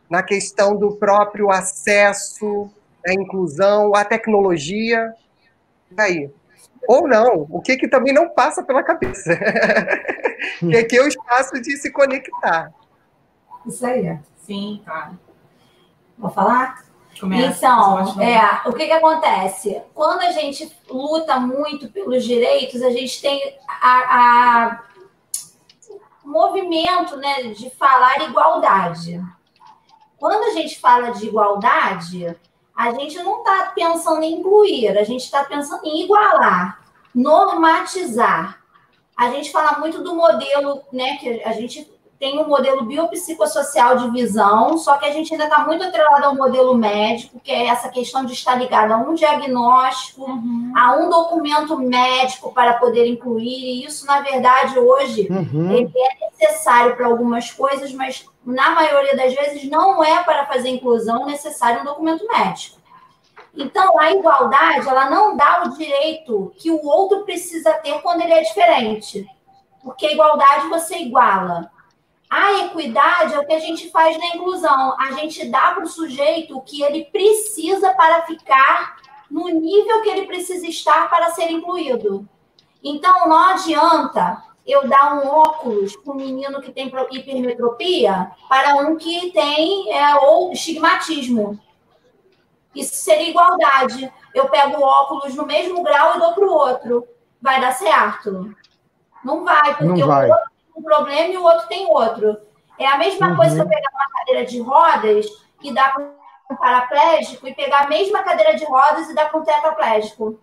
na 0.09 0.23
questão 0.23 0.77
do 0.77 0.97
próprio 0.97 1.51
acesso, 1.51 2.71
à 3.07 3.13
inclusão, 3.13 3.95
à 3.95 4.05
tecnologia. 4.05 5.13
Aí. 5.97 6.31
Ou 6.87 7.09
não, 7.09 7.47
o 7.51 7.61
que, 7.61 7.77
que 7.77 7.89
também 7.89 8.15
não 8.15 8.29
passa 8.29 8.63
pela 8.63 8.83
cabeça. 8.83 9.37
que 10.61 10.77
é 10.77 10.85
que 10.85 10.97
é 10.97 11.03
o 11.03 11.09
espaço 11.09 11.61
de 11.61 11.77
se 11.77 11.91
conectar. 11.91 12.73
Isso 13.67 13.85
aí. 13.85 14.19
Sim, 14.49 14.81
claro. 14.83 15.19
Vou 16.17 16.31
falar? 16.31 16.83
Começa, 17.21 17.67
então, 17.67 18.23
é, 18.23 18.63
o 18.67 18.73
que, 18.73 18.87
que 18.87 18.93
acontece? 18.93 19.83
Quando 19.93 20.23
a 20.23 20.33
gente 20.33 20.75
luta 20.89 21.39
muito 21.39 21.91
pelos 21.91 22.25
direitos, 22.25 22.81
a 22.81 22.91
gente 22.91 23.21
tem 23.21 23.59
a, 23.69 23.99
a 23.99 24.83
movimento 26.25 27.17
né, 27.19 27.43
de 27.43 27.69
falar 27.71 28.23
igualdade. 28.23 29.21
Quando 30.17 30.45
a 30.45 30.51
gente 30.55 30.81
fala 30.81 31.11
de 31.11 31.27
igualdade, 31.27 32.35
a 32.75 32.91
gente 32.93 33.19
não 33.19 33.41
está 33.41 33.73
pensando 33.75 34.23
em 34.23 34.39
incluir, 34.39 34.97
a 34.97 35.05
gente 35.05 35.25
está 35.25 35.45
pensando 35.45 35.85
em 35.85 36.05
igualar, 36.05 36.81
normatizar. 37.15 38.63
A 39.15 39.31
gente 39.31 39.51
fala 39.51 39.79
muito 39.79 40.03
do 40.03 40.15
modelo, 40.15 40.85
né, 40.91 41.19
que 41.19 41.43
a 41.43 41.53
gente 41.53 41.98
tem 42.19 42.41
um 42.41 42.49
modelo 42.49 42.85
biopsicossocial 42.85 43.97
de 43.97 44.11
visão, 44.11 44.77
só 44.77 44.97
que 44.97 45.07
a 45.07 45.13
gente 45.13 45.33
ainda 45.33 45.45
está 45.45 45.65
muito 45.65 45.85
atrelado 45.85 46.27
ao 46.27 46.35
modelo 46.35 46.75
médico, 46.75 47.39
que 47.39 47.53
é 47.53 47.67
essa 47.67 47.89
questão 47.89 48.25
de 48.25 48.33
estar 48.33 48.57
ligado 48.57 48.93
a 48.93 48.97
um 48.97 49.15
diagnóstico, 49.15 50.25
uhum. 50.25 50.73
a 50.77 50.97
um 50.97 51.09
documento 51.09 51.79
médico 51.79 52.53
para 52.53 52.75
poder 52.75 53.07
incluir, 53.07 53.47
e 53.47 53.85
isso, 53.85 54.05
na 54.05 54.21
verdade, 54.21 54.77
hoje, 54.79 55.29
uhum. 55.31 55.71
ele 55.71 55.93
é 55.95 56.27
necessário 56.27 56.97
para 56.97 57.07
algumas 57.07 57.53
coisas, 57.53 57.93
mas 57.93 58.27
na 58.45 58.71
maioria 58.71 59.17
das 59.17 59.33
vezes 59.33 59.71
não 59.71 60.03
é 60.03 60.23
para 60.25 60.45
fazer 60.47 60.71
inclusão 60.71 61.25
necessário 61.25 61.83
um 61.83 61.85
documento 61.85 62.27
médico. 62.27 62.79
Então, 63.55 63.99
a 63.99 64.13
igualdade, 64.13 64.89
ela 64.89 65.09
não 65.09 65.37
dá 65.37 65.62
o 65.64 65.77
direito 65.77 66.53
que 66.57 66.71
o 66.71 66.85
outro 66.85 67.25
precisa 67.25 67.75
ter 67.75 68.01
quando 68.03 68.23
ele 68.23 68.33
é 68.33 68.43
diferente. 68.43 69.27
Porque 69.83 70.07
a 70.07 70.12
igualdade 70.12 70.69
você 70.69 70.99
iguala 70.99 71.71
a 72.31 72.66
equidade 72.66 73.35
é 73.35 73.39
o 73.39 73.47
que 73.47 73.53
a 73.55 73.59
gente 73.59 73.91
faz 73.91 74.18
na 74.18 74.26
inclusão. 74.26 74.95
A 75.01 75.12
gente 75.12 75.47
dá 75.49 75.72
para 75.72 75.85
o 75.85 75.89
sujeito 75.89 76.57
o 76.57 76.61
que 76.61 76.83
ele 76.83 77.07
precisa 77.07 77.95
para 77.95 78.22
ficar 78.22 78.97
no 79.31 79.49
nível 79.49 80.03
que 80.03 80.11
ele 80.11 80.26
precisa 80.26 80.66
estar 80.66 81.09
para 81.09 81.31
ser 81.31 81.51
incluído. 81.51 82.29
Então, 82.85 83.29
não 83.29 83.39
adianta 83.39 84.43
eu 84.66 84.87
dar 84.87 85.14
um 85.14 85.26
óculos 85.26 85.97
para 85.97 86.12
um 86.12 86.16
menino 86.16 86.61
que 86.61 86.70
tem 86.70 86.93
hipermetropia 87.11 88.31
para 88.49 88.76
um 88.76 88.97
que 88.97 89.31
tem 89.33 89.91
é, 89.91 90.14
ou 90.16 90.53
estigmatismo. 90.53 91.59
Isso 92.74 92.95
seria 92.97 93.31
igualdade. 93.31 94.12
Eu 94.35 94.51
pego 94.51 94.79
o 94.79 94.85
óculos 94.85 95.35
no 95.35 95.47
mesmo 95.47 95.83
grau 95.83 96.16
e 96.16 96.18
dou 96.20 96.33
para 96.35 96.47
o 96.47 96.53
outro. 96.53 97.09
Vai 97.41 97.59
dar 97.61 97.72
certo? 97.72 98.55
Não 99.24 99.45
vai, 99.45 99.76
porque 99.76 100.01
Não 100.01 100.07
vai. 100.07 100.29
o 100.29 100.33
outro 100.33 100.58
um 100.79 100.83
problema 100.83 101.33
e 101.33 101.37
o 101.37 101.43
outro 101.43 101.66
tem 101.68 101.87
outro. 101.87 102.37
É 102.79 102.87
a 102.87 102.97
mesma 102.99 103.29
Uhum. 103.31 103.37
coisa 103.37 103.55
que 103.57 103.61
eu 103.62 103.68
pegar 103.68 103.91
uma 103.93 104.11
cadeira 104.18 104.47
de 104.47 104.61
rodas 104.61 105.26
e 105.62 105.72
dar 105.72 105.93
para 105.93 106.05
um 106.51 106.57
paraplégico 106.57 107.47
e 107.49 107.55
pegar 107.55 107.81
a 107.85 107.89
mesma 107.89 108.22
cadeira 108.22 108.55
de 108.57 108.64
rodas 108.64 109.09
e 109.11 109.14
dar 109.14 109.29
para 109.31 109.41
um 109.41 109.45
tetraplégico. 109.45 110.41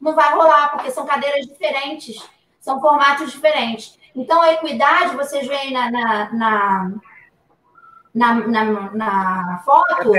Não 0.00 0.14
vai 0.14 0.32
rolar, 0.34 0.72
porque 0.72 0.90
são 0.90 1.06
cadeiras 1.06 1.46
diferentes, 1.46 2.16
são 2.60 2.80
formatos 2.80 3.30
diferentes. 3.30 3.98
Então, 4.16 4.42
a 4.42 4.52
equidade, 4.52 5.16
vocês 5.16 5.46
veem 5.46 5.72
na, 5.72 5.90
na, 5.90 6.32
na, 6.32 6.90
na, 8.14 8.34
na- 8.34 8.90
na 8.92 9.62
foto, 9.64 10.12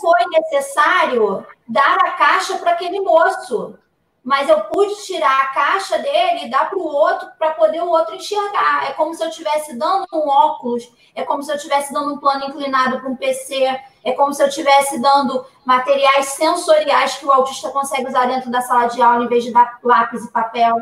foi 0.00 0.26
necessário 0.30 1.46
dar 1.66 1.96
a 2.04 2.10
caixa 2.12 2.58
para 2.58 2.72
aquele 2.72 3.00
moço. 3.00 3.78
Mas 4.22 4.48
eu 4.48 4.60
pude 4.62 4.94
tirar 5.06 5.42
a 5.42 5.46
caixa 5.48 5.98
dele 5.98 6.44
e 6.44 6.50
dar 6.50 6.68
para 6.68 6.78
o 6.78 6.86
outro 6.86 7.28
para 7.38 7.52
poder 7.52 7.82
o 7.82 7.88
outro 7.88 8.14
enxergar. 8.14 8.88
É 8.88 8.92
como 8.92 9.14
se 9.14 9.22
eu 9.22 9.28
estivesse 9.28 9.74
dando 9.76 10.06
um 10.12 10.28
óculos, 10.28 10.90
é 11.14 11.24
como 11.24 11.42
se 11.42 11.50
eu 11.50 11.56
estivesse 11.56 11.92
dando 11.92 12.12
um 12.12 12.18
plano 12.18 12.46
inclinado 12.46 13.00
para 13.00 13.08
um 13.08 13.16
PC, 13.16 13.80
é 14.04 14.12
como 14.12 14.34
se 14.34 14.42
eu 14.42 14.48
estivesse 14.48 15.00
dando 15.00 15.44
materiais 15.64 16.26
sensoriais 16.26 17.16
que 17.16 17.26
o 17.26 17.32
autista 17.32 17.70
consegue 17.70 18.08
usar 18.08 18.26
dentro 18.26 18.50
da 18.50 18.60
sala 18.60 18.86
de 18.86 19.00
aula 19.00 19.24
em 19.24 19.28
vez 19.28 19.44
de 19.44 19.52
dar 19.52 19.78
lápis 19.82 20.24
e 20.24 20.30
papel. 20.30 20.76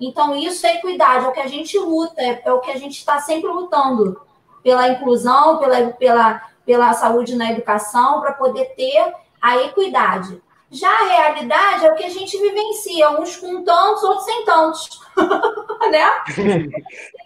Então, 0.00 0.36
isso 0.36 0.64
é 0.66 0.76
equidade, 0.76 1.24
é 1.24 1.28
o 1.28 1.32
que 1.32 1.40
a 1.40 1.48
gente 1.48 1.76
luta, 1.78 2.20
é, 2.20 2.52
o 2.52 2.60
que 2.60 2.70
a 2.70 2.76
gente 2.76 2.98
está 2.98 3.18
sempre 3.20 3.50
lutando 3.50 4.20
pela 4.62 4.88
inclusão, 4.88 5.58
pela, 5.58 5.90
pela, 5.92 6.42
pela 6.64 6.92
saúde 6.92 7.34
na 7.34 7.50
educação, 7.50 8.20
para 8.20 8.32
poder 8.32 8.66
ter 8.76 9.12
a 9.40 9.56
equidade. 9.56 10.40
Já 10.70 10.90
a 10.90 11.06
realidade 11.06 11.86
é 11.86 11.92
o 11.92 11.94
que 11.94 12.04
a 12.04 12.10
gente 12.10 12.36
vivencia, 12.36 13.10
uns 13.10 13.36
com 13.36 13.64
tantos, 13.64 14.02
outros 14.02 14.24
sem 14.24 14.44
tantos. 14.44 15.00
né? 15.90 16.06
Tem 16.34 16.70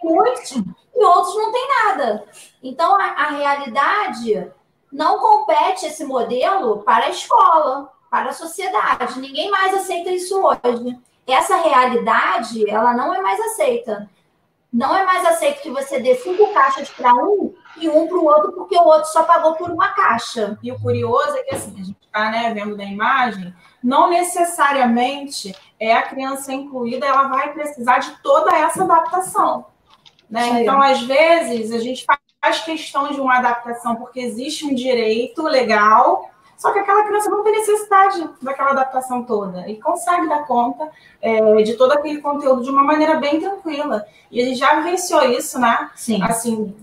muitos 0.03 0.53
e 0.53 1.05
outros 1.05 1.35
não 1.37 1.51
tem 1.51 1.69
nada. 1.69 2.25
Então, 2.63 2.95
a, 2.95 3.05
a 3.05 3.31
realidade 3.31 4.53
não 4.93 5.19
compete 5.19 5.87
esse 5.87 6.05
modelo 6.05 6.83
para 6.83 7.07
a 7.07 7.11
escola, 7.11 7.91
para 8.11 8.31
a 8.31 8.35
sociedade. 8.35 9.19
Ninguém 9.19 9.51
mais 9.51 9.75
aceita 9.75 10.11
isso 10.11 10.41
hoje. 10.41 10.99
Essa 11.27 11.57
realidade, 11.57 12.69
ela 12.69 12.93
não 12.93 13.15
é 13.15 13.21
mais 13.21 13.41
aceita. 13.41 14.09
Não 14.73 14.97
é 14.97 15.05
mais 15.05 15.25
aceito 15.27 15.63
que 15.63 15.71
você 15.71 15.99
dê 15.99 16.15
cinco 16.17 16.53
caixas 16.53 16.89
para 16.91 17.15
um 17.15 17.55
e 17.83 17.89
um 17.89 18.07
para 18.07 18.19
o 18.19 18.25
outro, 18.25 18.53
porque 18.53 18.77
o 18.77 18.85
outro 18.85 19.11
só 19.11 19.25
pagou 19.25 19.55
por 19.55 19.71
uma 19.71 19.89
caixa. 19.89 20.59
E 20.63 20.71
o 20.71 20.79
curioso 20.79 21.37
é 21.37 21.43
que 21.43 21.55
assim, 21.55 21.75
a 21.81 21.85
gente 21.85 21.99
está 22.01 22.31
né, 22.31 22.55
vendo 22.55 22.77
da 22.77 22.85
imagem, 22.85 23.55
não 23.83 24.09
necessariamente 24.09 25.55
é 25.81 25.95
a 25.95 26.03
criança 26.03 26.53
incluída, 26.53 27.07
ela 27.07 27.25
vai 27.25 27.53
precisar 27.53 27.99
de 27.99 28.11
toda 28.23 28.57
essa 28.57 28.85
adaptação. 28.85 29.67
Né? 30.31 30.63
Então, 30.63 30.81
às 30.81 31.03
vezes, 31.03 31.73
a 31.73 31.79
gente 31.79 32.07
faz 32.07 32.61
questão 32.61 33.13
de 33.13 33.21
uma 33.21 33.39
adaptação 33.39 33.97
porque 33.97 34.21
existe 34.21 34.65
um 34.65 34.75
direito 34.75 35.43
legal, 35.43 36.31
só 36.57 36.73
que 36.73 36.79
aquela 36.79 37.05
criança 37.05 37.29
não 37.29 37.43
tem 37.43 37.53
necessidade 37.53 38.31
daquela 38.41 38.71
adaptação 38.71 39.25
toda 39.25 39.69
e 39.69 39.81
consegue 39.81 40.29
dar 40.29 40.47
conta 40.47 40.89
é, 41.21 41.63
de 41.63 41.75
todo 41.75 41.93
aquele 41.93 42.21
conteúdo 42.21 42.63
de 42.63 42.71
uma 42.71 42.85
maneira 42.85 43.17
bem 43.17 43.41
tranquila. 43.41 44.07
E 44.31 44.41
a 44.41 44.45
gente 44.45 44.59
já 44.59 44.77
vivenciou 44.77 45.25
isso, 45.25 45.59
né? 45.59 45.91
Sim. 45.97 46.23
Assim, 46.23 46.75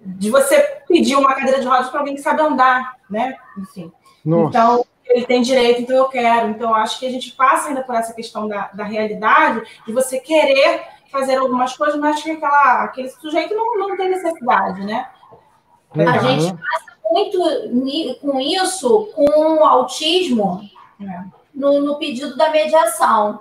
de 0.00 0.30
você 0.30 0.58
pedir 0.86 1.16
uma 1.16 1.34
cadeira 1.34 1.60
de 1.60 1.66
rodas 1.66 1.88
para 1.88 2.00
alguém 2.00 2.14
que 2.14 2.22
sabe 2.22 2.40
andar, 2.42 2.96
né? 3.10 3.36
Enfim. 3.58 3.92
Nossa. 4.24 4.48
Então, 4.48 4.84
ele 5.04 5.26
tem 5.26 5.42
direito, 5.42 5.82
então 5.82 5.96
eu 5.96 6.08
quero. 6.08 6.48
Então, 6.50 6.70
eu 6.70 6.74
acho 6.76 6.98
que 6.98 7.06
a 7.06 7.10
gente 7.10 7.32
passa 7.32 7.68
ainda 7.68 7.82
por 7.82 7.94
essa 7.94 8.12
questão 8.12 8.46
da, 8.46 8.70
da 8.74 8.84
realidade, 8.84 9.62
de 9.86 9.92
você 9.92 10.18
querer 10.20 10.82
fazer 11.10 11.36
algumas 11.36 11.76
coisas, 11.76 11.98
mas 11.98 12.22
que 12.22 12.30
aquela, 12.30 12.84
aquele 12.84 13.08
sujeito 13.08 13.54
não, 13.54 13.78
não 13.78 13.96
tem 13.96 14.10
necessidade, 14.10 14.84
né? 14.84 15.08
A 15.94 15.98
Uhum. 15.98 16.20
gente 16.40 16.52
passa 16.52 16.98
muito 17.10 18.18
com 18.20 18.38
isso, 18.38 19.06
com 19.14 19.24
o 19.54 19.64
autismo, 19.64 20.60
É. 21.00 21.24
no, 21.54 21.80
no 21.80 21.98
pedido 21.98 22.36
da 22.36 22.50
mediação. 22.50 23.40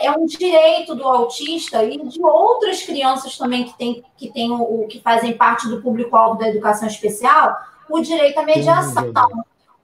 É 0.00 0.10
um 0.12 0.26
direito 0.26 0.94
do 0.94 1.06
autista 1.06 1.82
e 1.84 1.98
de 2.06 2.22
outras 2.22 2.82
crianças 2.82 3.36
também 3.36 3.64
que, 3.64 3.76
tem, 3.76 4.04
que, 4.16 4.30
tem 4.30 4.50
o, 4.52 4.62
o- 4.82 4.86
que 4.86 5.00
fazem 5.00 5.36
parte 5.36 5.68
do 5.68 5.82
público-alvo 5.82 6.38
da 6.38 6.48
educação 6.48 6.86
especial, 6.86 7.56
o 7.90 8.00
direito 8.00 8.38
à 8.38 8.42
mediação. 8.44 9.12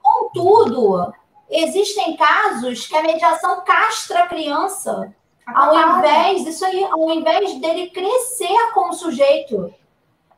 Contudo, 0.01 1.13
existem 1.49 2.15
casos 2.15 2.87
que 2.87 2.95
a 2.95 3.03
mediação 3.03 3.61
castra 3.61 4.23
a 4.23 4.27
criança. 4.27 5.13
Ao 5.45 5.73
invés, 5.97 6.47
isso 6.47 6.65
aí, 6.65 6.83
ao 6.85 7.09
invés 7.11 7.59
dele 7.59 7.89
crescer 7.89 8.71
como 8.73 8.93
sujeito, 8.93 9.73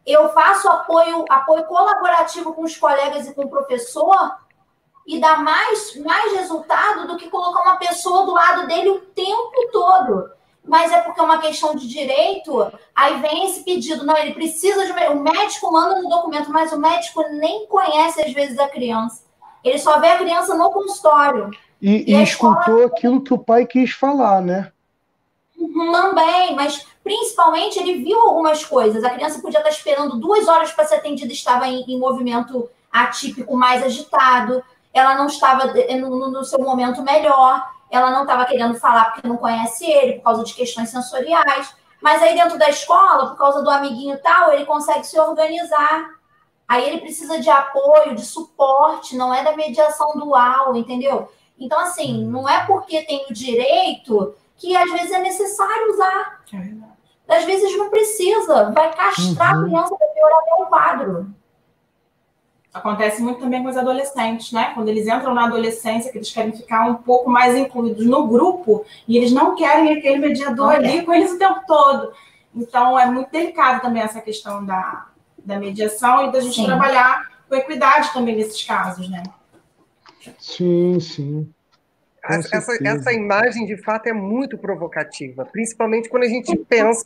eu 0.05 0.29
faço 0.29 0.67
apoio, 0.67 1.25
apoio 1.29 1.65
colaborativo 1.65 2.53
com 2.53 2.63
os 2.63 2.75
colegas 2.77 3.27
e 3.27 3.33
com 3.33 3.43
o 3.43 3.49
professor 3.49 4.35
e 5.05 5.19
dá 5.19 5.37
mais, 5.37 5.95
mais 5.97 6.33
resultado 6.33 7.07
do 7.07 7.17
que 7.17 7.29
colocar 7.29 7.61
uma 7.61 7.77
pessoa 7.77 8.25
do 8.25 8.33
lado 8.33 8.67
dele 8.67 8.89
o 8.89 9.01
tempo 9.01 9.69
todo. 9.71 10.29
Mas 10.67 10.91
é 10.91 10.99
porque 11.01 11.19
é 11.19 11.23
uma 11.23 11.37
questão 11.37 11.75
de 11.75 11.87
direito, 11.87 12.71
aí 12.95 13.21
vem 13.21 13.45
esse 13.45 13.63
pedido, 13.63 14.03
não, 14.03 14.17
ele 14.17 14.33
precisa 14.33 14.83
de 14.83 14.91
o 15.09 15.21
médico 15.21 15.71
manda 15.71 16.01
no 16.01 16.09
documento, 16.09 16.51
mas 16.51 16.71
o 16.71 16.79
médico 16.79 17.21
nem 17.33 17.67
conhece 17.67 18.19
às 18.21 18.33
vezes 18.33 18.57
a 18.57 18.67
criança. 18.67 19.23
Ele 19.63 19.77
só 19.77 19.99
vê 19.99 20.07
a 20.07 20.17
criança 20.17 20.55
no 20.55 20.71
consultório. 20.71 21.51
E, 21.79 22.11
E 22.11 22.15
e 22.15 22.23
escutou 22.23 22.85
aquilo 22.85 23.21
que 23.21 23.33
o 23.33 23.37
pai 23.37 23.67
quis 23.67 23.91
falar, 23.91 24.41
né? 24.41 24.71
Também, 25.55 26.55
mas 26.55 26.85
principalmente 27.03 27.77
ele 27.77 28.03
viu 28.03 28.19
algumas 28.19 28.65
coisas. 28.65 29.03
A 29.03 29.09
criança 29.11 29.39
podia 29.39 29.59
estar 29.59 29.69
esperando 29.69 30.19
duas 30.19 30.47
horas 30.47 30.71
para 30.71 30.85
ser 30.85 30.95
atendida, 30.95 31.31
estava 31.31 31.67
em, 31.67 31.83
em 31.87 31.99
movimento 31.99 32.69
atípico 32.91 33.55
mais 33.55 33.83
agitado, 33.83 34.63
ela 34.95 35.13
não 35.15 35.27
estava 35.27 35.73
no, 35.99 36.31
no 36.31 36.43
seu 36.45 36.57
momento 36.59 37.03
melhor, 37.03 37.69
ela 37.91 38.09
não 38.09 38.21
estava 38.21 38.45
querendo 38.45 38.75
falar 38.75 39.11
porque 39.11 39.27
não 39.27 39.35
conhece 39.35 39.85
ele, 39.85 40.13
por 40.13 40.23
causa 40.23 40.43
de 40.45 40.53
questões 40.53 40.89
sensoriais. 40.89 41.75
Mas 42.01 42.23
aí 42.23 42.33
dentro 42.33 42.57
da 42.57 42.69
escola, 42.69 43.27
por 43.27 43.37
causa 43.37 43.61
do 43.61 43.69
amiguinho 43.69 44.17
tal, 44.23 44.53
ele 44.53 44.65
consegue 44.65 45.05
se 45.05 45.19
organizar. 45.19 46.15
Aí 46.65 46.87
ele 46.87 47.01
precisa 47.01 47.39
de 47.39 47.49
apoio, 47.49 48.15
de 48.15 48.25
suporte, 48.25 49.17
não 49.17 49.33
é 49.33 49.43
da 49.43 49.55
mediação 49.55 50.13
dual, 50.15 50.75
entendeu? 50.77 51.29
Então, 51.59 51.79
assim, 51.79 52.25
não 52.25 52.47
é 52.47 52.65
porque 52.65 53.01
tem 53.03 53.25
o 53.29 53.33
direito 53.33 54.33
que 54.55 54.75
às 54.77 54.89
vezes 54.91 55.11
é 55.11 55.19
necessário 55.19 55.91
usar. 55.91 56.41
É. 56.53 57.35
Às 57.35 57.43
vezes 57.43 57.77
não 57.77 57.89
precisa, 57.89 58.71
vai 58.71 58.93
castrar 58.93 59.57
Uhum. 59.57 59.61
a 59.61 59.65
criança 59.65 59.95
para 59.97 60.07
piorar 60.07 60.39
o 60.59 60.65
quadro. 60.67 61.27
Acontece 62.75 63.21
muito 63.21 63.39
também 63.39 63.63
com 63.63 63.69
os 63.69 63.77
adolescentes, 63.77 64.51
né? 64.51 64.71
Quando 64.73 64.89
eles 64.89 65.07
entram 65.07 65.33
na 65.33 65.45
adolescência, 65.45 66.11
que 66.11 66.17
eles 66.17 66.29
querem 66.29 66.51
ficar 66.51 66.85
um 66.85 66.95
pouco 66.95 67.29
mais 67.29 67.55
incluídos 67.55 68.05
no 68.05 68.27
grupo 68.27 68.85
e 69.07 69.15
eles 69.15 69.31
não 69.31 69.55
querem 69.55 69.97
aquele 69.97 70.17
mediador 70.17 70.67
Não 70.67 70.75
ali 70.75 71.01
com 71.05 71.13
eles 71.13 71.31
o 71.31 71.39
tempo 71.39 71.61
todo. 71.65 72.11
Então, 72.53 72.99
é 72.99 73.05
muito 73.05 73.31
delicado 73.31 73.81
também 73.81 74.03
essa 74.03 74.19
questão 74.19 74.65
da, 74.65 75.07
da 75.37 75.57
mediação 75.57 76.27
e 76.27 76.33
da 76.33 76.41
gente 76.41 76.57
Sim. 76.57 76.65
trabalhar 76.65 77.25
com 77.47 77.55
equidade 77.55 78.11
também 78.11 78.35
nesses 78.35 78.61
casos, 78.61 79.09
né? 79.09 79.23
Sim, 80.37 80.99
sim. 80.99 81.49
Essa, 82.27 82.77
essa 82.83 83.13
imagem, 83.13 83.65
de 83.65 83.77
fato, 83.77 84.07
é 84.07 84.13
muito 84.13 84.57
provocativa, 84.57 85.45
principalmente 85.45 86.09
quando 86.09 86.23
a 86.23 86.27
gente 86.27 86.53
pensa 86.57 87.05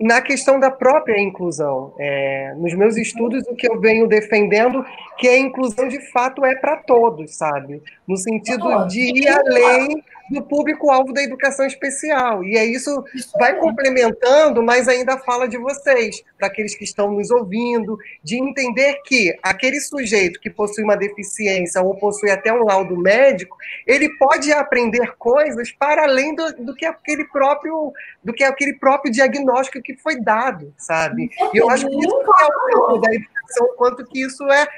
na 0.00 0.20
questão 0.22 0.60
da 0.60 0.70
própria 0.70 1.20
inclusão. 1.20 1.92
É, 1.98 2.54
nos 2.56 2.72
meus 2.74 2.96
estudos, 2.96 3.44
o 3.48 3.54
que 3.54 3.68
eu 3.68 3.80
venho 3.80 4.06
defendendo 4.06 4.84
que 5.18 5.26
a 5.26 5.38
inclusão, 5.38 5.88
de 5.88 6.00
fato, 6.12 6.44
é 6.44 6.54
para 6.54 6.76
todos, 6.76 7.34
sabe? 7.36 7.82
No 8.06 8.16
sentido 8.16 8.86
de 8.86 9.00
ir 9.00 9.28
além 9.28 10.02
do 10.30 10.42
público-alvo 10.42 11.12
da 11.12 11.22
educação 11.22 11.66
especial. 11.66 12.44
E 12.44 12.56
é 12.56 12.64
isso 12.64 13.04
vai 13.38 13.56
complementando, 13.56 14.62
mas 14.62 14.88
ainda 14.88 15.18
fala 15.18 15.48
de 15.48 15.56
vocês, 15.56 16.22
para 16.36 16.48
aqueles 16.48 16.74
que 16.74 16.84
estão 16.84 17.10
nos 17.10 17.30
ouvindo, 17.30 17.98
de 18.22 18.36
entender 18.36 19.00
que 19.04 19.36
aquele 19.42 19.80
sujeito 19.80 20.40
que 20.40 20.50
possui 20.50 20.84
uma 20.84 20.96
deficiência 20.96 21.80
ou 21.82 21.94
possui 21.94 22.30
até 22.30 22.52
um 22.52 22.64
laudo 22.64 22.96
médico, 22.96 23.56
ele 23.86 24.08
pode 24.18 24.52
aprender 24.52 25.14
coisas 25.16 25.72
para 25.72 26.02
além 26.02 26.34
do, 26.34 26.52
do 26.64 26.74
que 26.74 26.84
aquele 26.84 27.24
próprio 27.24 27.92
do 28.22 28.32
que 28.32 28.44
aquele 28.44 28.74
próprio 28.74 29.10
diagnóstico 29.10 29.78
que 29.88 29.96
foi 29.96 30.20
dado, 30.20 30.74
sabe? 30.76 31.30
E 31.54 31.56
eu 31.56 31.70
acho 31.70 31.88
que 31.88 31.96
isso 31.96 32.14
é 32.14 32.18
o 32.18 32.24
campo 32.24 32.98
da 32.98 33.14
educação, 33.14 33.68
quanto 33.78 34.04
que 34.04 34.20
isso 34.20 34.44
é 34.44 34.68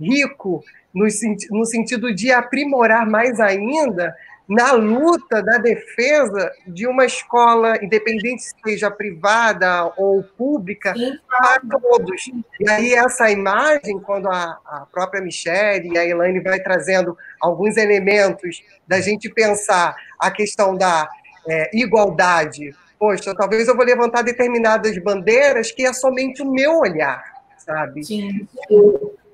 rico 0.00 0.62
no, 0.94 1.06
no 1.50 1.64
sentido 1.64 2.14
de 2.14 2.30
aprimorar 2.30 3.04
mais 3.04 3.40
ainda 3.40 4.14
na 4.48 4.72
luta 4.72 5.42
da 5.42 5.58
defesa 5.58 6.52
de 6.66 6.86
uma 6.86 7.04
escola, 7.04 7.82
independente 7.82 8.42
seja 8.64 8.90
privada 8.90 9.92
ou 9.96 10.22
pública, 10.22 10.94
para 11.28 11.60
todos. 11.80 12.30
E 12.60 12.70
aí 12.70 12.94
essa 12.94 13.28
imagem, 13.28 13.98
quando 14.00 14.28
a, 14.28 14.58
a 14.64 14.86
própria 14.92 15.20
Michelle 15.20 15.92
e 15.92 15.98
a 15.98 16.04
Elaine 16.04 16.40
vai 16.40 16.60
trazendo 16.60 17.16
alguns 17.40 17.76
elementos 17.76 18.62
da 18.86 19.00
gente 19.00 19.28
pensar 19.28 19.96
a 20.18 20.30
questão 20.30 20.76
da 20.76 21.08
é, 21.48 21.70
igualdade, 21.72 22.74
poxa, 23.00 23.34
talvez 23.34 23.66
eu 23.66 23.74
vou 23.74 23.84
levantar 23.84 24.20
determinadas 24.20 24.96
bandeiras 24.98 25.72
que 25.72 25.86
é 25.86 25.92
somente 25.94 26.42
o 26.42 26.52
meu 26.52 26.80
olhar, 26.80 27.24
sabe? 27.56 28.04
Sim. 28.04 28.46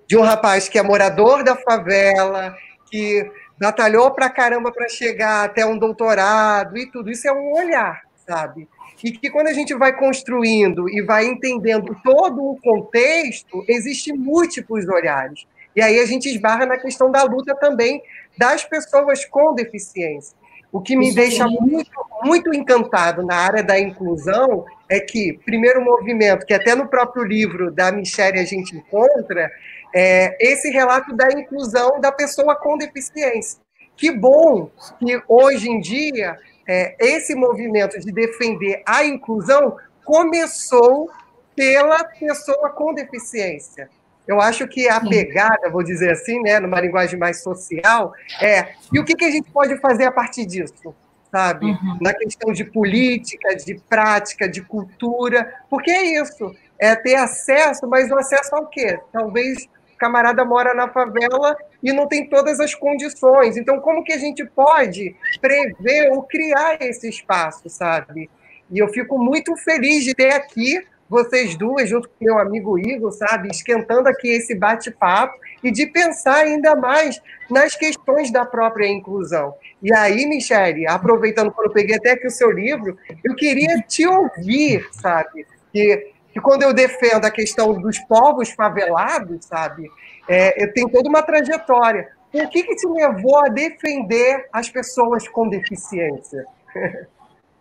De 0.07 0.17
um 0.17 0.23
rapaz 0.23 0.69
que 0.69 0.79
é 0.79 0.83
morador 0.85 1.43
da 1.43 1.57
favela, 1.57 2.57
que 2.89 3.29
batalhou 3.59 4.13
pra 4.13 4.31
caramba 4.31 4.71
para 4.71 4.89
chegar 4.89 5.45
até 5.45 5.67
um 5.67 5.77
doutorado 5.77 6.79
e 6.79 6.89
tudo 6.93 7.11
isso 7.11 7.27
é 7.27 7.33
um 7.33 7.55
olhar, 7.55 8.03
sabe? 8.25 8.69
E 9.03 9.11
que 9.11 9.31
quando 9.31 9.49
a 9.49 9.53
gente 9.53 9.75
vai 9.75 9.93
construindo 9.93 10.89
e 10.89 11.03
vai 11.03 11.27
entendendo 11.27 11.95
todo 12.05 12.41
o 12.41 12.61
contexto, 12.63 13.65
existem 13.67 14.17
múltiplos 14.17 14.87
olhares. 14.89 15.45
E 15.75 15.83
aí 15.83 15.99
a 15.99 16.07
gente 16.07 16.29
esbarra 16.29 16.67
na 16.67 16.79
questão 16.79 17.11
da 17.11 17.25
luta 17.25 17.55
também 17.57 18.01
das 18.39 18.65
pessoas 18.65 19.25
com 19.25 19.55
deficiência. 19.55 20.37
O 20.77 20.83
que 20.83 20.95
me 20.95 21.15
deixa 21.15 21.47
muito, 21.47 21.91
muito 22.23 22.55
encantado 22.55 23.25
na 23.25 23.35
área 23.35 23.63
da 23.63 23.81
inclusão 23.81 24.67
é 24.91 25.01
que, 25.01 25.41
primeiro 25.43 25.83
movimento, 25.83 26.45
que 26.45 26.53
até 26.53 26.75
no 26.75 26.87
próprio 26.87 27.25
livro 27.25 27.71
da 27.71 27.91
Michelle 27.91 28.39
a 28.39 28.45
gente 28.45 28.77
encontra, 28.77 29.51
é, 29.95 30.37
esse 30.39 30.69
relato 30.69 31.17
da 31.17 31.33
inclusão 31.33 31.99
da 31.99 32.13
pessoa 32.13 32.55
com 32.57 32.77
deficiência. 32.77 33.59
Que 33.97 34.13
bom 34.13 34.71
que 35.01 35.19
hoje 35.27 35.71
em 35.71 35.81
dia 35.81 36.37
é, 36.69 36.95
esse 37.01 37.35
movimento 37.35 37.99
de 37.99 38.13
defender 38.13 38.83
a 38.85 39.03
inclusão 39.03 39.79
começou 40.05 41.09
pela 41.55 42.05
pessoa 42.05 42.69
com 42.69 42.93
deficiência. 42.93 43.89
Eu 44.27 44.41
acho 44.41 44.67
que 44.67 44.89
a 44.89 45.01
pegada, 45.01 45.71
vou 45.71 45.83
dizer 45.83 46.11
assim, 46.11 46.41
né, 46.43 46.59
numa 46.59 46.81
linguagem 46.81 47.19
mais 47.19 47.43
social, 47.43 48.13
é 48.41 48.75
e 48.93 48.99
o 48.99 49.05
que, 49.05 49.15
que 49.15 49.25
a 49.25 49.31
gente 49.31 49.51
pode 49.51 49.79
fazer 49.79 50.05
a 50.05 50.13
partir 50.13 50.45
disso? 50.45 50.95
Sabe? 51.31 51.67
Uhum. 51.67 51.99
Na 52.01 52.13
questão 52.13 52.53
de 52.53 52.65
política, 52.65 53.55
de 53.55 53.81
prática, 53.89 54.49
de 54.49 54.63
cultura, 54.63 55.55
porque 55.69 55.91
é 55.91 56.21
isso, 56.21 56.55
é 56.79 56.95
ter 56.95 57.15
acesso, 57.15 57.87
mas 57.87 58.11
o 58.11 58.17
acesso 58.17 58.55
ao 58.55 58.67
quê? 58.67 58.99
Talvez 59.13 59.69
camarada 59.99 60.45
mora 60.45 60.75
na 60.75 60.89
favela 60.89 61.57
e 61.83 61.93
não 61.93 62.07
tem 62.07 62.29
todas 62.29 62.61
as 62.61 62.75
condições. 62.75 63.57
Então, 63.57 63.81
como 63.81 64.05
que 64.05 64.13
a 64.13 64.19
gente 64.19 64.45
pode 64.45 65.17
prever 65.41 66.13
ou 66.13 66.23
criar 66.23 66.77
esse 66.81 67.09
espaço, 67.09 67.69
sabe? 67.69 68.31
E 68.71 68.79
eu 68.79 68.89
fico 68.89 69.19
muito 69.19 69.57
feliz 69.57 70.05
de 70.05 70.15
ter 70.15 70.33
aqui 70.33 70.85
vocês 71.09 71.57
duas, 71.57 71.89
junto 71.89 72.09
com 72.09 72.25
meu 72.25 72.39
amigo 72.39 72.79
Igor, 72.79 73.13
sabe, 73.13 73.49
esquentando 73.49 74.09
aqui 74.09 74.29
esse 74.29 74.55
bate-papo 74.55 75.39
e 75.63 75.71
de 75.71 75.87
pensar 75.87 76.45
ainda 76.45 76.75
mais 76.75 77.21
nas 77.51 77.75
questões 77.77 78.31
da 78.31 78.45
própria 78.45 78.89
inclusão. 78.89 79.55
E 79.83 79.93
aí, 79.95 80.27
Michele, 80.27 80.87
aproveitando 80.89 81.53
quando 81.53 81.69
eu 81.69 81.73
peguei 81.73 81.97
até 81.97 82.13
aqui 82.13 82.27
o 82.27 82.31
seu 82.31 82.51
livro, 82.51 82.99
eu 83.25 83.35
queria 83.35 83.81
te 83.83 84.07
ouvir, 84.07 84.87
sabe? 84.93 85.47
Que 85.73 86.17
que 86.37 86.41
quando 86.43 86.65
eu 86.65 86.75
defendo 86.75 87.25
a 87.25 87.31
questão 87.31 87.73
dos 87.81 87.99
povos 88.01 88.51
favelados, 88.51 89.47
sabe, 89.47 89.91
é, 90.29 90.63
eu 90.63 90.71
tenho 90.71 90.87
toda 90.91 91.09
uma 91.09 91.23
trajetória. 91.23 92.11
O 92.31 92.47
que, 92.51 92.63
que 92.63 92.77
te 92.77 92.87
levou 92.87 93.39
a 93.39 93.49
defender 93.49 94.47
as 94.53 94.69
pessoas 94.69 95.27
com 95.27 95.49
deficiência? 95.49 96.45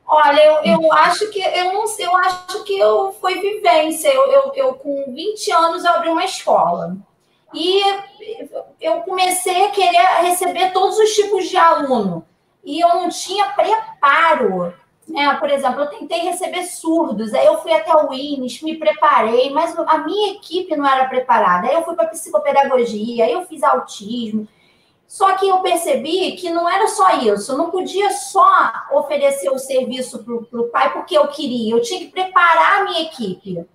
Olha, 0.08 0.40
eu, 0.40 0.82
eu 0.82 0.94
acho 0.94 1.30
que 1.32 1.40
eu 1.40 1.74
não 1.74 1.86
eu 1.98 2.16
acho 2.18 2.64
que 2.64 2.78
eu 2.78 3.16
foi 3.20 3.40
vivência. 3.40 4.08
Eu, 4.08 4.32
eu, 4.32 4.54
eu, 4.54 4.74
com 4.76 5.12
20 5.14 5.52
anos 5.52 5.84
eu 5.84 5.92
abri 5.92 6.10
uma 6.10 6.26
escola. 6.26 6.96
E 7.54 7.82
eu 8.82 9.02
comecei 9.02 9.66
a 9.66 9.72
querer 9.72 10.06
receber 10.22 10.72
todos 10.72 10.98
os 10.98 11.16
tipos 11.16 11.48
de 11.48 11.58
aluno. 11.58 12.26
E 12.64 12.80
eu 12.80 12.90
não 12.90 13.10
tinha 13.10 13.46
preparo 13.50 14.74
né? 15.08 15.36
Por 15.36 15.50
exemplo, 15.50 15.82
eu 15.82 15.88
tentei 15.88 16.20
receber 16.22 16.64
surdos, 16.64 17.34
aí 17.34 17.46
eu 17.46 17.62
fui 17.62 17.72
até 17.72 17.96
o 17.96 18.12
INES, 18.12 18.62
me 18.62 18.76
preparei, 18.76 19.52
mas 19.52 19.78
a 19.78 19.98
minha 20.00 20.34
equipe 20.34 20.76
não 20.76 20.88
era 20.88 21.06
preparada. 21.06 21.68
Aí 21.68 21.76
eu 21.76 21.84
fui 21.84 21.96
para 21.96 22.08
psicopedagogia, 22.08 23.26
aí 23.26 23.32
eu 23.32 23.46
fiz 23.46 23.62
autismo. 23.64 24.48
Só 25.08 25.34
que 25.36 25.48
eu 25.48 25.60
percebi 25.60 26.34
que 26.34 26.50
não 26.50 26.68
era 26.68 26.88
só 26.88 27.18
isso, 27.18 27.52
eu 27.52 27.58
não 27.58 27.70
podia 27.70 28.12
só 28.12 28.72
oferecer 28.92 29.50
o 29.50 29.60
serviço 29.60 30.24
para 30.24 30.62
o 30.62 30.70
pai 30.70 30.92
porque 30.92 31.18
eu 31.18 31.28
queria, 31.28 31.76
eu 31.76 31.82
tinha 31.82 32.00
que 32.00 32.12
preparar 32.12 32.82
a 32.82 32.84
minha 32.86 33.04
equipe. 33.04 33.66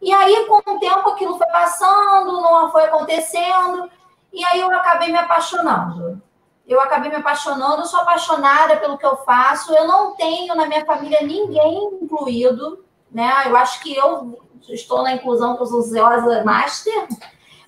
E 0.00 0.12
aí, 0.12 0.46
com 0.46 0.56
o 0.56 0.78
tempo, 0.78 1.10
aquilo 1.10 1.36
foi 1.36 1.46
passando, 1.48 2.40
não 2.40 2.72
foi 2.72 2.84
acontecendo, 2.84 3.90
e 4.32 4.42
aí 4.44 4.60
eu 4.60 4.70
acabei 4.74 5.12
me 5.12 5.18
apaixonando 5.18 6.22
eu 6.70 6.80
acabei 6.80 7.10
me 7.10 7.16
apaixonando, 7.16 7.84
sou 7.84 7.98
apaixonada 7.98 8.76
pelo 8.76 8.96
que 8.96 9.04
eu 9.04 9.16
faço. 9.16 9.74
Eu 9.74 9.88
não 9.88 10.14
tenho 10.14 10.54
na 10.54 10.66
minha 10.66 10.86
família 10.86 11.18
ninguém 11.20 11.98
incluído, 12.00 12.84
né? 13.10 13.42
Eu 13.46 13.56
acho 13.56 13.80
que 13.80 13.92
eu 13.92 14.40
estou 14.68 15.02
na 15.02 15.14
inclusão 15.14 15.56
com 15.56 15.64
os 15.64 15.88
Zeosa 15.88 16.44
Master, 16.44 17.08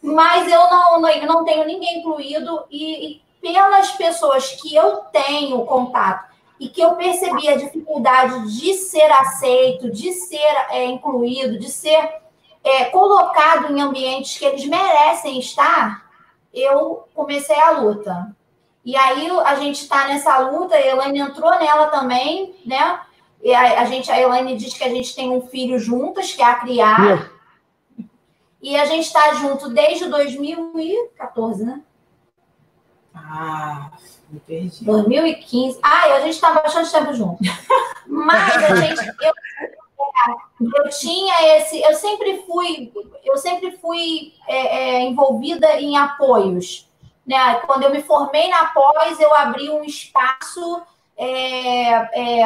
mas 0.03 0.51
eu 0.51 0.69
não, 0.69 1.01
não, 1.01 1.27
não 1.27 1.45
tenho 1.45 1.65
ninguém 1.65 2.01
incluído 2.01 2.65
e, 2.71 3.13
e 3.13 3.23
pelas 3.41 3.93
pessoas 3.93 4.51
que 4.61 4.75
eu 4.75 4.97
tenho 5.13 5.65
contato 5.65 6.33
e 6.59 6.69
que 6.69 6.81
eu 6.81 6.95
percebi 6.95 7.49
a 7.49 7.57
dificuldade 7.57 8.57
de 8.57 8.75
ser 8.75 9.11
aceito, 9.11 9.91
de 9.91 10.13
ser 10.13 10.67
é, 10.71 10.85
incluído, 10.87 11.59
de 11.59 11.69
ser 11.69 12.23
é, 12.63 12.85
colocado 12.87 13.73
em 13.73 13.81
ambientes 13.81 14.39
que 14.39 14.45
eles 14.45 14.65
merecem 14.65 15.39
estar, 15.39 16.05
eu 16.55 17.09
comecei 17.15 17.59
a 17.59 17.71
luta. 17.71 18.35
E 18.85 18.97
aí 18.97 19.29
a 19.45 19.55
gente 19.57 19.83
está 19.83 20.07
nessa 20.07 20.39
luta, 20.39 20.75
a 20.75 20.81
Elaine 20.81 21.21
entrou 21.21 21.51
nela 21.59 21.87
também, 21.87 22.55
né? 22.65 23.01
E 23.43 23.53
a, 23.53 23.81
a, 23.81 23.85
gente, 23.85 24.11
a 24.11 24.21
Elaine 24.21 24.57
diz 24.57 24.75
que 24.75 24.85
a 24.85 24.89
gente 24.89 25.15
tem 25.15 25.31
um 25.31 25.41
filho 25.43 25.79
juntas, 25.79 26.33
que 26.33 26.43
é 26.43 26.45
a 26.45 26.55
criar. 26.55 27.31
E 28.63 28.77
a 28.77 28.85
gente 28.87 29.07
está 29.07 29.35
junto 29.35 29.69
desde 29.69 30.07
2014, 30.07 31.65
né? 31.65 31.83
Ah, 33.15 33.91
me 34.31 34.41
perdi. 34.41 34.85
2015. 34.85 35.81
Ah, 35.83 36.05
a 36.15 36.21
gente 36.21 36.35
está 36.35 36.53
bastante 36.55 36.91
tempo 36.91 37.13
junto. 37.13 37.43
Mas 38.07 38.57
a 38.57 38.77
gente. 38.77 39.01
Eu, 39.21 39.33
eu 40.77 40.91
tinha 40.91 41.57
esse. 41.57 41.83
Eu 41.83 41.95
sempre 41.95 42.45
fui, 42.47 42.93
eu 43.25 43.37
sempre 43.37 43.73
fui 43.79 44.33
é, 44.47 44.57
é, 44.57 45.03
envolvida 45.03 45.81
em 45.81 45.97
apoios 45.97 46.91
né? 47.27 47.55
Quando 47.67 47.85
eu 47.85 47.91
me 47.91 48.03
formei 48.03 48.49
na 48.49 48.67
pós, 48.67 49.19
eu 49.21 49.35
abri 49.35 49.71
um 49.71 49.85
espaço 49.85 50.83
é, 51.17 52.41
é, 52.41 52.45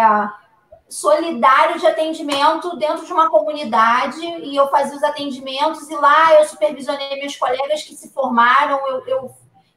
solidário 0.89 1.81
de 1.81 1.87
atendimento 1.87 2.77
dentro 2.77 3.05
de 3.05 3.13
uma 3.13 3.29
comunidade 3.29 4.25
e 4.25 4.55
eu 4.55 4.69
fazia 4.69 4.97
os 4.97 5.03
atendimentos 5.03 5.91
e 5.91 5.97
lá 5.97 6.35
eu 6.35 6.45
supervisionei 6.45 7.21
meus 7.21 7.37
colegas 7.37 7.83
que 7.83 7.95
se 7.95 8.13
formaram, 8.13 8.87
eu, 8.87 9.07
eu, 9.07 9.31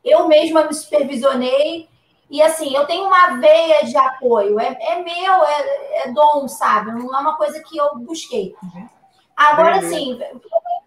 eu 0.03 0.28
mesma 0.28 0.66
me 0.66 0.74
supervisionei. 0.74 1.89
E 2.30 2.43
assim, 2.43 2.76
eu 2.76 2.86
tenho 2.86 3.07
uma 3.07 3.39
veia 3.39 3.84
de 3.86 3.97
apoio, 3.97 4.60
é, 4.60 4.78
é 4.80 5.01
meu, 5.01 5.43
é, 5.43 6.03
é 6.03 6.12
dom, 6.12 6.47
sabe? 6.47 6.91
Não 6.91 7.16
é 7.16 7.20
uma 7.20 7.36
coisa 7.36 7.60
que 7.64 7.76
eu 7.76 7.97
busquei. 7.97 8.55
Uhum. 8.62 8.88
Agora, 9.36 9.78
assim, 9.78 10.20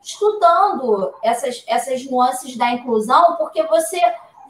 estudando 0.01 1.13
essas, 1.23 1.65
essas 1.67 2.05
nuances 2.05 2.57
da 2.57 2.71
inclusão, 2.71 3.35
porque 3.37 3.63
você, 3.65 4.01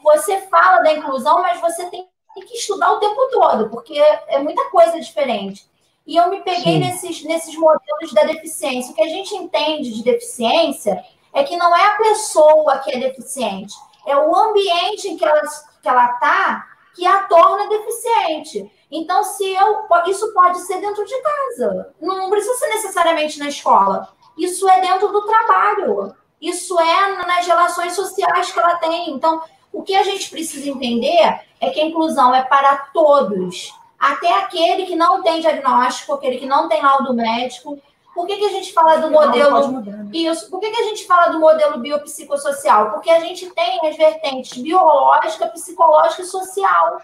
você 0.03 0.41
fala 0.41 0.81
da 0.81 0.93
inclusão, 0.93 1.41
mas 1.41 1.59
você 1.59 1.89
tem 1.89 2.07
que 2.41 2.55
estudar 2.55 2.91
o 2.91 2.99
tempo 2.99 3.29
todo, 3.31 3.69
porque 3.69 3.97
é 3.99 4.39
muita 4.39 4.69
coisa 4.69 4.99
diferente. 4.99 5.67
E 6.05 6.17
eu 6.17 6.29
me 6.29 6.41
peguei 6.41 6.79
nesses, 6.79 7.23
nesses 7.23 7.55
modelos 7.55 8.11
da 8.13 8.23
deficiência. 8.23 8.91
O 8.91 8.95
que 8.95 9.03
a 9.03 9.07
gente 9.07 9.33
entende 9.35 9.93
de 9.93 10.03
deficiência 10.03 11.03
é 11.31 11.43
que 11.43 11.55
não 11.55 11.75
é 11.75 11.87
a 11.87 11.97
pessoa 11.97 12.79
que 12.79 12.91
é 12.91 12.99
deficiente, 12.99 13.73
é 14.05 14.15
o 14.17 14.35
ambiente 14.35 15.07
em 15.07 15.17
que 15.17 15.25
ela 15.25 15.41
está 15.41 15.73
que 15.81 15.89
ela 15.89 16.07
tá 16.13 16.67
que 16.95 17.05
a 17.05 17.23
torna 17.23 17.67
deficiente. 17.67 18.71
Então, 18.91 19.23
se 19.23 19.43
eu. 19.53 19.87
Isso 20.07 20.31
pode 20.33 20.59
ser 20.59 20.79
dentro 20.79 21.03
de 21.03 21.21
casa. 21.21 21.93
Não 21.99 22.29
precisa 22.29 22.53
ser 22.55 22.67
necessariamente 22.69 23.39
na 23.39 23.49
escola. 23.49 24.13
Isso 24.37 24.69
é 24.69 24.79
dentro 24.79 25.07
do 25.09 25.25
trabalho. 25.25 26.15
Isso 26.39 26.79
é 26.79 27.25
nas 27.25 27.47
relações 27.47 27.93
sociais 27.93 28.51
que 28.51 28.59
ela 28.59 28.75
tem. 28.75 29.09
Então, 29.09 29.41
o 29.71 29.81
que 29.81 29.95
a 29.95 30.03
gente 30.03 30.29
precisa 30.29 30.69
entender 30.69 31.41
é 31.63 31.69
que 31.69 31.81
a 31.81 31.85
inclusão 31.85 32.33
é 32.33 32.43
para 32.43 32.77
todos. 32.93 33.73
Até 33.99 34.37
aquele 34.39 34.85
que 34.85 34.95
não 34.95 35.23
tem 35.23 35.39
diagnóstico, 35.39 36.13
aquele 36.13 36.37
que 36.37 36.45
não 36.45 36.67
tem 36.67 36.81
laudo 36.81 37.13
médico. 37.13 37.79
Por 38.13 38.27
que, 38.27 38.35
que 38.35 38.45
a 38.45 38.49
gente 38.49 38.73
fala 38.73 38.97
do 38.97 39.09
modelo. 39.09 39.81
Né? 39.81 40.09
Isso. 40.13 40.49
Por 40.49 40.59
que, 40.59 40.69
que 40.69 40.81
a 40.81 40.85
gente 40.85 41.05
fala 41.07 41.31
do 41.31 41.39
modelo 41.39 41.79
biopsicossocial? 41.79 42.91
Porque 42.91 43.09
a 43.09 43.19
gente 43.19 43.49
tem 43.51 43.87
as 43.87 43.95
vertentes 43.95 44.61
biológica, 44.61 45.47
psicológica 45.47 46.21
e 46.21 46.25
social 46.25 47.01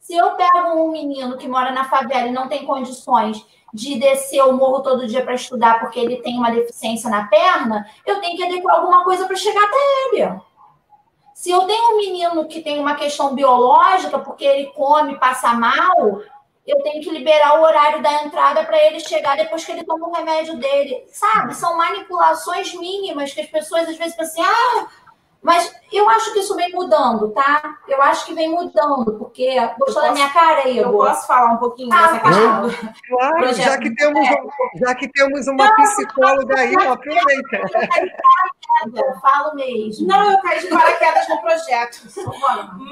Se 0.00 0.14
eu 0.14 0.32
pego 0.32 0.82
um 0.82 0.90
menino 0.90 1.38
que 1.38 1.48
mora 1.48 1.70
na 1.70 1.84
favela 1.84 2.28
e 2.28 2.32
não 2.32 2.48
tem 2.48 2.66
condições 2.66 3.44
de 3.72 3.98
descer 3.98 4.42
o 4.42 4.52
morro 4.52 4.80
todo 4.80 5.06
dia 5.06 5.22
para 5.22 5.34
estudar 5.34 5.80
porque 5.80 5.98
ele 5.98 6.16
tem 6.22 6.38
uma 6.38 6.50
deficiência 6.50 7.10
na 7.10 7.26
perna, 7.28 7.86
eu 8.06 8.20
tenho 8.20 8.36
que 8.36 8.44
adequar 8.44 8.76
alguma 8.76 9.04
coisa 9.04 9.26
para 9.26 9.36
chegar 9.36 9.62
até 9.62 9.76
ele. 10.16 10.40
Se 11.36 11.50
eu 11.50 11.66
tenho 11.66 11.92
um 11.92 11.96
menino 11.98 12.48
que 12.48 12.62
tem 12.62 12.80
uma 12.80 12.94
questão 12.94 13.34
biológica, 13.34 14.18
porque 14.18 14.42
ele 14.42 14.72
come, 14.72 15.18
passa 15.18 15.52
mal, 15.52 16.22
eu 16.66 16.82
tenho 16.82 17.02
que 17.02 17.10
liberar 17.10 17.60
o 17.60 17.62
horário 17.62 18.02
da 18.02 18.24
entrada 18.24 18.64
para 18.64 18.82
ele 18.86 18.98
chegar 19.00 19.36
depois 19.36 19.62
que 19.62 19.70
ele 19.70 19.84
toma 19.84 20.08
o 20.08 20.14
remédio 20.14 20.56
dele. 20.56 21.04
Sabe? 21.12 21.54
São 21.54 21.76
manipulações 21.76 22.72
mínimas 22.74 23.34
que 23.34 23.42
as 23.42 23.48
pessoas 23.48 23.86
às 23.86 23.98
vezes 23.98 24.16
pensam 24.16 24.44
assim, 24.44 24.50
ah, 24.50 24.86
mas 25.42 25.70
eu 25.92 26.08
acho 26.08 26.32
que 26.32 26.38
isso 26.38 26.56
vem 26.56 26.72
mudando, 26.72 27.28
tá? 27.32 27.76
Eu 27.86 28.00
acho 28.00 28.24
que 28.24 28.32
vem 28.32 28.50
mudando, 28.50 29.18
porque 29.18 29.60
gostou 29.78 30.02
da 30.02 30.12
minha 30.12 30.30
cara 30.30 30.62
aí? 30.62 30.78
Eu 30.78 30.90
posso 30.90 31.26
falar 31.26 31.52
um 31.52 31.58
pouquinho 31.58 31.92
ah, 31.92 32.00
dessa 32.00 32.18
questão? 32.18 32.92
Claro, 33.08 33.54
já 33.54 33.78
que, 33.78 33.94
temos, 33.94 34.28
já 34.74 34.94
que 34.94 35.08
temos 35.12 35.46
uma 35.48 35.66
não, 35.66 35.76
psicóloga 35.76 36.58
aí, 36.58 36.74
aproveita. 36.74 37.60
Eu 38.94 39.20
falo 39.20 39.54
mesmo. 39.54 40.06
Não, 40.06 40.30
eu 40.30 40.38
caí 40.40 40.60
de 40.60 40.68
paraquedas 40.68 41.28
no 41.28 41.40
projeto. 41.40 42.08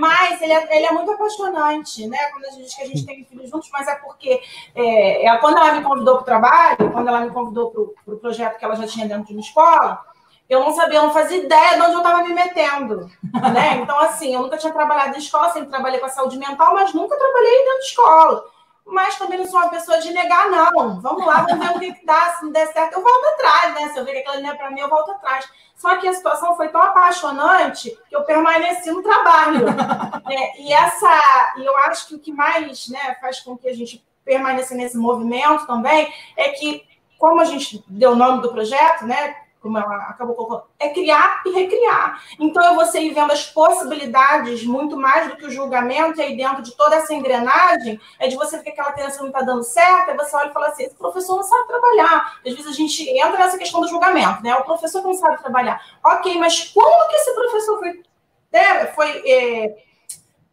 Mas 0.00 0.40
ele 0.40 0.52
é, 0.52 0.76
ele 0.76 0.86
é 0.86 0.92
muito 0.92 1.10
apaixonante, 1.10 2.06
né? 2.06 2.18
Quando 2.32 2.46
a 2.46 2.50
gente 2.50 2.64
diz 2.64 2.74
que 2.74 2.82
a 2.82 2.86
gente 2.86 3.06
tem 3.06 3.24
filhos 3.24 3.50
juntos, 3.50 3.68
mas 3.72 3.86
é 3.86 3.94
porque 3.96 4.40
é, 4.74 5.26
é 5.26 5.36
quando 5.38 5.58
ela 5.58 5.74
me 5.74 5.82
convidou 5.82 6.14
para 6.14 6.22
o 6.22 6.24
trabalho, 6.24 6.92
quando 6.92 7.08
ela 7.08 7.20
me 7.20 7.30
convidou 7.30 7.70
para 7.70 7.80
o 7.82 7.94
pro 8.04 8.18
projeto 8.18 8.58
que 8.58 8.64
ela 8.64 8.76
já 8.76 8.86
tinha 8.86 9.06
dentro 9.06 9.26
de 9.26 9.32
uma 9.32 9.40
escola, 9.40 10.02
eu 10.48 10.60
não 10.60 10.72
sabia, 10.72 10.98
eu 10.98 11.04
não 11.04 11.12
fazia 11.12 11.38
ideia 11.38 11.76
de 11.76 11.82
onde 11.82 11.92
eu 11.92 11.98
estava 11.98 12.22
me 12.22 12.34
metendo. 12.34 13.10
Né? 13.52 13.76
Então, 13.76 13.98
assim, 14.00 14.34
eu 14.34 14.42
nunca 14.42 14.56
tinha 14.56 14.72
trabalhado 14.72 15.14
em 15.14 15.18
escola, 15.18 15.52
sempre 15.52 15.70
trabalhei 15.70 15.98
com 16.00 16.06
a 16.06 16.10
saúde 16.10 16.38
mental, 16.38 16.74
mas 16.74 16.94
nunca 16.94 17.16
trabalhei 17.16 17.64
dentro 17.64 17.80
de 17.80 17.86
escola. 17.86 18.53
Mas 18.86 19.16
também 19.16 19.38
não 19.38 19.46
sou 19.46 19.60
uma 19.60 19.70
pessoa 19.70 19.98
de 19.98 20.12
negar, 20.12 20.50
não. 20.50 21.00
Vamos 21.00 21.26
lá, 21.26 21.42
vamos 21.42 21.66
ver 21.66 21.76
o 21.76 21.80
que, 21.80 21.94
que 21.94 22.06
dá. 22.06 22.34
Se 22.34 22.44
não 22.44 22.52
der 22.52 22.70
certo, 22.72 22.94
eu 22.94 23.02
volto 23.02 23.24
atrás, 23.34 23.74
né? 23.74 23.88
Se 23.88 23.98
eu 23.98 24.04
ver 24.04 24.12
que 24.12 24.28
aquilo 24.28 24.42
não 24.42 24.50
é 24.50 24.54
para 24.54 24.70
mim, 24.70 24.80
eu 24.80 24.90
volto 24.90 25.12
atrás. 25.12 25.48
Só 25.74 25.96
que 25.96 26.06
a 26.06 26.12
situação 26.12 26.56
foi 26.56 26.68
tão 26.68 26.82
apaixonante 26.82 27.98
que 28.08 28.14
eu 28.14 28.24
permaneci 28.24 28.90
no 28.90 29.02
trabalho. 29.02 29.66
é, 30.30 30.60
e 30.60 30.72
essa, 30.72 31.54
e 31.56 31.64
eu 31.64 31.76
acho 31.78 32.08
que 32.08 32.14
o 32.14 32.18
que 32.18 32.32
mais 32.32 32.88
né, 32.88 33.16
faz 33.20 33.40
com 33.40 33.56
que 33.56 33.68
a 33.68 33.74
gente 33.74 34.04
permaneça 34.24 34.74
nesse 34.74 34.96
movimento 34.96 35.66
também 35.66 36.12
é 36.36 36.50
que, 36.50 36.84
como 37.18 37.40
a 37.40 37.44
gente 37.44 37.84
deu 37.88 38.12
o 38.12 38.16
nome 38.16 38.42
do 38.42 38.52
projeto, 38.52 39.06
né? 39.06 39.43
Como 39.64 39.78
ela 39.78 39.96
acabou 40.10 40.36
colocando, 40.36 40.64
é 40.78 40.90
criar 40.90 41.42
e 41.46 41.50
recriar. 41.50 42.22
Então, 42.38 42.62
eu 42.62 42.74
vou 42.74 42.84
ir 42.84 43.14
vendo 43.14 43.32
as 43.32 43.46
possibilidades 43.46 44.62
muito 44.62 44.94
mais 44.94 45.30
do 45.30 45.36
que 45.38 45.46
o 45.46 45.50
julgamento, 45.50 46.20
e 46.20 46.22
aí 46.22 46.36
dentro 46.36 46.60
de 46.62 46.76
toda 46.76 46.96
essa 46.96 47.14
engrenagem, 47.14 47.98
é 48.18 48.28
de 48.28 48.36
você 48.36 48.58
ver 48.58 48.64
que 48.64 48.68
aquela 48.68 48.92
criança 48.92 49.22
não 49.22 49.28
está 49.28 49.40
dando 49.40 49.62
certo, 49.62 50.10
aí 50.10 50.16
você 50.18 50.36
olha 50.36 50.50
e 50.50 50.52
fala 50.52 50.66
assim, 50.66 50.84
esse 50.84 50.94
professor 50.94 51.36
não 51.36 51.42
sabe 51.42 51.66
trabalhar. 51.66 52.40
Às 52.46 52.52
vezes 52.52 52.66
a 52.66 52.74
gente 52.74 53.08
entra 53.08 53.38
nessa 53.38 53.56
questão 53.56 53.80
do 53.80 53.88
julgamento, 53.88 54.42
né? 54.42 54.54
O 54.54 54.64
professor 54.64 55.02
não 55.02 55.14
sabe 55.14 55.38
trabalhar. 55.38 55.80
Ok, 56.04 56.38
mas 56.38 56.68
como 56.68 57.08
que 57.08 57.16
esse 57.16 57.34
professor 57.34 57.78
foi... 57.78 58.02
Né, 58.52 58.86
foi 58.88 59.22
é, 59.26 59.76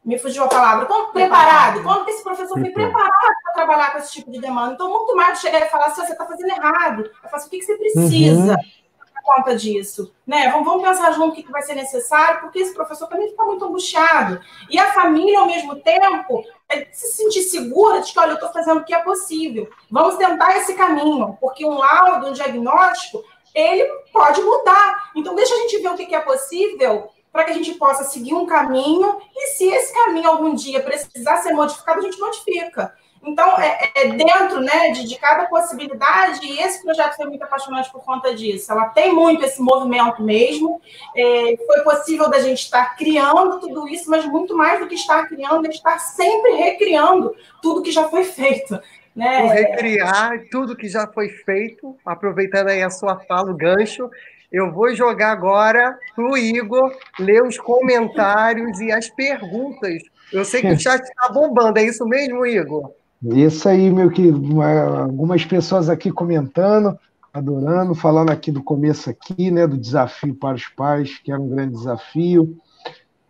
me 0.03 0.17
fugiu 0.17 0.45
a 0.45 0.47
palavra, 0.47 0.87
como 0.87 1.11
preparado, 1.11 1.83
como 1.83 2.03
que 2.03 2.11
esse 2.11 2.23
professor 2.23 2.57
foi 2.57 2.71
preparado 2.71 3.35
para 3.43 3.53
trabalhar 3.53 3.91
com 3.91 3.99
esse 3.99 4.13
tipo 4.13 4.31
de 4.31 4.39
demanda. 4.39 4.73
Então, 4.73 4.89
muito 4.89 5.15
mais 5.15 5.33
de 5.33 5.41
chegar 5.41 5.61
e 5.61 5.69
falar 5.69 5.87
assim, 5.87 6.03
você 6.03 6.13
está 6.13 6.25
fazendo 6.25 6.49
errado. 6.49 7.11
Eu 7.23 7.29
faço 7.29 7.45
o 7.45 7.49
que, 7.51 7.59
que 7.59 7.65
você 7.65 7.77
precisa. 7.77 8.53
Uhum 8.53 8.80
conta 9.21 9.55
disso, 9.55 10.13
né? 10.25 10.49
Vamos, 10.49 10.65
vamos 10.65 10.83
pensar 10.83 11.11
junto 11.13 11.29
o 11.29 11.43
que, 11.43 11.51
vai 11.51 11.61
ser 11.61 11.75
necessário, 11.75 12.41
porque 12.41 12.59
esse 12.59 12.73
professor 12.73 13.07
também 13.07 13.29
fica 13.29 13.43
muito 13.43 13.63
angustiado. 13.65 14.41
E 14.69 14.79
a 14.79 14.93
família, 14.93 15.39
ao 15.39 15.45
mesmo 15.45 15.75
tempo, 15.77 16.43
é 16.69 16.85
se 16.91 17.15
sentir 17.15 17.43
segura 17.43 18.01
de 18.01 18.11
que, 18.11 18.19
olha, 18.19 18.31
eu 18.31 18.35
estou 18.35 18.51
fazendo 18.51 18.79
o 18.79 18.83
que 18.83 18.93
é 18.93 18.99
possível. 18.99 19.69
Vamos 19.89 20.15
tentar 20.15 20.57
esse 20.57 20.73
caminho, 20.73 21.37
porque 21.39 21.65
um 21.65 21.77
laudo, 21.77 22.27
um 22.27 22.33
diagnóstico, 22.33 23.23
ele 23.53 23.85
pode 24.11 24.41
mudar. 24.41 25.11
Então, 25.15 25.35
deixa 25.35 25.53
a 25.53 25.57
gente 25.57 25.77
ver 25.79 25.89
o 25.89 25.95
que 25.95 26.15
é 26.15 26.21
possível 26.21 27.09
para 27.31 27.45
que 27.45 27.51
a 27.51 27.53
gente 27.53 27.73
possa 27.75 28.03
seguir 28.03 28.33
um 28.33 28.45
caminho 28.45 29.19
e 29.35 29.47
se 29.55 29.65
esse 29.65 29.93
caminho 29.93 30.29
algum 30.29 30.53
dia 30.53 30.81
precisar 30.81 31.37
ser 31.37 31.53
modificado, 31.53 31.99
a 31.99 32.03
gente 32.03 32.19
modifica. 32.19 32.93
Então, 33.23 33.59
é, 33.59 33.91
é 33.95 34.07
dentro 34.09 34.59
né, 34.61 34.89
de, 34.91 35.07
de, 35.07 35.15
cada 35.17 35.45
possibilidade, 35.45 36.43
e 36.43 36.59
esse 36.59 36.81
projeto 36.81 37.15
foi 37.15 37.27
muito 37.27 37.43
apaixonante 37.43 37.91
por 37.91 38.03
conta 38.03 38.33
disso. 38.33 38.71
Ela 38.71 38.85
tem 38.89 39.13
muito 39.13 39.43
esse 39.45 39.61
movimento 39.61 40.23
mesmo. 40.23 40.81
É, 41.15 41.55
foi 41.65 41.81
possível 41.81 42.29
da 42.29 42.39
gente 42.39 42.63
estar 42.63 42.95
criando 42.95 43.59
tudo 43.59 43.87
isso, 43.87 44.09
mas 44.09 44.25
muito 44.25 44.57
mais 44.57 44.79
do 44.79 44.87
que 44.87 44.95
estar 44.95 45.27
criando, 45.27 45.67
é 45.67 45.69
estar 45.69 45.99
sempre 45.99 46.53
recriando 46.53 47.35
tudo 47.61 47.83
que 47.83 47.91
já 47.91 48.09
foi 48.09 48.23
feito. 48.23 48.79
Né? 49.13 49.45
recriar 49.45 50.39
tudo 50.49 50.73
que 50.73 50.87
já 50.87 51.05
foi 51.05 51.27
feito, 51.27 51.97
aproveitando 52.05 52.69
aí 52.69 52.81
a 52.81 52.89
sua 52.89 53.19
fala, 53.19 53.51
o 53.51 53.53
gancho, 53.53 54.09
eu 54.49 54.71
vou 54.71 54.95
jogar 54.95 55.31
agora 55.31 55.99
para 56.15 56.23
o 56.23 56.37
Igor 56.37 56.97
ler 57.19 57.43
os 57.43 57.57
comentários 57.57 58.79
e 58.79 58.89
as 58.89 59.09
perguntas. 59.09 60.01
Eu 60.31 60.45
sei 60.45 60.61
que 60.61 60.71
o 60.71 60.79
chat 60.79 61.01
está 61.01 61.27
bombando, 61.27 61.77
é 61.77 61.83
isso 61.83 62.05
mesmo, 62.05 62.45
Igor? 62.45 62.93
Isso 63.23 63.69
aí, 63.69 63.91
meu 63.91 64.09
querido. 64.09 64.61
Algumas 64.61 65.45
pessoas 65.45 65.89
aqui 65.89 66.11
comentando, 66.11 66.97
adorando, 67.31 67.93
falando 67.93 68.31
aqui 68.31 68.51
do 68.51 68.63
começo 68.63 69.09
aqui, 69.09 69.51
né, 69.51 69.67
do 69.67 69.77
desafio 69.77 70.33
para 70.33 70.55
os 70.55 70.67
pais, 70.67 71.19
que 71.19 71.31
era 71.31 71.39
um 71.39 71.47
grande 71.47 71.73
desafio. 71.73 72.57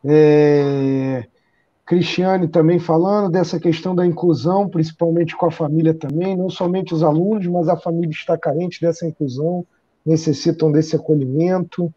É... 0.04 1.28
Cristiane 1.86 2.48
também 2.48 2.80
falando 2.80 3.30
dessa 3.30 3.60
questão 3.60 3.94
da 3.94 4.06
inclusão, 4.06 4.70
principalmente 4.70 5.36
com 5.36 5.46
a 5.46 5.52
família 5.52 5.94
também, 5.94 6.38
não 6.38 6.50
somente 6.50 6.94
os 6.94 7.04
alunos, 7.04 7.46
mas 7.48 7.68
a 7.68 7.76
família 7.76 8.12
está 8.12 8.38
carente 8.38 8.80
dessa 8.80 9.06
inclusão, 9.06 9.66
necessitam 10.06 10.72
desse 10.72 10.96
acolhimento. 10.96 11.94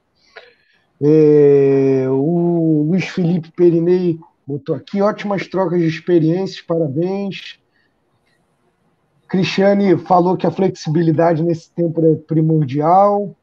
É... 1.01 2.07
O 2.09 2.87
Luiz 2.89 3.05
Felipe 3.05 3.53
Perinei 3.53 4.19
botou 4.45 4.75
aqui 4.75 5.01
ótimas 5.01 5.47
trocas 5.47 5.81
de 5.81 5.87
experiências, 5.87 6.61
parabéns. 6.61 7.63
Cristiane 9.35 9.99
falou 9.99 10.37
que 10.37 10.47
a 10.47 10.51
flexibilidade 10.51 11.43
nesse 11.43 11.69
tempo 11.69 12.01
é 12.07 12.15
primordial. 12.15 13.35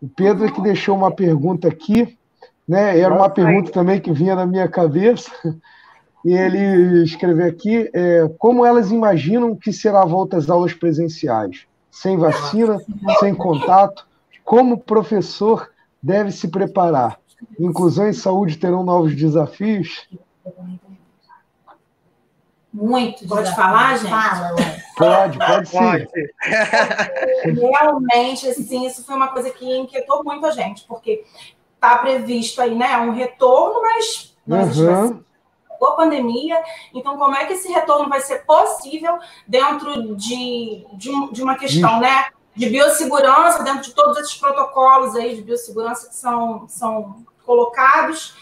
O 0.00 0.08
Pedro 0.08 0.46
é 0.46 0.50
que 0.50 0.62
deixou 0.62 0.96
uma 0.96 1.10
pergunta 1.10 1.68
aqui, 1.68 2.16
né? 2.66 2.98
Era 2.98 3.14
uma 3.14 3.28
pergunta 3.28 3.70
também 3.70 4.00
que 4.00 4.10
vinha 4.10 4.34
na 4.34 4.46
minha 4.46 4.66
cabeça. 4.66 5.30
E 6.22 6.34
ele 6.34 7.02
escreveu 7.02 7.46
aqui 7.46 7.88
é, 7.94 8.30
como 8.36 8.66
elas 8.66 8.92
imaginam 8.92 9.56
que 9.56 9.72
será 9.72 10.02
a 10.02 10.04
volta 10.04 10.36
às 10.36 10.50
aulas 10.50 10.74
presenciais, 10.74 11.66
sem 11.90 12.18
vacina, 12.18 12.76
sem 13.18 13.34
contato, 13.34 14.06
como 14.44 14.74
o 14.74 14.78
professor 14.78 15.70
deve 16.02 16.30
se 16.30 16.48
preparar. 16.48 17.18
Inclusão 17.58 18.06
e 18.06 18.12
saúde 18.12 18.58
terão 18.58 18.84
novos 18.84 19.16
desafios? 19.16 20.10
Muito. 22.72 23.26
Pode 23.26 23.54
falar, 23.54 23.98
gente? 23.98 24.10
Fala, 24.10 24.54
Pode, 24.96 25.38
pode 25.38 25.68
sim. 25.68 25.78
Realmente, 27.58 28.48
assim, 28.48 28.86
isso 28.86 29.04
foi 29.04 29.14
uma 29.14 29.28
coisa 29.28 29.50
que 29.50 29.64
inquietou 29.64 30.22
muito 30.22 30.46
a 30.46 30.50
gente, 30.50 30.84
porque 30.86 31.24
está 31.74 31.96
previsto 31.96 32.60
aí, 32.60 32.74
né, 32.74 32.98
um 32.98 33.12
retorno, 33.12 33.80
mas 33.80 34.36
não 34.46 34.60
existe 34.60 34.82
uhum. 34.82 35.24
a 35.82 35.92
pandemia. 35.92 36.62
Então, 36.94 37.16
como 37.16 37.34
é 37.34 37.46
que 37.46 37.54
esse 37.54 37.72
retorno 37.72 38.10
vai 38.10 38.20
ser 38.20 38.44
possível 38.44 39.18
dentro 39.48 40.14
de, 40.14 40.86
de, 40.92 41.32
de 41.32 41.42
uma 41.42 41.56
questão, 41.56 41.98
né, 41.98 42.26
de 42.54 42.68
biossegurança, 42.68 43.62
dentro 43.62 43.82
de 43.82 43.94
todos 43.94 44.18
esses 44.18 44.36
protocolos 44.36 45.16
aí 45.16 45.34
de 45.34 45.42
biossegurança 45.42 46.08
que 46.08 46.14
são, 46.14 46.68
são 46.68 47.24
colocados? 47.46 48.34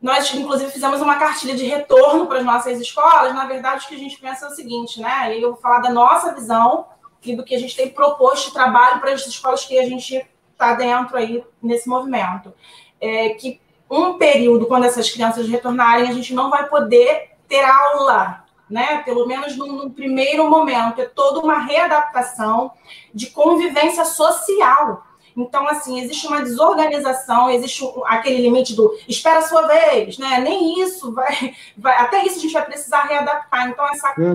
Nós, 0.00 0.32
inclusive, 0.34 0.70
fizemos 0.70 1.02
uma 1.02 1.16
cartilha 1.16 1.54
de 1.54 1.64
retorno 1.64 2.26
para 2.26 2.38
as 2.38 2.44
nossas 2.44 2.80
escolas. 2.80 3.34
Na 3.34 3.44
verdade, 3.44 3.84
o 3.84 3.88
que 3.88 3.94
a 3.94 3.98
gente 3.98 4.18
pensa 4.18 4.46
é 4.46 4.48
o 4.48 4.52
seguinte, 4.52 4.98
né? 5.00 5.36
Eu 5.36 5.52
vou 5.52 5.60
falar 5.60 5.80
da 5.80 5.90
nossa 5.90 6.34
visão 6.34 6.86
e 7.22 7.36
do 7.36 7.44
que 7.44 7.54
a 7.54 7.58
gente 7.58 7.76
tem 7.76 7.90
proposto 7.90 8.48
de 8.48 8.54
trabalho 8.54 8.98
para 8.98 9.12
as 9.12 9.26
escolas 9.26 9.64
que 9.64 9.78
a 9.78 9.86
gente 9.86 10.26
está 10.52 10.72
dentro 10.72 11.16
aí 11.18 11.44
nesse 11.62 11.86
movimento. 11.86 12.52
É 12.98 13.30
que 13.30 13.60
um 13.90 14.14
período, 14.14 14.66
quando 14.66 14.84
essas 14.84 15.10
crianças 15.10 15.46
retornarem, 15.46 16.08
a 16.08 16.12
gente 16.14 16.32
não 16.32 16.48
vai 16.48 16.66
poder 16.66 17.32
ter 17.46 17.62
aula, 17.62 18.44
né? 18.70 19.02
Pelo 19.04 19.26
menos 19.26 19.54
no 19.54 19.90
primeiro 19.90 20.48
momento. 20.48 21.02
É 21.02 21.04
toda 21.04 21.40
uma 21.40 21.58
readaptação 21.58 22.72
de 23.12 23.26
convivência 23.26 24.06
social 24.06 25.04
então, 25.36 25.66
assim, 25.68 26.00
existe 26.00 26.26
uma 26.26 26.42
desorganização, 26.42 27.50
existe 27.50 27.84
aquele 28.04 28.42
limite 28.42 28.74
do 28.74 28.96
espera 29.08 29.38
a 29.38 29.42
sua 29.42 29.66
vez, 29.66 30.18
né? 30.18 30.40
Nem 30.40 30.82
isso 30.82 31.12
vai, 31.12 31.54
vai 31.76 31.96
até 31.96 32.24
isso 32.24 32.38
a 32.38 32.42
gente 32.42 32.52
vai 32.52 32.64
precisar 32.64 33.02
readaptar. 33.04 33.68
Então, 33.68 33.88
essa, 33.88 34.14
uhum. 34.18 34.34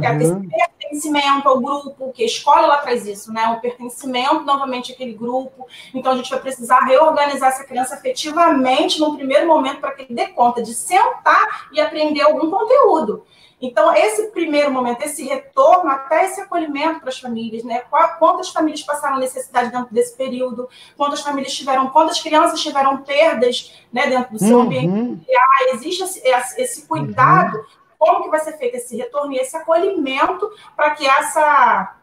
Pertencimento 0.86 1.48
ao 1.48 1.60
grupo, 1.60 2.12
que 2.14 2.24
a 2.24 2.26
escola 2.26 2.64
ela 2.64 2.78
traz 2.78 3.06
isso, 3.06 3.32
né? 3.34 3.48
O 3.50 3.60
pertencimento 3.60 4.42
novamente 4.44 4.94
àquele 4.94 5.14
grupo. 5.14 5.68
Então 5.94 6.14
a 6.14 6.16
gente 6.16 6.30
vai 6.30 6.40
precisar 6.40 6.80
reorganizar 6.82 7.50
essa 7.50 7.64
criança 7.64 7.96
afetivamente 7.96 9.00
no 9.00 9.16
primeiro 9.16 9.48
momento 9.48 9.80
para 9.80 9.92
que 9.92 10.04
ele 10.04 10.14
dê 10.14 10.28
conta 10.28 10.62
de 10.62 10.74
sentar 10.74 11.70
e 11.72 11.82
aprender 11.82 12.22
algum 12.22 12.50
conteúdo. 12.50 13.26
Então, 13.62 13.96
esse 13.96 14.28
primeiro 14.32 14.70
momento, 14.70 15.02
esse 15.02 15.24
retorno, 15.24 15.90
até 15.90 16.26
esse 16.26 16.42
acolhimento 16.42 17.00
para 17.00 17.10
as 17.10 17.20
famílias, 17.20 17.64
né? 17.64 17.84
Quantas 18.20 18.50
famílias 18.50 18.84
passaram 18.84 19.18
necessidade 19.18 19.72
dentro 19.72 19.94
desse 19.94 20.16
período, 20.16 20.70
quantas 20.98 21.22
famílias 21.22 21.54
tiveram, 21.54 21.90
quantas 21.90 22.22
crianças 22.22 22.62
tiveram 22.62 22.98
perdas 22.98 23.74
né, 23.94 24.08
dentro 24.08 24.34
do 24.34 24.40
seu 24.40 24.58
uhum. 24.58 24.64
ambiente 24.64 25.26
Existe 25.74 26.04
esse, 26.04 26.22
esse 26.62 26.88
cuidado, 26.88 27.58
uhum. 27.58 27.64
Como 27.98 28.24
que 28.24 28.30
vai 28.30 28.39
ser 28.39 28.58
feito 28.58 28.76
esse 28.76 28.96
retorno 28.96 29.34
e 29.34 29.38
esse 29.38 29.56
acolhimento 29.56 30.50
para 30.76 30.91
que 30.91 31.06
essa 31.06 31.96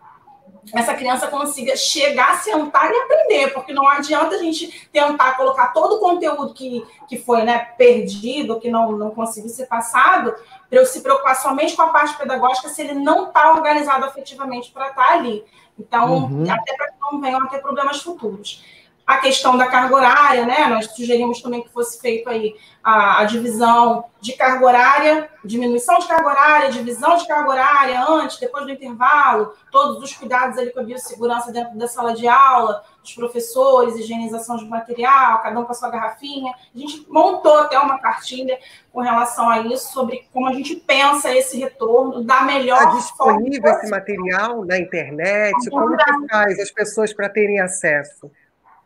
essa 0.73 0.95
criança 0.95 1.27
consiga 1.27 1.77
chegar, 1.77 2.41
sentar 2.41 2.89
e 2.89 2.97
aprender, 2.97 3.53
porque 3.53 3.73
não 3.73 3.89
adianta 3.89 4.37
a 4.37 4.39
gente 4.39 4.89
tentar 4.93 5.37
colocar 5.37 5.73
todo 5.73 5.97
o 5.97 5.99
conteúdo 5.99 6.55
que, 6.55 6.87
que 7.09 7.19
foi 7.19 7.43
né, 7.43 7.59
perdido, 7.77 8.61
que 8.61 8.71
não, 8.71 8.93
não 8.93 9.11
conseguiu 9.11 9.51
ser 9.51 9.67
passado, 9.67 10.33
para 10.71 10.79
eu 10.79 10.87
se 10.87 11.01
preocupar 11.01 11.35
somente 11.35 11.75
com 11.75 11.83
a 11.83 11.89
parte 11.89 12.17
pedagógica 12.17 12.69
se 12.69 12.81
ele 12.81 12.95
não 12.95 13.27
está 13.27 13.51
organizado 13.53 14.05
afetivamente 14.05 14.71
para 14.71 14.91
estar 14.91 15.05
tá 15.05 15.13
ali. 15.15 15.45
Então, 15.77 16.27
uhum. 16.27 16.45
até 16.49 16.77
para 16.77 16.93
que 16.93 17.01
não 17.01 17.21
venham 17.21 17.43
a 17.43 17.49
ter 17.49 17.59
problemas 17.59 18.01
futuros 18.01 18.63
a 19.07 19.19
questão 19.19 19.57
da 19.57 19.67
carga 19.67 19.95
horária, 19.95 20.47
né? 20.47 20.67
Nós 20.67 20.87
sugerimos 20.87 21.43
também 21.43 21.63
que 21.63 21.69
fosse 21.71 22.01
feito 22.01 22.29
aí 22.29 22.55
a, 22.83 23.21
a, 23.21 23.25
divisão 23.25 24.05
de 24.21 24.33
carga 24.35 24.65
horária, 24.65 25.29
diminuição 25.45 25.99
de 25.99 26.07
carga 26.07 26.29
horária, 26.29 26.71
divisão 26.71 27.17
de 27.17 27.27
carga 27.27 27.51
horária 27.51 28.05
antes, 28.09 28.39
depois 28.39 28.65
do 28.65 28.71
intervalo, 28.71 29.53
todos 29.71 30.03
os 30.03 30.13
cuidados 30.15 30.57
ali 30.57 30.73
com 30.73 30.81
a 30.81 30.85
biossegurança 30.85 31.53
dentro 31.53 31.77
da 31.77 31.89
sala 31.89 32.15
de 32.15 32.29
aula, 32.29 32.83
dos 33.03 33.13
professores, 33.15 33.97
higienização 33.97 34.57
de 34.57 34.67
material, 34.67 35.43
cada 35.43 35.59
um 35.59 35.65
com 35.65 35.73
a 35.73 35.75
sua 35.75 35.91
garrafinha. 35.91 36.53
A 36.75 36.79
gente 36.79 37.05
montou 37.09 37.59
até 37.59 37.79
uma 37.79 37.99
cartilha 37.99 38.59
com 38.93 39.01
relação 39.01 39.51
a 39.51 39.61
isso, 39.61 39.93
sobre 39.93 40.29
como 40.33 40.49
a 40.49 40.53
gente 40.53 40.77
pensa 40.77 41.35
esse 41.35 41.59
retorno 41.59 42.23
da 42.23 42.43
melhor 42.43 42.79
Está 42.79 42.95
disponível 42.95 43.63
forma. 43.63 43.79
esse 43.79 43.91
material 43.91 44.65
na 44.65 44.79
internet? 44.79 45.71
Como 45.71 45.97
que 45.97 46.29
faz 46.31 46.61
as 46.61 46.71
pessoas 46.71 47.13
para 47.13 47.29
terem 47.29 47.59
acesso? 47.61 48.31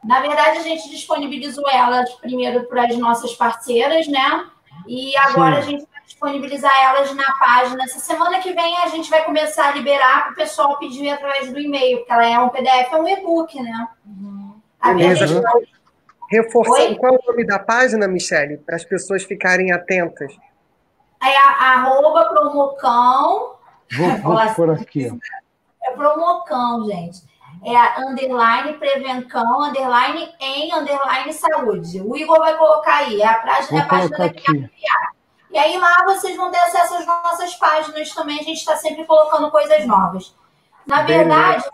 Na 0.07 0.21
verdade, 0.21 0.59
a 0.59 0.63
gente 0.63 0.89
disponibilizou 0.89 1.69
elas 1.69 2.15
primeiro 2.15 2.65
para 2.67 2.85
as 2.85 2.97
nossas 2.97 3.35
parceiras, 3.35 4.07
né? 4.07 4.49
E 4.87 5.17
agora 5.17 5.57
Sim. 5.57 5.59
a 5.59 5.63
gente 5.63 5.87
vai 5.91 6.03
disponibilizar 6.05 6.73
elas 6.85 7.13
na 7.13 7.33
página. 7.39 7.83
Essa 7.83 7.99
semana 7.99 8.39
que 8.39 8.53
vem 8.53 8.79
a 8.79 8.87
gente 8.87 9.11
vai 9.11 9.25
começar 9.25 9.69
a 9.69 9.73
liberar 9.73 10.25
para 10.25 10.33
o 10.33 10.37
pessoal 10.37 10.79
pedir 10.79 11.09
através 11.09 11.53
do 11.53 11.59
e-mail, 11.59 11.99
porque 11.99 12.13
ela 12.13 12.25
é 12.25 12.39
um 12.39 12.49
PDF, 12.51 12.93
é 12.93 12.97
um 12.97 13.09
e-book, 13.09 13.61
né? 13.61 13.89
Uhum. 14.07 14.61
Beleza. 14.85 15.43
Vai... 15.43 15.63
Reforçando, 16.31 16.91
Oi? 16.91 16.97
qual 16.97 17.15
é 17.15 17.19
o 17.19 17.27
nome 17.27 17.45
da 17.45 17.59
página, 17.59 18.07
Michele, 18.07 18.59
para 18.59 18.77
as 18.77 18.85
pessoas 18.85 19.25
ficarem 19.25 19.73
atentas? 19.73 20.33
É 21.21 21.37
a, 21.37 21.75
arroba 21.75 22.25
promocão. 22.27 23.57
Vou, 23.97 24.17
vou 24.19 24.55
por 24.55 24.71
aqui. 24.71 25.11
É 25.83 25.91
promocão, 25.93 26.87
gente 26.87 27.36
é 27.67 27.77
a 27.77 27.99
underline 27.99 28.75
prevencão, 28.75 29.65
underline 29.65 30.33
em, 30.39 30.73
underline 30.73 31.33
saúde. 31.33 32.01
O 32.01 32.17
Igor 32.17 32.39
vai 32.39 32.57
colocar 32.57 32.99
aí, 32.99 33.21
é 33.21 33.27
a, 33.27 33.35
página, 33.35 33.81
é 33.81 33.83
a 33.83 33.87
página 33.87 34.17
da 34.17 34.29
criar. 34.31 35.11
E 35.51 35.59
aí 35.59 35.77
lá 35.77 36.05
vocês 36.05 36.37
vão 36.37 36.49
ter 36.53 36.59
acesso 36.59 36.95
às 36.95 37.07
nossas 37.07 37.57
páginas 37.57 38.15
também, 38.15 38.39
a 38.39 38.45
gente 38.45 38.59
está 38.59 38.77
sempre 38.77 39.05
colocando 39.05 39.51
coisas 39.51 39.85
novas. 39.85 40.33
Na 40.87 41.03
verdade, 41.03 41.65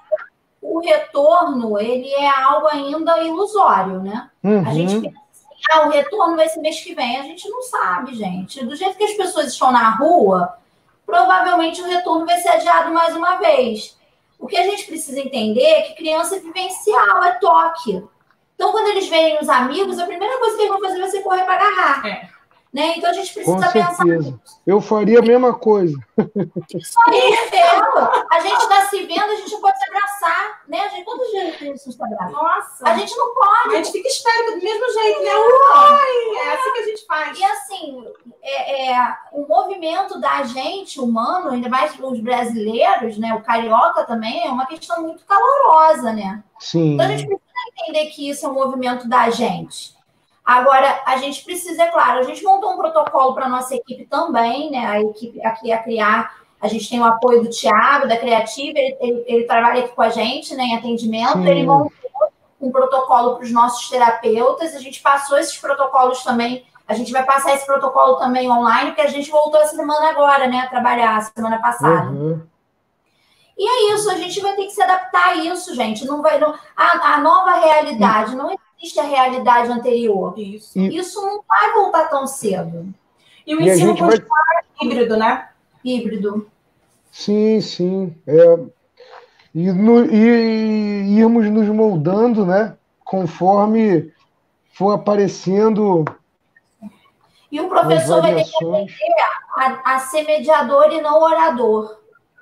o 0.63 0.81
retorno, 0.81 1.79
ele 1.79 2.09
é 2.09 2.27
algo 2.27 2.69
ainda 2.69 3.19
ilusório, 3.23 4.03
né? 4.03 4.31
Uhum. 4.43 4.67
A 4.67 4.73
gente 4.73 4.99
pensa 4.99 5.19
assim, 5.31 5.63
ah, 5.73 5.87
o 5.89 5.91
retorno 5.91 6.37
vai 6.37 6.49
ser 6.49 6.61
mês 6.61 6.81
que 6.81 6.95
vem. 6.95 7.19
A 7.19 7.23
gente 7.25 7.47
não 7.51 7.61
sabe, 7.61 8.15
gente. 8.15 8.65
Do 8.65 8.75
jeito 8.75 8.97
que 8.97 9.05
as 9.05 9.13
pessoas 9.13 9.49
estão 9.49 9.71
na 9.71 9.91
rua, 9.91 10.57
provavelmente 11.05 11.83
o 11.83 11.87
retorno 11.87 12.25
vai 12.25 12.39
ser 12.39 12.49
adiado 12.49 12.91
mais 12.95 13.15
uma 13.15 13.37
vez. 13.37 14.01
O 14.43 14.49
que 14.49 14.57
a 14.57 14.65
gente 14.65 14.87
precisa 14.87 15.21
entender 15.21 15.63
é 15.63 15.83
que 15.83 15.95
criança 15.95 16.35
é 16.35 16.41
vivencial, 16.41 17.23
é 17.23 17.35
toque. 17.35 18.03
Então, 18.57 18.73
quando 18.73 18.89
eles 18.89 19.09
veem 19.09 19.39
os 19.41 19.49
amigos, 19.49 20.01
a 20.01 20.05
primeira 20.05 20.37
coisa 20.41 20.57
que 20.57 20.63
eles 20.63 20.73
vão 20.73 20.81
fazer 20.81 20.99
vai 20.99 21.11
ser 21.11 21.23
correr 21.23 21.45
para 21.45 21.55
agarrar. 21.55 22.05
É. 22.05 22.29
Né? 22.73 22.95
Então 22.97 23.11
a 23.11 23.13
gente 23.13 23.35
precisa 23.35 23.71
pensar. 23.71 24.05
Eu 24.67 24.81
faria 24.81 25.19
a 25.19 25.23
mesma 25.23 25.53
coisa. 25.53 25.95
Isso 26.75 26.99
aí, 27.07 27.51
Bela. 27.51 28.27
A 28.33 28.41
gente 28.41 28.63
está 28.63 28.87
se 28.87 29.05
vendo, 29.05 29.25
a 29.25 29.37
gente 29.37 29.53
não 29.53 29.61
pode 29.61 29.79
se 29.79 29.85
abraçar, 29.85 30.63
né? 30.67 30.81
A 30.81 30.89
gente, 30.89 31.05
quantos 31.05 31.31
dias 31.31 31.55
a 31.55 31.59
gente 31.59 31.79
se 31.79 32.03
abraça? 32.03 32.31
Nossa. 32.31 32.89
A 32.89 32.97
gente 32.97 33.15
não 33.15 33.35
pode. 33.35 33.75
A 33.75 33.77
gente 33.77 33.93
fica 33.93 34.09
esperto 34.09 34.53
do 34.53 34.65
mesmo 34.65 34.91
jeito, 34.91 35.23
né? 35.23 35.31
Ui, 35.37 36.37
é 36.39 36.55
assim 36.55 36.73
que 36.73 36.79
a 36.79 36.85
gente 36.85 37.07
faz. 37.07 37.39
E 37.39 37.45
assim, 37.45 38.07
é, 38.43 38.93
é, 38.93 39.17
o 39.33 39.47
movimento 39.47 40.19
da 40.19 40.43
gente, 40.45 40.99
humano, 40.99 41.51
ainda 41.51 41.69
mais 41.69 41.93
os 42.01 42.21
brasileiros, 42.21 43.19
né? 43.19 43.35
O 43.35 43.43
carioca 43.43 44.05
também, 44.05 44.47
é 44.47 44.51
uma 44.51 44.65
questão 44.65 45.03
muito 45.03 45.27
calorosa, 45.27 46.11
né? 46.15 46.43
Sim. 46.59 46.95
Então 46.95 47.05
a 47.05 47.09
gente 47.11 47.27
precisa 47.27 47.83
entender 47.83 48.07
que 48.07 48.31
isso 48.31 48.47
é 48.47 48.49
um 48.49 48.55
movimento 48.55 49.07
da 49.07 49.29
gente. 49.29 50.01
Agora, 50.45 51.03
a 51.07 51.17
gente 51.19 51.45
precisa, 51.45 51.85
é 51.85 51.89
claro, 51.89 52.19
a 52.19 52.23
gente 52.25 52.43
montou 52.43 52.73
um 52.73 52.77
protocolo 52.77 53.33
para 53.35 53.47
a 53.47 53.49
nossa 53.49 53.77
equipe 53.77 54.05
também, 54.07 54.71
né? 54.71 54.87
A 54.87 55.01
equipe 55.01 55.45
aqui 55.45 55.71
a 55.71 55.79
criar, 55.79 56.35
a 56.61 56.67
gente 56.67 56.89
tem 56.89 57.01
o 57.01 57.05
apoio 57.05 57.43
do 57.43 57.51
Tiago, 57.51 58.09
da 58.09 58.17
Criativa, 58.17 58.79
ele, 58.79 58.97
ele, 59.01 59.25
ele, 59.27 59.45
trabalha 59.45 59.85
aqui 59.85 59.95
com 59.95 60.03
a 60.03 60.11
gente 60.11 60.55
né, 60.55 60.65
em 60.65 60.77
atendimento, 60.77 61.35
Sim. 61.35 61.49
ele 61.49 61.65
montou 61.65 61.93
um 62.61 62.71
protocolo 62.71 63.37
para 63.37 63.45
os 63.45 63.53
nossos 63.53 63.91
terapeutas, 63.91 64.75
a 64.75 64.79
gente 64.79 65.01
passou 65.01 65.39
esses 65.39 65.59
protocolos 65.59 66.23
também, 66.23 66.65
a 66.87 66.95
gente 66.95 67.13
vai 67.13 67.25
passar 67.25 67.55
esse 67.55 67.67
protocolo 67.67 68.17
também 68.17 68.49
online, 68.51 68.91
porque 68.91 69.01
a 69.01 69.11
gente 69.11 69.31
voltou 69.31 69.61
essa 69.61 69.75
semana 69.75 70.11
agora, 70.11 70.47
né, 70.47 70.61
a 70.61 70.69
trabalhar, 70.69 71.21
semana 71.23 71.61
passada. 71.61 72.11
Uhum. 72.11 72.41
E 73.59 73.69
é 73.69 73.95
isso, 73.95 74.11
a 74.11 74.15
gente 74.15 74.41
vai 74.41 74.55
ter 74.55 74.65
que 74.65 74.73
se 74.73 74.83
adaptar 74.83 75.31
a 75.31 75.35
isso, 75.37 75.75
gente. 75.75 76.05
Não 76.05 76.23
vai, 76.23 76.39
não, 76.39 76.55
a, 76.77 77.15
a 77.15 77.21
nova 77.21 77.55
realidade, 77.55 78.35
não 78.35 78.47
existe 78.47 78.72
a 78.99 79.05
realidade 79.05 79.71
anterior. 79.71 80.35
Isso. 80.37 80.79
E... 80.79 80.97
Isso 80.97 81.21
não 81.21 81.43
vai 81.47 81.73
voltar 81.73 82.09
tão 82.09 82.27
cedo. 82.27 82.93
E 83.47 83.55
o 83.55 83.61
e 83.61 83.69
ensino 83.69 83.95
vai... 83.97 84.23
híbrido, 84.81 85.17
né? 85.17 85.49
Híbrido. 85.85 86.51
Sim, 87.11 87.61
sim. 87.61 88.15
É, 88.27 88.59
e, 89.55 89.71
no, 89.71 90.05
e 90.07 91.19
irmos 91.19 91.49
nos 91.51 91.69
moldando, 91.69 92.47
né? 92.47 92.77
Conforme 93.05 94.13
for 94.73 94.93
aparecendo. 94.93 96.05
E 97.51 97.61
o 97.61 97.69
professor 97.69 98.23
vai 98.23 98.35
ter 98.35 98.45
que 98.45 98.65
aprender 98.65 98.95
a, 99.57 99.95
a 99.95 99.99
ser 99.99 100.23
mediador 100.23 100.91
e 100.91 101.03
não 101.03 101.21
orador. 101.21 101.99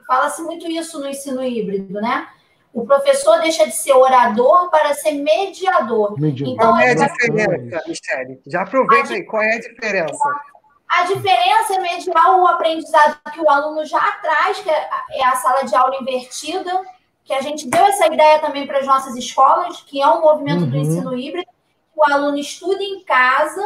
Fala-se 0.06 0.42
muito 0.42 0.70
isso 0.70 1.00
no 1.00 1.08
ensino 1.08 1.42
híbrido, 1.42 2.00
né? 2.00 2.28
O 2.72 2.86
professor 2.86 3.40
deixa 3.40 3.66
de 3.66 3.72
ser 3.72 3.92
orador 3.92 4.70
para 4.70 4.94
ser 4.94 5.12
mediador. 5.12 6.18
mediador. 6.20 6.54
Então, 6.54 6.70
qual 6.70 6.78
é 6.78 6.90
a 6.90 6.94
diferença, 6.94 7.82
Michele? 7.88 8.40
Já 8.46 8.62
aproveita 8.62 9.12
aí, 9.12 9.24
qual 9.24 9.42
é 9.42 9.54
a 9.54 9.60
diferença? 9.60 10.40
A 10.88 11.04
diferença 11.04 11.74
é 11.74 11.78
mediar 11.78 12.38
o 12.38 12.46
aprendizado 12.46 13.18
que 13.32 13.40
o 13.40 13.48
aluno 13.48 13.84
já 13.84 14.00
traz, 14.22 14.58
que 14.60 14.70
é 14.70 15.24
a 15.24 15.36
sala 15.36 15.62
de 15.62 15.74
aula 15.74 15.96
invertida, 16.00 16.80
que 17.24 17.32
a 17.32 17.40
gente 17.40 17.68
deu 17.68 17.84
essa 17.86 18.06
ideia 18.06 18.40
também 18.40 18.66
para 18.66 18.78
as 18.78 18.86
nossas 18.86 19.14
escolas, 19.16 19.82
que 19.82 20.00
é 20.00 20.08
um 20.08 20.20
movimento 20.20 20.62
uhum. 20.62 20.70
do 20.70 20.76
ensino 20.76 21.16
híbrido, 21.16 21.48
o 21.94 22.12
aluno 22.12 22.38
estuda 22.38 22.82
em 22.82 23.04
casa 23.04 23.62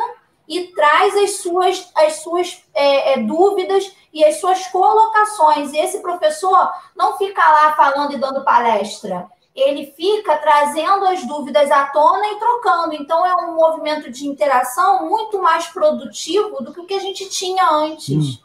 e 0.49 0.69
traz 0.69 1.17
as 1.17 1.39
suas, 1.39 1.91
as 1.95 2.17
suas 2.17 2.63
é, 2.75 3.15
é, 3.15 3.19
dúvidas 3.19 3.95
e 4.13 4.25
as 4.25 4.41
suas 4.41 4.67
colocações. 4.67 5.73
E 5.73 5.79
esse 5.79 6.01
professor 6.01 6.71
não 6.95 7.17
fica 7.17 7.41
lá 7.41 7.75
falando 7.75 8.13
e 8.13 8.19
dando 8.19 8.45
palestra. 8.45 9.27
Ele 9.55 9.87
fica 9.97 10.37
trazendo 10.39 11.07
as 11.07 11.25
dúvidas 11.27 11.71
à 11.71 11.87
tona 11.87 12.27
e 12.27 12.39
trocando. 12.39 12.95
Então, 12.95 13.25
é 13.25 13.37
um 13.37 13.55
movimento 13.55 14.11
de 14.11 14.27
interação 14.27 15.09
muito 15.09 15.41
mais 15.41 15.67
produtivo 15.69 16.63
do 16.63 16.73
que 16.73 16.81
o 16.81 16.87
que 16.87 16.95
a 16.95 17.01
gente 17.01 17.29
tinha 17.29 17.69
antes. 17.71 18.37
Hum, 18.37 18.39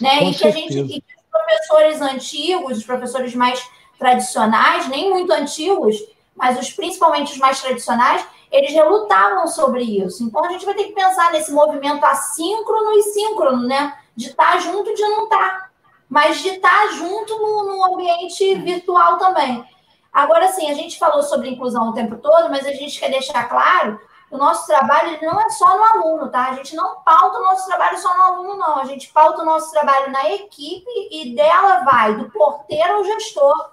né? 0.00 0.24
E 0.24 0.34
que 0.34 0.46
a 0.46 0.50
gente, 0.50 0.78
e 0.78 1.00
que 1.00 1.14
os 1.16 1.30
professores 1.30 2.00
antigos, 2.00 2.78
os 2.78 2.84
professores 2.84 3.34
mais 3.34 3.62
tradicionais, 3.98 4.88
nem 4.88 5.10
muito 5.10 5.32
antigos, 5.32 5.96
mas 6.34 6.58
os 6.58 6.72
principalmente 6.72 7.32
os 7.32 7.38
mais 7.38 7.60
tradicionais, 7.60 8.24
eles 8.52 8.72
relutavam 8.72 9.46
sobre 9.48 9.82
isso. 9.82 10.22
Então 10.22 10.44
a 10.44 10.48
gente 10.50 10.64
vai 10.64 10.74
ter 10.74 10.84
que 10.84 10.92
pensar 10.92 11.32
nesse 11.32 11.52
movimento 11.52 12.04
assíncrono 12.04 12.92
e 12.92 13.02
síncrono, 13.02 13.66
né? 13.66 13.98
De 14.14 14.28
estar 14.28 14.52
tá 14.52 14.58
junto 14.58 14.90
e 14.90 14.94
de 14.94 15.02
não 15.02 15.24
estar. 15.24 15.38
Tá. 15.38 15.68
Mas 16.08 16.40
de 16.40 16.50
estar 16.50 16.68
tá 16.68 16.88
junto 16.92 17.38
no, 17.38 17.64
no 17.64 17.84
ambiente 17.94 18.54
virtual 18.56 19.16
também. 19.16 19.64
Agora, 20.12 20.48
sim, 20.48 20.70
a 20.70 20.74
gente 20.74 20.98
falou 20.98 21.22
sobre 21.22 21.48
inclusão 21.48 21.88
o 21.88 21.94
tempo 21.94 22.16
todo, 22.18 22.50
mas 22.50 22.66
a 22.66 22.72
gente 22.72 23.00
quer 23.00 23.10
deixar 23.10 23.48
claro 23.48 23.98
o 24.32 24.38
nosso 24.38 24.66
trabalho 24.66 25.18
não 25.20 25.38
é 25.38 25.50
só 25.50 25.76
no 25.76 25.84
aluno, 25.84 26.30
tá? 26.30 26.48
A 26.48 26.54
gente 26.54 26.74
não 26.74 27.02
pauta 27.02 27.38
o 27.38 27.42
nosso 27.42 27.66
trabalho 27.66 27.98
só 27.98 28.16
no 28.16 28.22
aluno, 28.22 28.56
não. 28.56 28.78
A 28.78 28.84
gente 28.86 29.12
pauta 29.12 29.42
o 29.42 29.44
nosso 29.44 29.70
trabalho 29.70 30.10
na 30.10 30.32
equipe 30.32 30.90
e 31.10 31.34
dela 31.34 31.84
vai 31.84 32.16
do 32.16 32.30
porteiro 32.30 32.94
ao 32.94 33.04
gestor. 33.04 33.70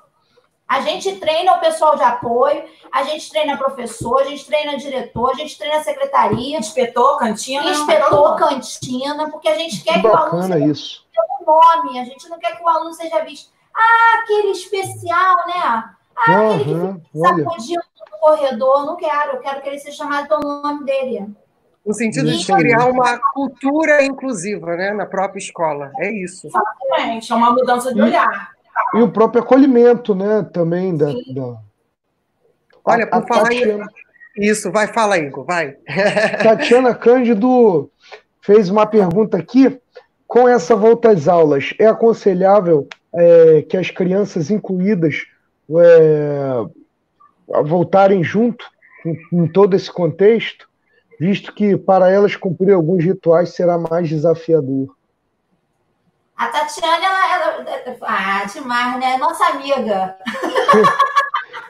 A 0.70 0.82
gente 0.82 1.15
treina 1.15 1.53
o 1.53 1.59
pessoal 1.59 1.95
de 1.95 2.03
apoio, 2.03 2.63
a 2.91 3.01
gente 3.01 3.28
treina 3.32 3.57
professor, 3.57 4.22
a 4.22 4.26
gente 4.26 4.45
treina 4.45 4.78
diretor, 4.78 5.32
a 5.32 5.34
gente 5.34 5.57
treina 5.57 5.84
secretaria. 5.84 6.59
Inspetor, 6.59 7.17
cantina. 7.17 7.72
Inspetor, 7.72 8.36
cantina, 8.36 9.32
porque 9.32 9.49
a 9.49 9.55
gente 9.55 9.84
quer 9.84 9.95
que, 9.95 10.01
que 10.01 10.07
o 10.07 10.15
aluno 10.15 10.43
seja 10.43 10.59
isso. 10.67 11.05
pelo 11.11 11.57
nome, 11.57 11.99
a 11.99 12.05
gente 12.05 12.30
não 12.30 12.38
quer 12.38 12.55
que 12.55 12.61
o 12.61 12.67
aluno 12.67 12.93
seja 12.93 13.20
visto. 13.26 13.49
Ah, 13.76 14.22
aquele 14.22 14.51
especial, 14.51 15.38
né? 15.47 15.55
Ah, 16.15 16.51
aquele 16.53 16.74
Uhum, 16.76 16.99
que 16.99 17.17
sacudiu 17.17 17.82
no 18.11 18.20
corredor. 18.20 18.86
Não 18.86 18.95
quero, 18.95 19.38
eu 19.38 19.39
quero 19.39 19.61
que 19.63 19.70
ele 19.70 19.80
seja 19.80 19.97
chamado 19.97 20.28
pelo 20.28 20.61
nome 20.61 20.86
dele. 20.86 21.36
No 21.84 21.95
sentido 21.95 22.32
de 22.32 22.45
criar 22.45 22.86
uma 22.86 23.17
cultura 23.34 24.03
inclusiva 24.03 24.76
né, 24.76 24.91
na 24.91 25.07
própria 25.07 25.39
escola. 25.39 25.91
É 25.97 26.11
isso. 26.11 26.45
Exatamente, 26.45 27.32
é 27.32 27.36
uma 27.36 27.51
mudança 27.53 27.91
de 27.91 27.99
olhar. 27.99 28.59
E 28.95 29.01
o 29.01 29.11
próprio 29.11 29.41
acolhimento, 29.41 30.15
né? 30.15 30.43
Também 30.53 30.95
da. 30.95 31.07
da... 31.07 31.57
Olha, 32.86 33.05
A- 33.11 33.17
a 33.17 33.21
por 33.21 33.27
falar. 33.27 33.43
Tatiana, 33.43 33.88
Isso, 34.38 34.71
vai, 34.71 34.88
fala, 34.88 35.17
Igor, 35.17 35.45
vai. 35.45 35.75
Tatiana 36.43 36.93
Cândido 36.95 37.89
fez 38.41 38.69
uma 38.69 38.86
pergunta 38.86 39.38
aqui. 39.38 39.80
Com 40.27 40.47
essa 40.47 40.75
volta 40.75 41.09
às 41.09 41.27
aulas, 41.27 41.73
é 41.80 41.88
aconselhável 41.88 42.88
é, 43.13 43.63
que 43.63 43.75
as 43.75 43.89
crianças 43.89 44.51
incluídas 44.51 45.25
é, 45.71 46.65
voltarem 47.65 48.23
junto 48.23 48.63
em, 49.05 49.43
em 49.43 49.47
todo 49.47 49.75
esse 49.75 49.91
contexto, 49.91 50.69
visto 51.19 51.51
que 51.53 51.75
para 51.75 52.11
elas 52.11 52.36
cumprir 52.36 52.73
alguns 52.73 53.03
rituais 53.03 53.55
será 53.55 53.77
mais 53.77 54.07
desafiador? 54.07 54.95
A 56.39 56.47
Tatiana, 56.47 57.05
ela, 57.05 57.35
ela, 57.35 57.97
ah, 58.03 58.45
demais, 58.45 58.97
né? 58.99 59.17
Nossa 59.17 59.45
amiga. 59.47 60.15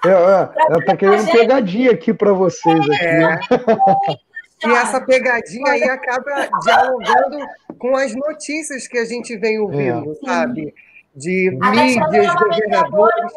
É, 0.06 0.10
é, 0.10 0.14
ela 0.70 0.80
está 0.80 0.96
querendo 0.96 1.32
pegadinha 1.32 1.92
aqui 1.92 2.14
para 2.14 2.32
vocês. 2.34 2.80
Aqui. 2.80 3.06
É. 3.06 3.40
E 4.62 4.70
essa 4.74 5.00
pegadinha 5.00 5.72
aí 5.72 5.84
acaba 5.84 6.50
dialogando 6.62 7.48
com 7.78 7.96
as 7.96 8.14
notícias 8.14 8.90
que 8.90 8.98
a 8.98 9.06
gente 9.06 9.38
vem 9.38 9.58
ouvindo, 9.58 10.12
É. 10.12 10.28
sabe? 10.28 10.76
De 11.16 11.58
A 11.62 11.72
mídias, 11.72 12.14
é 12.14 12.22
uma 12.24 12.36
governadores. 12.36 13.34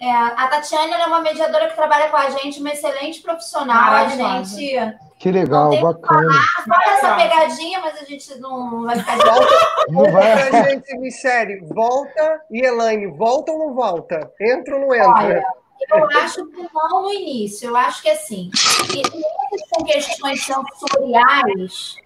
É, 0.00 0.10
a 0.10 0.48
Tatiana 0.48 0.94
ela 0.94 1.04
é 1.04 1.06
uma 1.06 1.20
mediadora 1.20 1.68
que 1.68 1.76
trabalha 1.76 2.08
com 2.08 2.16
a 2.16 2.30
gente, 2.30 2.58
uma 2.58 2.70
excelente 2.70 3.22
profissional. 3.22 3.76
A 3.76 3.90
Maravilhosa. 3.90 4.56
gente. 4.56 4.98
Que 5.20 5.30
legal, 5.30 5.70
bacana. 5.82 6.32
Fala 6.66 6.94
essa 6.94 7.14
pegadinha, 7.14 7.78
mas 7.80 8.00
a 8.00 8.04
gente 8.06 8.40
não 8.40 8.84
vai 8.84 8.98
ficar 8.98 9.18
de 9.18 9.24
Volta, 9.26 9.54
Não 9.90 10.12
vai. 10.12 10.70
gente, 10.70 10.96
Michele. 10.96 11.60
Volta 11.66 12.40
e 12.50 12.64
Elaine, 12.64 13.06
volta 13.08 13.52
ou 13.52 13.58
não 13.58 13.74
volta? 13.74 14.32
Entra 14.40 14.76
ou 14.76 14.80
não 14.80 14.94
entra? 14.94 15.12
Olha, 15.12 15.44
eu 15.90 16.20
acho 16.20 16.46
que 16.46 16.66
não 16.72 17.02
no 17.02 17.12
início. 17.12 17.68
Eu 17.68 17.76
acho 17.76 18.00
que 18.00 18.08
assim, 18.08 18.50
que 18.90 19.02
com 19.68 19.84
questões 19.84 20.42
sensoriais, 20.42 21.96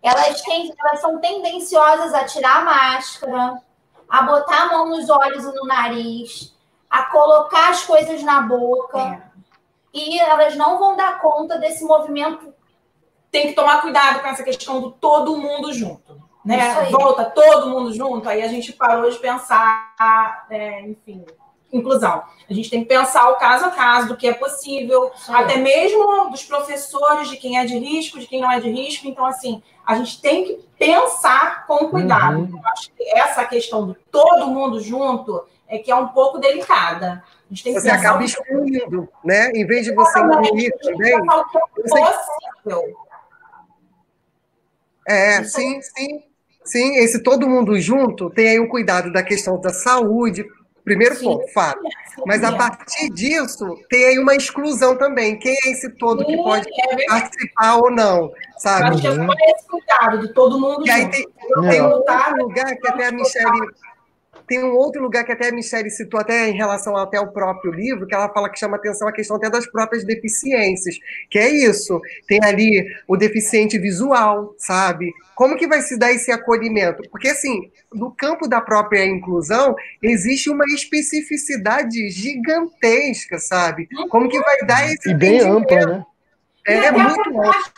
elas, 0.00 0.40
têm, 0.42 0.72
elas 0.78 1.00
são 1.00 1.20
tendenciosas 1.20 2.14
a 2.14 2.24
tirar 2.24 2.58
a 2.58 2.64
máscara, 2.64 3.60
a 4.08 4.22
botar 4.22 4.62
a 4.62 4.66
mão 4.66 4.90
nos 4.90 5.10
olhos 5.10 5.42
e 5.44 5.52
no 5.56 5.66
nariz, 5.66 6.56
a 6.88 7.02
colocar 7.06 7.70
as 7.70 7.82
coisas 7.82 8.22
na 8.22 8.42
boca. 8.42 9.00
É. 9.00 9.27
E 9.92 10.18
elas 10.18 10.56
não 10.56 10.78
vão 10.78 10.96
dar 10.96 11.20
conta 11.20 11.58
desse 11.58 11.84
movimento. 11.84 12.52
Tem 13.30 13.48
que 13.48 13.52
tomar 13.54 13.80
cuidado 13.80 14.20
com 14.20 14.28
essa 14.28 14.42
questão 14.42 14.80
do 14.80 14.90
todo 14.90 15.36
mundo 15.36 15.72
junto. 15.72 16.28
Né? 16.44 16.86
Volta 16.90 17.26
todo 17.26 17.68
mundo 17.68 17.92
junto, 17.92 18.28
aí 18.28 18.42
a 18.42 18.48
gente 18.48 18.72
parou 18.72 19.10
de 19.10 19.18
pensar, 19.18 20.46
é, 20.48 20.80
enfim, 20.82 21.26
inclusão. 21.72 22.22
A 22.48 22.54
gente 22.54 22.70
tem 22.70 22.82
que 22.82 22.88
pensar 22.88 23.28
o 23.28 23.36
caso 23.36 23.66
a 23.66 23.70
caso 23.70 24.08
do 24.08 24.16
que 24.16 24.26
é 24.26 24.32
possível, 24.32 25.10
aí. 25.28 25.44
até 25.44 25.56
mesmo 25.56 26.30
dos 26.30 26.44
professores, 26.44 27.28
de 27.28 27.36
quem 27.36 27.58
é 27.58 27.64
de 27.64 27.76
risco, 27.78 28.18
de 28.18 28.26
quem 28.26 28.40
não 28.40 28.50
é 28.50 28.60
de 28.60 28.70
risco. 28.70 29.06
Então, 29.06 29.26
assim, 29.26 29.62
a 29.86 29.94
gente 29.94 30.20
tem 30.20 30.44
que 30.44 30.60
pensar 30.78 31.66
com 31.66 31.88
cuidado. 31.88 32.38
Uhum. 32.38 32.50
Eu 32.52 32.68
acho 32.72 32.90
que 32.92 33.04
essa 33.10 33.44
questão 33.44 33.86
do 33.86 33.94
todo 34.10 34.46
mundo 34.46 34.80
junto 34.80 35.44
é 35.66 35.78
que 35.78 35.90
é 35.90 35.94
um 35.94 36.08
pouco 36.08 36.38
delicada. 36.38 37.22
A 37.50 37.54
gente 37.54 37.64
tem 37.64 37.72
Você 37.74 37.88
acaba 37.88 38.20
o 38.20 38.24
excluindo, 38.24 39.08
né? 39.24 39.50
Em 39.52 39.66
vez 39.66 39.84
de 39.84 39.94
você 39.94 40.18
incluir 40.20 40.70
também. 40.82 41.14
o 41.14 41.18
é 41.18 41.22
você- 41.82 42.00
possível. 42.62 42.96
É, 45.06 45.42
sim, 45.44 45.80
sim. 45.80 46.22
Sim, 46.64 46.96
esse 46.96 47.22
todo 47.22 47.48
mundo 47.48 47.80
junto 47.80 48.28
tem 48.28 48.48
aí 48.50 48.60
um 48.60 48.68
cuidado 48.68 49.10
da 49.10 49.22
questão 49.22 49.58
da 49.58 49.70
saúde, 49.72 50.44
primeiro 50.84 51.16
Sim. 51.16 51.24
ponto, 51.24 51.48
fato. 51.54 51.80
Mas 52.26 52.44
a 52.44 52.52
partir 52.54 53.08
disso, 53.10 53.78
tem 53.88 54.04
aí 54.04 54.18
uma 54.18 54.34
exclusão 54.34 54.94
também. 54.98 55.38
Quem 55.38 55.54
é 55.64 55.70
esse 55.70 55.88
todo 55.88 56.26
que 56.26 56.36
pode 56.36 56.68
é 56.68 57.06
participar 57.06 57.76
ou 57.76 57.90
não, 57.90 58.30
sabe? 58.58 58.88
acho 58.90 59.00
que 59.00 59.06
é 59.06 59.14
só 59.14 59.32
esse 59.56 59.66
cuidado 59.66 60.18
de 60.20 60.34
todo 60.34 60.60
mundo 60.60 60.86
E 60.86 60.90
aí 60.90 61.08
tem, 61.10 61.26
É. 61.64 61.70
tem 61.70 61.82
um 61.82 61.96
lugar 62.36 62.76
que 62.76 62.88
até 62.88 63.06
a 63.06 63.12
Michelle. 63.12 63.70
Tem 64.48 64.64
um 64.64 64.74
outro 64.74 65.02
lugar 65.02 65.24
que 65.24 65.32
até 65.32 65.48
a 65.48 65.52
Michelle 65.52 65.90
citou, 65.90 66.18
até 66.18 66.48
em 66.48 66.54
relação 66.54 66.96
até 66.96 67.18
ao 67.18 67.30
próprio 67.30 67.70
livro, 67.70 68.06
que 68.06 68.14
ela 68.14 68.32
fala 68.32 68.48
que 68.48 68.58
chama 68.58 68.76
atenção 68.76 69.06
a 69.06 69.12
questão 69.12 69.36
até 69.36 69.50
das 69.50 69.66
próprias 69.66 70.04
deficiências, 70.04 70.96
que 71.30 71.38
é 71.38 71.48
isso. 71.48 72.00
Tem 72.26 72.42
ali 72.42 72.86
o 73.06 73.16
deficiente 73.16 73.78
visual, 73.78 74.54
sabe? 74.56 75.12
Como 75.34 75.56
que 75.56 75.68
vai 75.68 75.82
se 75.82 75.98
dar 75.98 76.12
esse 76.12 76.32
acolhimento? 76.32 77.02
Porque, 77.10 77.28
assim, 77.28 77.70
no 77.92 78.10
campo 78.10 78.48
da 78.48 78.60
própria 78.60 79.04
inclusão, 79.04 79.76
existe 80.02 80.50
uma 80.50 80.64
especificidade 80.74 82.08
gigantesca, 82.10 83.38
sabe? 83.38 83.86
Como 84.08 84.28
que 84.28 84.40
vai 84.40 84.58
dar 84.66 84.90
esse 84.90 85.10
E 85.10 85.14
bem 85.14 85.40
ampla, 85.40 85.86
né? 85.86 86.04
E 86.66 86.72
É, 86.72 86.88
até 86.88 86.92
muito 86.92 87.20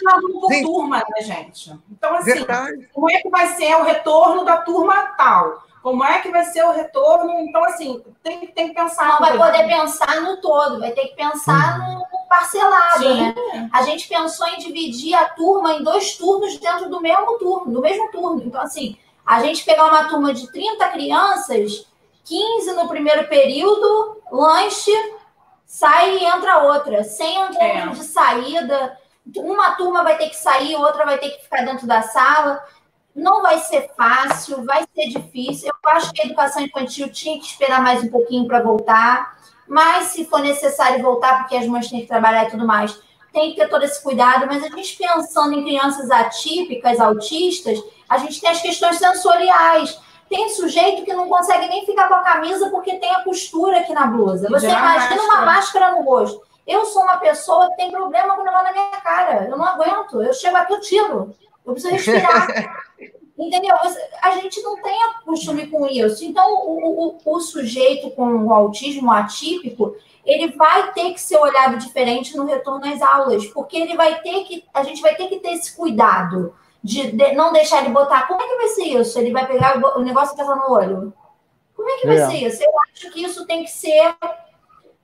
aluno 0.09 0.41
por 0.41 0.53
Gente. 0.53 0.65
turma, 0.65 0.99
né, 0.99 1.23
gente? 1.23 1.73
Então, 1.91 2.15
assim, 2.17 2.33
Verdade. 2.33 2.89
como 2.93 3.11
é 3.11 3.21
que 3.21 3.29
vai 3.29 3.47
ser 3.55 3.75
o 3.75 3.85
retorno 3.85 4.45
da 4.45 4.59
turma 4.59 5.15
tal? 5.17 5.70
Como 5.83 6.05
é 6.05 6.19
que 6.21 6.31
vai 6.31 6.45
ser 6.45 6.63
o 6.65 6.73
retorno? 6.73 7.33
Então, 7.41 7.65
assim, 7.65 8.03
tem, 8.23 8.47
tem 8.49 8.69
que 8.69 8.75
pensar. 8.75 9.09
Não 9.09 9.19
vai 9.19 9.37
poder 9.37 9.67
pensar 9.67 10.21
no 10.21 10.37
todo, 10.41 10.79
vai 10.79 10.91
ter 10.93 11.09
que 11.09 11.17
pensar 11.17 11.79
no 11.79 12.01
no 12.21 12.29
parcelado, 12.29 12.99
Sim. 12.99 13.23
né? 13.23 13.71
A 13.73 13.83
gente 13.83 14.07
pensou 14.07 14.47
em 14.49 14.59
dividir 14.59 15.15
a 15.15 15.25
turma 15.31 15.73
em 15.73 15.83
dois 15.83 16.17
turnos 16.17 16.57
dentro 16.59 16.89
do 16.89 17.01
mesmo 17.01 17.39
turno, 17.39 17.73
do 17.73 17.81
mesmo 17.81 18.11
turno. 18.11 18.43
Então, 18.45 18.61
assim, 18.61 18.97
a 19.27 19.41
gente 19.43 19.65
pegar 19.65 19.87
uma 19.87 20.05
turma 20.05 20.33
de 20.33 20.51
30 20.53 20.89
crianças, 20.89 21.87
15 22.25 22.73
no 22.75 22.87
primeiro 22.89 23.27
período, 23.29 24.21
lanche, 24.31 24.93
sai 25.67 26.19
e 26.19 26.25
entra 26.25 26.59
outra, 26.59 27.03
sem 27.05 27.37
encontro 27.41 27.59
É. 27.63 27.87
de 27.89 28.05
saída. 28.05 28.99
Uma 29.37 29.73
turma 29.77 30.03
vai 30.03 30.17
ter 30.17 30.29
que 30.29 30.37
sair, 30.37 30.77
outra 30.77 31.05
vai 31.05 31.19
ter 31.19 31.31
que 31.31 31.43
ficar 31.43 31.65
dentro 31.65 31.87
da 31.87 32.03
sala. 32.03 32.63
Não 33.21 33.43
vai 33.43 33.59
ser 33.59 33.91
fácil, 33.95 34.65
vai 34.65 34.83
ser 34.95 35.09
difícil. 35.09 35.69
Eu 35.69 35.91
acho 35.91 36.11
que 36.11 36.23
a 36.23 36.25
educação 36.25 36.63
infantil 36.63 37.13
tinha 37.13 37.39
que 37.39 37.45
esperar 37.45 37.83
mais 37.83 38.03
um 38.03 38.09
pouquinho 38.09 38.47
para 38.47 38.63
voltar, 38.63 39.37
mas 39.69 40.07
se 40.07 40.25
for 40.25 40.41
necessário 40.41 41.03
voltar, 41.03 41.41
porque 41.41 41.55
as 41.55 41.67
mães 41.67 41.91
têm 41.91 42.01
que 42.01 42.07
trabalhar 42.07 42.47
e 42.47 42.51
tudo 42.51 42.67
mais, 42.67 42.99
tem 43.31 43.51
que 43.51 43.61
ter 43.61 43.69
todo 43.69 43.85
esse 43.85 44.03
cuidado. 44.03 44.47
Mas 44.47 44.65
a 44.65 44.69
gente 44.69 44.97
pensando 44.97 45.53
em 45.53 45.63
crianças 45.63 46.11
atípicas, 46.11 46.99
autistas, 46.99 47.79
a 48.09 48.17
gente 48.17 48.41
tem 48.41 48.49
as 48.49 48.63
questões 48.63 48.97
sensoriais. 48.97 50.01
Tem 50.31 50.49
sujeito 50.49 51.05
que 51.05 51.13
não 51.13 51.29
consegue 51.29 51.69
nem 51.69 51.85
ficar 51.85 52.09
com 52.09 52.15
a 52.15 52.23
camisa 52.23 52.71
porque 52.71 52.97
tem 52.97 53.11
a 53.11 53.23
costura 53.23 53.81
aqui 53.81 53.93
na 53.93 54.07
blusa. 54.07 54.49
Você 54.49 54.67
já 54.71 54.79
a 54.79 54.97
imagina 54.97 55.23
uma 55.23 55.45
máscara. 55.45 55.91
máscara 55.91 55.91
no 55.93 56.03
rosto. 56.05 56.41
Eu 56.67 56.87
sou 56.87 57.03
uma 57.03 57.19
pessoa 57.19 57.69
que 57.71 57.77
tem 57.77 57.91
problema 57.91 58.35
com 58.35 58.41
o 58.41 58.45
negócio 58.45 58.65
na 58.65 58.73
minha 58.73 59.01
cara. 59.03 59.45
Eu 59.45 59.59
não 59.59 59.65
aguento. 59.65 60.23
Eu 60.23 60.33
chego 60.33 60.57
aqui, 60.57 60.73
eu 60.73 60.81
tiro. 60.81 61.35
Eu 61.65 61.73
preciso 61.73 61.95
respirar. 61.95 62.87
Entendeu? 63.39 63.75
A 64.23 64.31
gente 64.33 64.61
não 64.63 64.81
tem 64.83 64.99
costume 65.25 65.67
com 65.69 65.87
isso. 65.87 66.23
Então, 66.25 66.53
o, 66.53 67.09
o- 67.09 67.19
o 67.25 67.41
sujeito 67.41 68.11
com 68.11 68.27
o 68.45 68.53
autismo 68.53 69.11
atípico, 69.11 69.97
ele 70.27 70.49
vai 70.53 70.93
ter 70.93 71.15
que 71.15 71.21
ser 71.21 71.39
olhado 71.39 71.79
diferente 71.79 72.37
no 72.37 72.45
retorno 72.45 72.85
às 72.87 73.01
aulas, 73.01 73.47
porque 73.47 73.79
ele 73.79 73.97
vai 73.97 74.21
ter 74.21 74.45
que, 74.45 74.65
a 74.75 74.83
gente 74.83 75.01
vai 75.01 75.15
ter 75.15 75.29
que 75.29 75.39
ter 75.41 75.53
esse 75.55 75.75
cuidado 75.75 76.55
de, 76.85 77.13
de 77.13 77.33
não 77.33 77.51
deixar 77.51 77.83
ele 77.83 77.95
botar. 77.95 78.29
Como 78.29 78.43
é 78.43 78.47
que 78.47 78.57
vai 78.57 78.69
ser 78.69 78.85
isso? 78.85 79.19
Ele 79.19 79.33
vai 79.33 79.47
pegar 79.47 79.79
o, 79.97 80.03
negócio 80.03 80.35
e 80.35 80.37
passar 80.37 80.57
no 80.57 80.71
olho? 80.75 81.13
Como 81.75 81.89
é 81.89 81.97
que 81.99 82.07
vai 82.07 82.17
É. 82.19 82.27
ser 82.27 82.37
isso? 82.47 82.63
Eu 82.63 82.73
acho 82.93 83.11
que 83.11 83.25
isso 83.25 83.47
tem 83.47 83.65
que 83.65 83.71
ser 83.71 84.15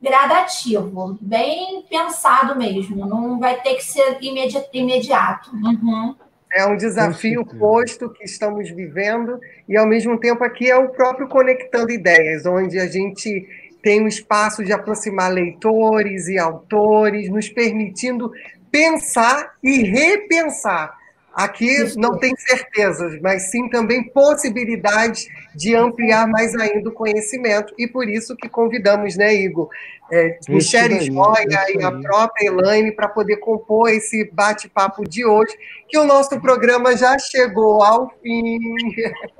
gradativo, 0.01 1.17
bem 1.21 1.83
pensado 1.89 2.55
mesmo. 2.57 3.07
Não 3.07 3.39
vai 3.39 3.61
ter 3.63 3.75
que 3.77 3.85
ser 3.85 4.19
imedi- 4.23 4.69
imediato. 4.73 5.51
Uhum. 5.55 6.15
É 6.57 6.65
um 6.65 6.75
desafio 6.75 7.45
posto 7.45 8.09
que 8.09 8.25
estamos 8.25 8.71
vivendo, 8.71 9.39
e 9.69 9.77
ao 9.77 9.87
mesmo 9.87 10.19
tempo 10.19 10.43
aqui 10.43 10.71
é 10.71 10.77
o 10.77 10.89
próprio 10.89 11.29
Conectando 11.29 11.93
Ideias, 11.93 12.47
onde 12.47 12.79
a 12.79 12.87
gente 12.87 13.47
tem 13.83 14.03
um 14.03 14.09
espaço 14.09 14.65
de 14.65 14.73
aproximar 14.73 15.31
leitores 15.31 16.29
e 16.29 16.39
autores, 16.39 17.29
nos 17.29 17.51
permitindo 17.51 18.33
pensar 18.71 19.53
e 19.63 19.83
repensar. 19.83 20.96
Aqui 21.37 21.85
não 21.99 22.19
tem 22.19 22.35
certezas, 22.35 23.21
mas 23.21 23.51
sim 23.51 23.69
também 23.69 24.03
possibilidades 24.09 25.27
de 25.55 25.77
ampliar 25.77 26.27
mais 26.27 26.55
ainda 26.55 26.89
o 26.89 26.93
conhecimento. 26.93 27.75
E 27.77 27.87
por 27.87 28.09
isso 28.09 28.35
que 28.35 28.49
convidamos, 28.49 29.19
né, 29.19 29.35
Igor? 29.35 29.69
É, 30.11 30.39
Michele 30.49 30.99
Joia 31.05 31.67
e 31.75 31.85
a 31.85 31.93
própria 31.93 32.47
Elaine 32.47 32.91
para 32.91 33.07
poder 33.07 33.37
compor 33.37 33.91
esse 33.91 34.31
bate-papo 34.33 35.07
de 35.07 35.27
hoje, 35.27 35.55
que 35.87 35.99
o 35.99 36.07
nosso 36.07 36.41
programa 36.41 36.97
já 36.97 37.19
chegou 37.19 37.83
ao 37.83 38.09
fim. 38.23 38.59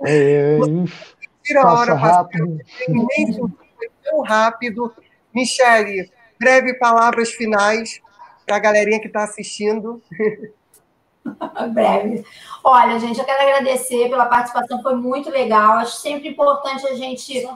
É, 0.05 0.59
Tira 1.43 1.63
a 1.63 1.73
hora, 1.73 1.95
rápido. 1.95 2.59
Foi 2.85 3.89
tão 4.05 4.21
rápido. 4.21 4.93
Michele, 5.35 6.11
breve 6.39 6.75
palavras 6.75 7.31
finais 7.31 8.03
para 8.45 8.57
a 8.57 8.61
galerinha 8.61 9.01
que 9.01 9.07
está 9.07 9.25
assistindo. 9.25 10.03
Breve. 11.73 12.25
Olha, 12.63 12.99
gente, 12.99 13.19
eu 13.19 13.25
quero 13.25 13.43
agradecer 13.43 14.09
pela 14.09 14.27
participação, 14.27 14.83
foi 14.83 14.95
muito 14.95 15.31
legal. 15.31 15.75
Acho 15.75 15.97
sempre 15.97 16.29
importante 16.29 16.87
a 16.87 16.95
gente 16.95 17.47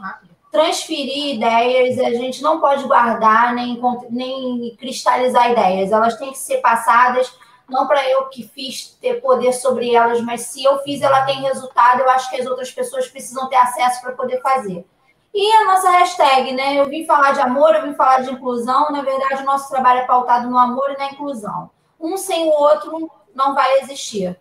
transferir 0.50 1.36
ideias, 1.36 1.98
a 1.98 2.10
gente 2.10 2.42
não 2.42 2.60
pode 2.60 2.84
guardar 2.84 3.54
nem, 3.54 3.80
nem 4.10 4.76
cristalizar 4.76 5.52
ideias, 5.52 5.92
elas 5.92 6.16
têm 6.16 6.32
que 6.32 6.38
ser 6.38 6.58
passadas, 6.58 7.32
não 7.68 7.86
para 7.86 8.08
eu 8.08 8.24
que 8.26 8.48
fiz 8.48 8.98
ter 9.00 9.20
poder 9.20 9.52
sobre 9.52 9.94
elas, 9.94 10.20
mas 10.20 10.42
se 10.42 10.64
eu 10.64 10.78
fiz, 10.80 11.02
ela 11.02 11.24
tem 11.24 11.40
resultado, 11.42 12.00
eu 12.00 12.10
acho 12.10 12.28
que 12.28 12.40
as 12.40 12.46
outras 12.46 12.70
pessoas 12.72 13.06
precisam 13.06 13.48
ter 13.48 13.56
acesso 13.56 14.02
para 14.02 14.12
poder 14.12 14.40
fazer. 14.42 14.84
E 15.32 15.52
a 15.52 15.64
nossa 15.64 15.88
hashtag, 15.90 16.52
né? 16.52 16.74
Eu 16.74 16.86
vim 16.86 17.06
falar 17.06 17.30
de 17.32 17.40
amor, 17.40 17.72
eu 17.76 17.82
vim 17.82 17.94
falar 17.94 18.22
de 18.22 18.32
inclusão. 18.32 18.90
Na 18.90 19.00
verdade, 19.00 19.42
o 19.42 19.46
nosso 19.46 19.70
trabalho 19.70 20.00
é 20.00 20.04
pautado 20.04 20.50
no 20.50 20.58
amor 20.58 20.90
e 20.90 20.98
na 20.98 21.12
inclusão. 21.12 21.70
Um 22.00 22.16
sem 22.16 22.48
o 22.48 22.50
outro 22.50 23.08
não 23.34 23.54
vai 23.54 23.80
existir. 23.80 24.38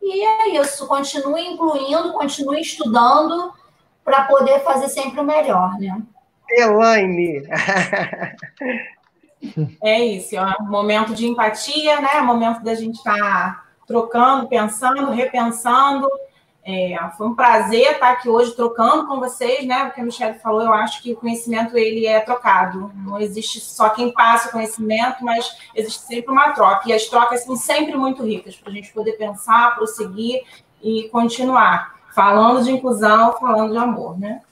E 0.00 0.24
é 0.24 0.60
isso. 0.60 0.86
Continue 0.86 1.46
incluindo, 1.46 2.12
continue 2.12 2.60
estudando 2.60 3.52
para 4.04 4.24
poder 4.24 4.60
fazer 4.60 4.88
sempre 4.88 5.20
o 5.20 5.24
melhor, 5.24 5.78
né? 5.78 6.00
Elaine! 6.50 7.42
é 9.82 10.00
isso, 10.00 10.34
é 10.36 10.56
um 10.60 10.70
momento 10.70 11.14
de 11.14 11.26
empatia, 11.26 12.00
né? 12.00 12.08
É 12.14 12.22
um 12.22 12.26
momento 12.26 12.62
da 12.62 12.74
gente 12.74 12.96
estar 12.96 13.14
tá 13.16 13.64
trocando, 13.86 14.48
pensando, 14.48 15.10
repensando 15.10 16.08
é, 16.70 16.98
foi 17.16 17.26
um 17.26 17.34
prazer 17.34 17.92
estar 17.92 18.10
aqui 18.10 18.28
hoje 18.28 18.54
trocando 18.54 19.06
com 19.06 19.18
vocês, 19.18 19.66
né? 19.66 19.84
O 19.84 19.90
que 19.90 20.02
a 20.02 20.04
Michelle 20.04 20.38
falou, 20.38 20.60
eu 20.60 20.74
acho 20.74 21.02
que 21.02 21.14
o 21.14 21.16
conhecimento 21.16 21.78
ele 21.78 22.04
é 22.04 22.20
trocado. 22.20 22.92
Não 22.94 23.18
existe 23.18 23.58
só 23.58 23.88
quem 23.88 24.12
passa 24.12 24.50
o 24.50 24.52
conhecimento, 24.52 25.24
mas 25.24 25.50
existe 25.74 26.02
sempre 26.02 26.30
uma 26.30 26.52
troca. 26.52 26.86
E 26.86 26.92
as 26.92 27.06
trocas 27.06 27.42
são 27.42 27.56
sempre 27.56 27.96
muito 27.96 28.22
ricas 28.22 28.54
para 28.54 28.70
a 28.70 28.74
gente 28.74 28.92
poder 28.92 29.12
pensar, 29.12 29.76
prosseguir 29.76 30.42
e 30.82 31.08
continuar 31.10 31.94
falando 32.14 32.62
de 32.62 32.70
inclusão, 32.70 33.32
falando 33.40 33.72
de 33.72 33.78
amor, 33.78 34.20
né? 34.20 34.42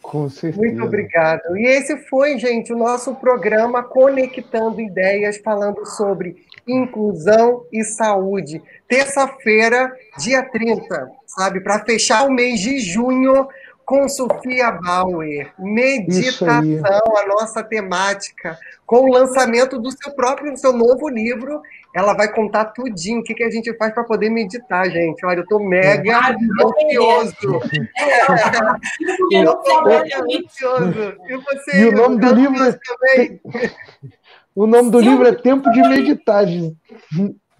Com 0.00 0.30
certeza. 0.30 0.66
Muito 0.66 0.82
obrigado. 0.82 1.54
E 1.58 1.66
esse 1.66 1.98
foi, 2.08 2.38
gente, 2.38 2.72
o 2.72 2.78
nosso 2.78 3.14
programa 3.16 3.82
Conectando 3.82 4.80
Ideias, 4.80 5.36
falando 5.36 5.84
sobre 5.84 6.46
inclusão 6.66 7.64
e 7.72 7.84
saúde. 7.84 8.62
Terça-feira, 8.88 9.92
dia 10.18 10.42
30 10.42 11.22
sabe? 11.34 11.60
Para 11.60 11.84
fechar 11.84 12.24
o 12.26 12.30
mês 12.30 12.60
de 12.60 12.78
junho 12.78 13.48
com 13.84 14.08
Sofia 14.08 14.70
Bauer. 14.70 15.52
Meditação, 15.58 17.16
a 17.16 17.26
nossa 17.26 17.62
temática, 17.62 18.56
com 18.86 19.00
o 19.00 19.12
lançamento 19.12 19.78
do 19.78 19.90
seu 19.90 20.12
próprio, 20.12 20.52
do 20.52 20.58
seu 20.58 20.72
novo 20.72 21.08
livro. 21.08 21.60
Ela 21.94 22.14
vai 22.14 22.32
contar 22.32 22.66
tudinho 22.66 23.20
o 23.20 23.22
que, 23.22 23.34
que 23.34 23.44
a 23.44 23.50
gente 23.50 23.76
faz 23.76 23.92
para 23.92 24.04
poder 24.04 24.30
meditar, 24.30 24.88
gente. 24.88 25.26
Olha, 25.26 25.40
eu 25.40 25.42
estou 25.42 25.62
mega 25.62 26.16
ah, 26.16 26.30
ansioso. 26.30 27.60
eu 29.30 29.52
estou 29.52 29.84
mega 29.84 30.20
ansioso. 30.20 31.16
E, 31.28 31.36
você, 31.36 31.82
e 31.82 31.84
o 31.88 31.92
nome 31.92 32.18
do 32.18 32.34
livro 32.34 32.64
é... 32.64 32.78
O 34.54 34.66
nome 34.66 34.90
do 34.90 34.98
Sim, 35.00 35.10
livro 35.10 35.26
é 35.26 35.32
Tempo 35.32 35.70
de 35.70 35.82
Meditar. 35.82 36.44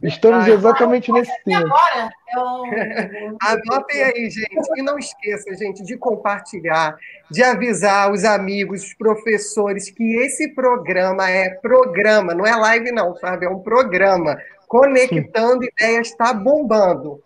Estamos 0.02 0.48
exatamente 0.48 1.12
nesse 1.12 1.32
tema. 1.44 1.60
Agora, 1.60 2.10
eu... 2.34 3.36
Anotem 3.40 4.02
aí, 4.02 4.30
gente. 4.30 4.68
E 4.76 4.82
não 4.82 4.98
esqueça, 4.98 5.54
gente, 5.54 5.84
de 5.84 5.96
compartilhar, 5.96 6.96
de 7.30 7.42
avisar 7.42 8.10
os 8.10 8.24
amigos, 8.24 8.82
os 8.82 8.94
professores, 8.94 9.90
que 9.90 10.16
esse 10.16 10.48
programa 10.48 11.30
é 11.30 11.50
programa, 11.50 12.34
não 12.34 12.44
é 12.44 12.54
live, 12.56 12.90
não, 12.90 13.16
sabe? 13.16 13.46
É 13.46 13.48
um 13.48 13.60
programa. 13.60 14.36
Conectando 14.66 15.62
Sim. 15.62 15.68
ideias, 15.76 16.08
está 16.08 16.32
bombando. 16.32 17.20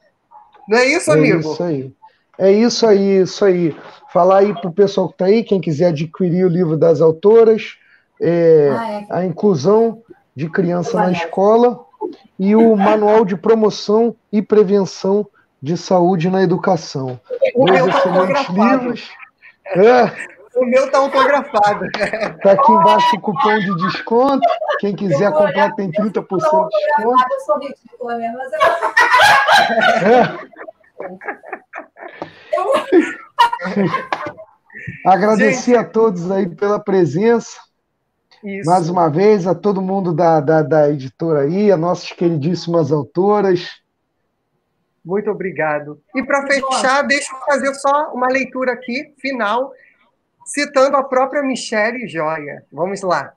Não 0.69 0.79
é 0.79 0.87
isso, 0.87 1.11
amigo? 1.11 1.39
É 1.39 1.41
isso 1.41 1.63
aí. 1.63 1.93
É 2.39 2.53
isso 2.53 2.87
aí, 2.87 3.23
isso 3.23 3.45
aí. 3.45 3.77
Falar 4.13 4.39
aí 4.39 4.53
para 4.53 4.69
o 4.69 4.75
pessoal 4.75 5.09
que 5.09 5.15
está 5.15 5.25
aí, 5.27 5.43
quem 5.43 5.61
quiser 5.61 5.87
adquirir 5.87 6.45
o 6.45 6.51
livro 6.51 6.77
das 6.77 7.01
autoras, 7.01 7.79
é, 8.21 8.71
ah, 8.77 8.91
é. 8.91 9.07
a 9.11 9.25
inclusão 9.25 10.03
de 10.35 10.49
criança 10.49 10.97
na 10.99 11.13
escola 11.13 11.81
e 12.39 12.55
o 12.55 12.77
Manual 12.77 13.25
de 13.25 13.37
Promoção 13.37 14.15
e 14.31 14.43
Prevenção 14.43 15.27
de 15.63 15.77
Saúde 15.77 16.31
na 16.31 16.43
Educação. 16.43 17.19
O 17.55 17.65
Dois 17.65 17.81
tá 17.81 17.89
excelentes 17.89 18.49
livros. 18.49 19.11
É. 19.75 20.37
O 20.57 20.65
meu 20.65 20.87
está 20.87 20.99
autografado. 20.99 21.85
Está 21.87 22.53
aqui 22.53 22.73
embaixo 22.73 23.17
o 23.17 23.21
cupom 23.21 23.59
de 23.59 23.77
desconto. 23.77 24.49
Quem 24.79 24.95
quiser 24.95 25.31
comprar 25.33 25.75
tem 25.75 25.91
30% 25.91 26.27
de 26.27 26.37
desconto. 26.37 26.71
Eu 27.31 27.41
sou 27.41 27.59
ridícula 27.59 28.17
mesmo, 28.17 28.39
mas 28.39 28.53
é. 30.03 30.39
Agradecer 35.05 35.77
a 35.77 35.85
todos 35.85 36.31
aí 36.31 36.49
pela 36.49 36.79
presença. 36.79 37.66
Isso. 38.47 38.71
Mais 38.71 38.89
uma 38.89 39.09
vez, 39.09 39.45
a 39.45 39.57
todo 39.57 39.83
mundo 39.83 40.15
da, 40.15 40.41
da, 40.41 40.63
da 40.63 40.89
editora 40.89 41.41
aí, 41.41 41.73
a 41.73 41.77
nossas 41.77 42.13
queridíssimas 42.13 42.93
autoras. 42.93 43.69
Muito 45.05 45.29
obrigado. 45.29 46.01
E 46.15 46.23
para 46.23 46.47
fechar, 46.47 47.03
deixa 47.03 47.35
eu 47.35 47.41
fazer 47.41 47.75
só 47.75 48.13
uma 48.15 48.29
leitura 48.29 48.73
aqui, 48.73 49.13
final, 49.21 49.73
citando 50.45 50.97
a 50.97 51.03
própria 51.03 51.43
Michelle 51.43 52.07
Joia. 52.07 52.63
Vamos 52.71 53.03
lá. 53.03 53.33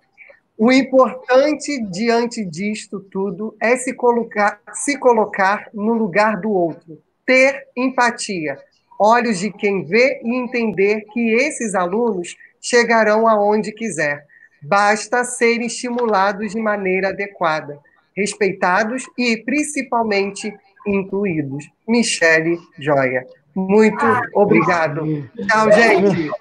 O 0.55 0.71
importante 0.71 1.83
diante 1.89 2.45
disto 2.45 2.99
tudo 2.99 3.57
é 3.59 3.77
se 3.77 3.93
colocar, 3.93 4.61
se 4.73 4.95
colocar 4.95 5.69
no 5.73 5.93
lugar 5.93 6.39
do 6.39 6.51
outro, 6.51 7.01
ter 7.25 7.65
empatia, 7.75 8.59
olhos 8.99 9.39
de 9.39 9.51
quem 9.51 9.83
vê 9.85 10.21
e 10.23 10.35
entender 10.35 11.01
que 11.11 11.33
esses 11.33 11.73
alunos 11.73 12.35
chegarão 12.61 13.27
aonde 13.27 13.71
quiser 13.71 14.28
basta 14.61 15.23
serem 15.23 15.67
estimulados 15.67 16.51
de 16.51 16.59
maneira 16.59 17.09
adequada, 17.09 17.79
respeitados 18.15 19.03
e, 19.17 19.37
principalmente, 19.37 20.53
incluídos. 20.85 21.69
Michele 21.87 22.57
Joia. 22.77 23.25
Muito 23.55 24.05
ah, 24.05 24.21
obrigado. 24.33 25.29
Tchau, 25.47 25.71
gente. 25.71 26.31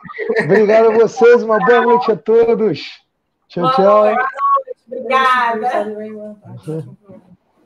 Obrigado 0.45 0.89
a 0.89 0.95
vocês. 0.95 1.43
Uma 1.43 1.59
boa 1.59 1.81
noite 1.81 2.13
a 2.13 2.17
todos. 2.17 3.03
Tchau, 3.49 3.73
tchau. 3.73 3.85
Boa 3.85 4.15
noite. 4.15 4.39
Obrigada. 4.91 5.99